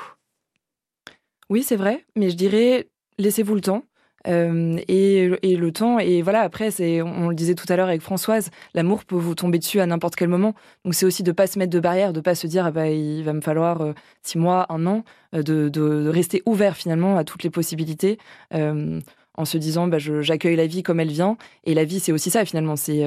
Oui, 1.48 1.64
c'est 1.64 1.76
vrai, 1.76 2.06
mais 2.14 2.30
je 2.30 2.36
dirais 2.36 2.88
laissez-vous 3.20 3.54
le 3.54 3.60
temps. 3.60 3.84
Euh, 4.26 4.78
et, 4.88 5.56
le 5.56 5.72
temps, 5.72 5.98
et 5.98 6.22
voilà, 6.22 6.40
après, 6.40 6.70
c'est, 6.70 7.00
on 7.02 7.28
le 7.28 7.34
disait 7.34 7.54
tout 7.54 7.66
à 7.68 7.76
l'heure 7.76 7.88
avec 7.88 8.02
Françoise, 8.02 8.50
l'amour 8.74 9.04
peut 9.04 9.16
vous 9.16 9.34
tomber 9.34 9.58
dessus 9.58 9.80
à 9.80 9.86
n'importe 9.86 10.16
quel 10.16 10.28
moment. 10.28 10.54
Donc 10.84 10.94
c'est 10.94 11.06
aussi 11.06 11.22
de 11.22 11.32
pas 11.32 11.46
se 11.46 11.58
mettre 11.58 11.72
de 11.72 11.80
barrière, 11.80 12.12
de 12.12 12.20
pas 12.20 12.34
se 12.34 12.46
dire, 12.46 12.66
ah 12.66 12.70
bah, 12.70 12.88
il 12.88 13.22
va 13.24 13.32
me 13.32 13.40
falloir 13.40 13.80
euh, 13.80 13.92
six 14.22 14.38
mois, 14.38 14.66
un 14.70 14.86
an, 14.86 15.04
euh, 15.34 15.42
de, 15.42 16.08
rester 16.08 16.42
ouvert 16.46 16.76
finalement 16.76 17.16
à 17.16 17.24
toutes 17.24 17.42
les 17.42 17.50
possibilités. 17.50 18.18
en 18.52 19.44
se 19.46 19.56
disant, 19.56 19.86
bah, 19.86 19.98
j'accueille 19.98 20.56
la 20.56 20.66
vie 20.66 20.82
comme 20.82 21.00
elle 21.00 21.08
vient. 21.12 21.38
Et 21.64 21.72
la 21.72 21.84
vie, 21.84 22.00
c'est 22.00 22.12
aussi 22.12 22.30
ça 22.30 22.44
finalement, 22.44 22.76
c'est, 22.76 23.06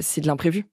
c'est 0.00 0.20
de 0.20 0.26
l'imprévu. 0.26 0.64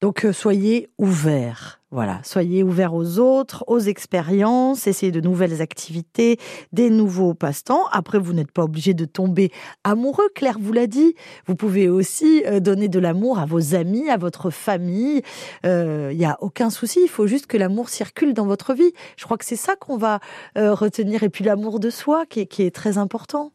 Donc 0.00 0.24
euh, 0.24 0.32
soyez 0.32 0.90
ouverts. 0.98 1.80
Voilà, 1.90 2.20
soyez 2.22 2.62
ouverts 2.62 2.94
aux 2.94 3.18
autres, 3.18 3.64
aux 3.66 3.80
expériences, 3.80 4.86
essayez 4.86 5.10
de 5.10 5.22
nouvelles 5.22 5.62
activités, 5.62 6.38
des 6.72 6.90
nouveaux 6.90 7.32
passe-temps. 7.34 7.86
Après, 7.90 8.18
vous 8.18 8.34
n'êtes 8.34 8.52
pas 8.52 8.62
obligé 8.62 8.92
de 8.92 9.06
tomber 9.06 9.50
amoureux, 9.84 10.28
Claire 10.34 10.58
vous 10.60 10.74
l'a 10.74 10.86
dit. 10.86 11.14
Vous 11.46 11.56
pouvez 11.56 11.88
aussi 11.88 12.44
euh, 12.46 12.60
donner 12.60 12.88
de 12.88 12.98
l'amour 12.98 13.38
à 13.38 13.46
vos 13.46 13.74
amis, 13.74 14.08
à 14.10 14.18
votre 14.18 14.50
famille. 14.50 15.22
Il 15.64 15.70
euh, 15.70 16.12
n'y 16.12 16.26
a 16.26 16.36
aucun 16.42 16.70
souci, 16.70 17.00
il 17.02 17.08
faut 17.08 17.26
juste 17.26 17.46
que 17.46 17.56
l'amour 17.56 17.88
circule 17.88 18.34
dans 18.34 18.46
votre 18.46 18.74
vie. 18.74 18.92
Je 19.16 19.24
crois 19.24 19.38
que 19.38 19.46
c'est 19.46 19.56
ça 19.56 19.74
qu'on 19.74 19.96
va 19.96 20.20
retenir. 20.54 21.22
Et 21.22 21.28
puis 21.28 21.42
l'amour 21.42 21.80
de 21.80 21.90
soi 21.90 22.24
qui 22.26 22.40
est 22.40 22.74
très 22.74 22.98
important. 22.98 23.52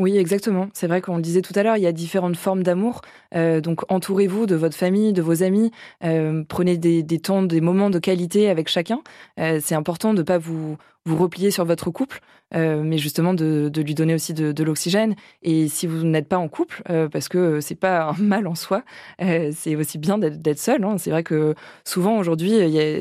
Oui, 0.00 0.16
exactement. 0.16 0.70
C'est 0.72 0.86
vrai 0.86 1.02
qu'on 1.02 1.16
le 1.16 1.22
disait 1.22 1.42
tout 1.42 1.52
à 1.56 1.62
l'heure, 1.62 1.76
il 1.76 1.82
y 1.82 1.86
a 1.86 1.92
différentes 1.92 2.36
formes 2.36 2.62
d'amour. 2.62 3.02
Euh, 3.34 3.60
donc 3.60 3.82
entourez-vous 3.92 4.46
de 4.46 4.54
votre 4.54 4.74
famille, 4.74 5.12
de 5.12 5.20
vos 5.20 5.42
amis. 5.42 5.70
Euh, 6.04 6.42
prenez 6.48 6.78
des, 6.78 7.04
temps, 7.18 7.42
des 7.42 7.60
moments 7.60 7.90
de 7.90 7.98
qualité 7.98 8.48
avec 8.48 8.68
chacun. 8.68 9.02
Euh, 9.38 9.60
c'est 9.62 9.74
important 9.74 10.14
de 10.14 10.20
ne 10.20 10.22
pas 10.22 10.38
vous, 10.38 10.78
vous 11.04 11.16
replier 11.18 11.50
sur 11.50 11.66
votre 11.66 11.90
couple, 11.90 12.20
mais 12.54 12.96
justement 12.96 13.34
de, 13.34 13.70
lui 13.76 13.94
donner 13.94 14.14
aussi 14.14 14.32
de, 14.32 14.64
l'oxygène. 14.64 15.16
Et 15.42 15.68
si 15.68 15.86
vous 15.86 16.02
n'êtes 16.02 16.28
pas 16.28 16.38
en 16.38 16.48
couple, 16.48 16.82
parce 17.12 17.28
que 17.28 17.60
c'est 17.60 17.74
pas 17.74 18.14
un 18.18 18.22
mal 18.22 18.46
en 18.46 18.54
soi, 18.54 18.82
c'est 19.18 19.76
aussi 19.76 19.98
bien 19.98 20.16
d'être 20.16 20.58
seul. 20.58 20.82
Hein. 20.82 20.96
C'est 20.96 21.10
vrai 21.10 21.24
que 21.24 21.54
souvent 21.84 22.18
aujourd'hui, 22.18 22.52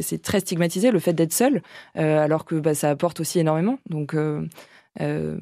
c'est 0.02 0.22
très 0.22 0.42
stigmatisé 0.42 0.92
le 0.92 1.00
fait 1.00 1.14
d'être 1.14 1.34
seul, 1.34 1.62
alors 1.96 2.44
que 2.44 2.56
bah, 2.56 2.76
ça 2.76 2.90
apporte 2.90 3.22
aussi 3.22 3.40
énormément. 3.40 3.80
Donc 3.90 4.16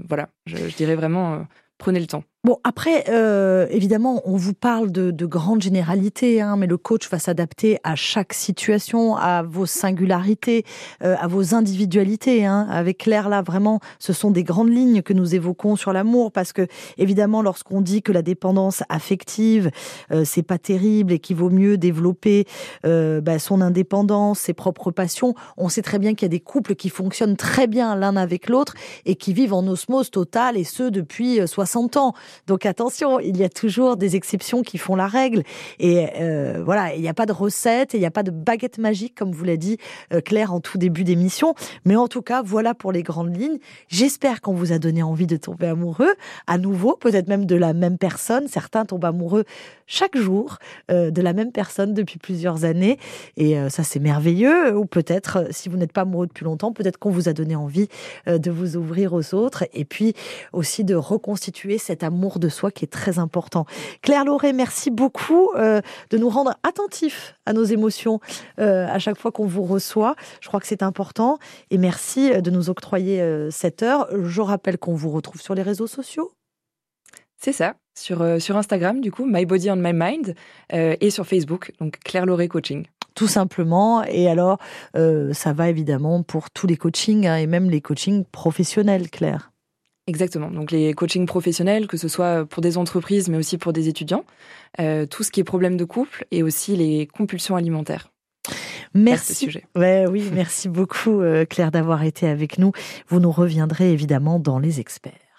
voilà, 0.07 0.29
je, 0.45 0.57
dirais 0.75 0.95
vraiment, 0.95 1.33
euh, 1.33 1.39
prenez 1.77 1.99
le 1.99 2.07
temps. 2.07 2.23
Bon, 2.47 2.61
après, 2.63 3.03
euh, 3.09 3.67
évidemment, 3.71 4.21
on 4.23 4.37
vous 4.37 4.53
parle 4.53 4.89
de, 4.89 5.11
de 5.11 5.25
grandes 5.25 5.61
généralités, 5.61 6.39
hein, 6.39 6.55
mais 6.55 6.65
le 6.65 6.77
coach 6.77 7.09
va 7.09 7.19
s'adapter 7.19 7.77
à 7.83 7.95
chaque 7.95 8.31
situation, 8.31 9.17
à 9.17 9.43
vos 9.43 9.65
singularités, 9.65 10.63
euh, 11.03 11.17
à 11.19 11.27
vos 11.27 11.55
individualités. 11.55 12.45
Hein. 12.45 12.65
Avec 12.69 12.99
Claire, 12.99 13.27
là, 13.27 13.41
vraiment, 13.41 13.81
ce 13.99 14.13
sont 14.13 14.31
des 14.31 14.45
grandes 14.45 14.71
lignes 14.71 15.01
que 15.01 15.11
nous 15.11 15.35
évoquons 15.35 15.75
sur 15.75 15.91
l'amour, 15.91 16.31
parce 16.31 16.53
que, 16.53 16.67
évidemment, 16.97 17.41
lorsqu'on 17.41 17.81
dit 17.81 18.01
que 18.01 18.13
la 18.13 18.21
dépendance 18.21 18.81
affective, 18.87 19.69
euh, 20.13 20.23
c'est 20.23 20.41
pas 20.41 20.57
terrible 20.57 21.11
et 21.11 21.19
qu'il 21.19 21.35
vaut 21.35 21.49
mieux 21.49 21.77
développer 21.77 22.45
euh, 22.85 23.19
bah, 23.19 23.39
son 23.39 23.59
indépendance, 23.59 24.39
ses 24.39 24.53
propres 24.53 24.91
passions, 24.91 25.35
on 25.57 25.67
sait 25.67 25.81
très 25.81 25.99
bien 25.99 26.13
qu'il 26.13 26.23
y 26.23 26.27
a 26.27 26.29
des 26.29 26.39
couples 26.39 26.75
qui 26.75 26.87
fonctionnent 26.87 27.35
très 27.35 27.67
bien 27.67 27.97
l'un 27.97 28.15
avec 28.15 28.47
l'autre 28.47 28.73
et 29.05 29.15
qui 29.15 29.33
vivent 29.33 29.53
en 29.53 29.67
osmose 29.67 30.11
totale, 30.11 30.55
et 30.55 30.63
ce, 30.63 30.83
depuis 30.83 31.45
60 31.45 31.97
ans. 31.97 32.13
Donc 32.45 32.65
attention, 32.65 33.19
il 33.19 33.37
y 33.37 33.43
a 33.43 33.49
toujours 33.49 33.97
des 33.97 34.15
exceptions 34.15 34.61
qui 34.61 34.77
font 34.77 34.95
la 34.95 35.07
règle. 35.07 35.43
Et 35.79 36.07
euh, 36.19 36.61
voilà, 36.63 36.93
il 36.93 37.01
n'y 37.01 37.09
a 37.09 37.13
pas 37.13 37.25
de 37.25 37.31
recette, 37.31 37.93
il 37.93 37.99
n'y 37.99 38.05
a 38.05 38.11
pas 38.11 38.23
de 38.23 38.31
baguette 38.31 38.77
magique, 38.77 39.15
comme 39.15 39.31
vous 39.31 39.43
l'a 39.43 39.57
dit 39.57 39.77
euh, 40.13 40.21
Claire 40.21 40.53
en 40.53 40.59
tout 40.59 40.77
début 40.77 41.03
d'émission. 41.03 41.55
Mais 41.85 41.95
en 41.95 42.07
tout 42.07 42.21
cas, 42.21 42.41
voilà 42.41 42.73
pour 42.73 42.91
les 42.91 43.03
grandes 43.03 43.35
lignes. 43.35 43.59
J'espère 43.87 44.41
qu'on 44.41 44.53
vous 44.53 44.71
a 44.71 44.79
donné 44.79 45.03
envie 45.03 45.27
de 45.27 45.37
tomber 45.37 45.67
amoureux 45.67 46.13
à 46.45 46.57
nouveau, 46.57 46.95
peut-être 46.95 47.27
même 47.27 47.45
de 47.45 47.55
la 47.55 47.73
même 47.73 47.97
personne. 47.97 48.47
Certains 48.47 48.85
tombent 48.85 49.05
amoureux 49.05 49.45
chaque 49.85 50.17
jour 50.17 50.57
euh, 50.91 51.11
de 51.11 51.21
la 51.21 51.33
même 51.33 51.51
personne 51.51 51.93
depuis 51.93 52.19
plusieurs 52.19 52.65
années. 52.65 52.97
Et 53.37 53.55
ça, 53.69 53.83
c'est 53.83 53.99
merveilleux. 53.99 54.75
Ou 54.75 54.85
peut-être, 54.85 55.47
si 55.51 55.69
vous 55.69 55.77
n'êtes 55.77 55.93
pas 55.93 56.01
amoureux 56.01 56.27
depuis 56.27 56.45
longtemps, 56.45 56.73
peut-être 56.73 56.97
qu'on 56.97 57.09
vous 57.09 57.29
a 57.29 57.33
donné 57.33 57.55
envie 57.55 57.87
de 58.25 58.51
vous 58.51 58.75
ouvrir 58.75 59.13
aux 59.13 59.33
autres 59.33 59.65
et 59.73 59.85
puis 59.85 60.13
aussi 60.53 60.83
de 60.83 60.95
reconstituer 60.95 61.77
cet 61.77 62.03
amour 62.03 62.26
de 62.37 62.49
soi 62.49 62.71
qui 62.71 62.85
est 62.85 62.91
très 62.91 63.19
important. 63.19 63.65
Claire 64.01 64.25
Lauré, 64.25 64.53
merci 64.53 64.91
beaucoup 64.91 65.51
euh, 65.55 65.81
de 66.09 66.17
nous 66.17 66.29
rendre 66.29 66.55
attentifs 66.63 67.35
à 67.45 67.53
nos 67.53 67.63
émotions 67.63 68.19
euh, 68.59 68.87
à 68.87 68.99
chaque 68.99 69.17
fois 69.17 69.31
qu'on 69.31 69.45
vous 69.45 69.63
reçoit. 69.63 70.15
Je 70.41 70.47
crois 70.47 70.59
que 70.59 70.67
c'est 70.67 70.83
important. 70.83 71.39
Et 71.71 71.77
merci 71.77 72.31
euh, 72.31 72.41
de 72.41 72.51
nous 72.51 72.69
octroyer 72.69 73.23
cette 73.51 73.83
heure. 73.83 74.07
Je 74.23 74.41
rappelle 74.41 74.77
qu'on 74.77 74.93
vous 74.93 75.09
retrouve 75.09 75.41
sur 75.41 75.55
les 75.55 75.61
réseaux 75.61 75.87
sociaux. 75.87 76.31
C'est 77.39 77.53
ça, 77.53 77.75
sur, 77.97 78.41
sur 78.41 78.57
Instagram, 78.57 78.99
du 78.99 79.11
coup, 79.11 79.25
My 79.25 79.45
Body 79.45 79.69
on 79.69 79.75
My 79.75 79.93
Mind, 79.93 80.33
et 80.71 81.09
sur 81.11 81.25
Facebook, 81.27 81.71
donc 81.79 81.99
Claire 82.03 82.25
Lauré 82.25 82.47
Coaching 82.47 82.85
tout 83.15 83.27
simplement. 83.27 84.03
Et 84.03 84.27
alors, 84.27 84.59
ça 84.93 85.53
va 85.53 85.69
évidemment 85.69 86.21
pour 86.21 86.51
tous 86.51 86.67
les 86.67 86.77
coachings 86.77 87.25
hein, 87.25 87.37
et 87.37 87.47
même 87.47 87.69
les 87.69 87.81
coachings 87.81 88.25
professionnels, 88.25 89.09
Claire. 89.09 89.51
Exactement. 90.07 90.49
Donc 90.49 90.71
les 90.71 90.93
coachings 90.93 91.25
professionnels, 91.25 91.85
que 91.87 91.97
ce 91.97 92.07
soit 92.07 92.45
pour 92.45 92.61
des 92.61 92.77
entreprises, 92.77 93.27
mais 93.27 93.37
aussi 93.37 93.57
pour 93.57 93.73
des 93.73 93.89
étudiants, 93.89 94.23
euh, 94.79 95.05
tout 95.05 95.23
ce 95.23 95.31
qui 95.31 95.41
est 95.41 95.43
problème 95.43 95.75
de 95.75 95.83
couple 95.83 96.25
et 96.31 96.43
aussi 96.43 96.75
les 96.77 97.07
compulsions 97.07 97.57
alimentaires. 97.57 98.09
Merci. 98.93 99.49
Ouais, 99.75 100.05
oui, 100.09 100.29
merci 100.33 100.69
beaucoup 100.69 101.21
euh, 101.21 101.43
Claire 101.43 101.71
d'avoir 101.71 102.03
été 102.03 102.27
avec 102.27 102.57
nous. 102.57 102.71
Vous 103.09 103.19
nous 103.19 103.31
reviendrez 103.31 103.91
évidemment 103.91 104.39
dans 104.39 104.59
les 104.59 104.79
experts. 104.79 105.26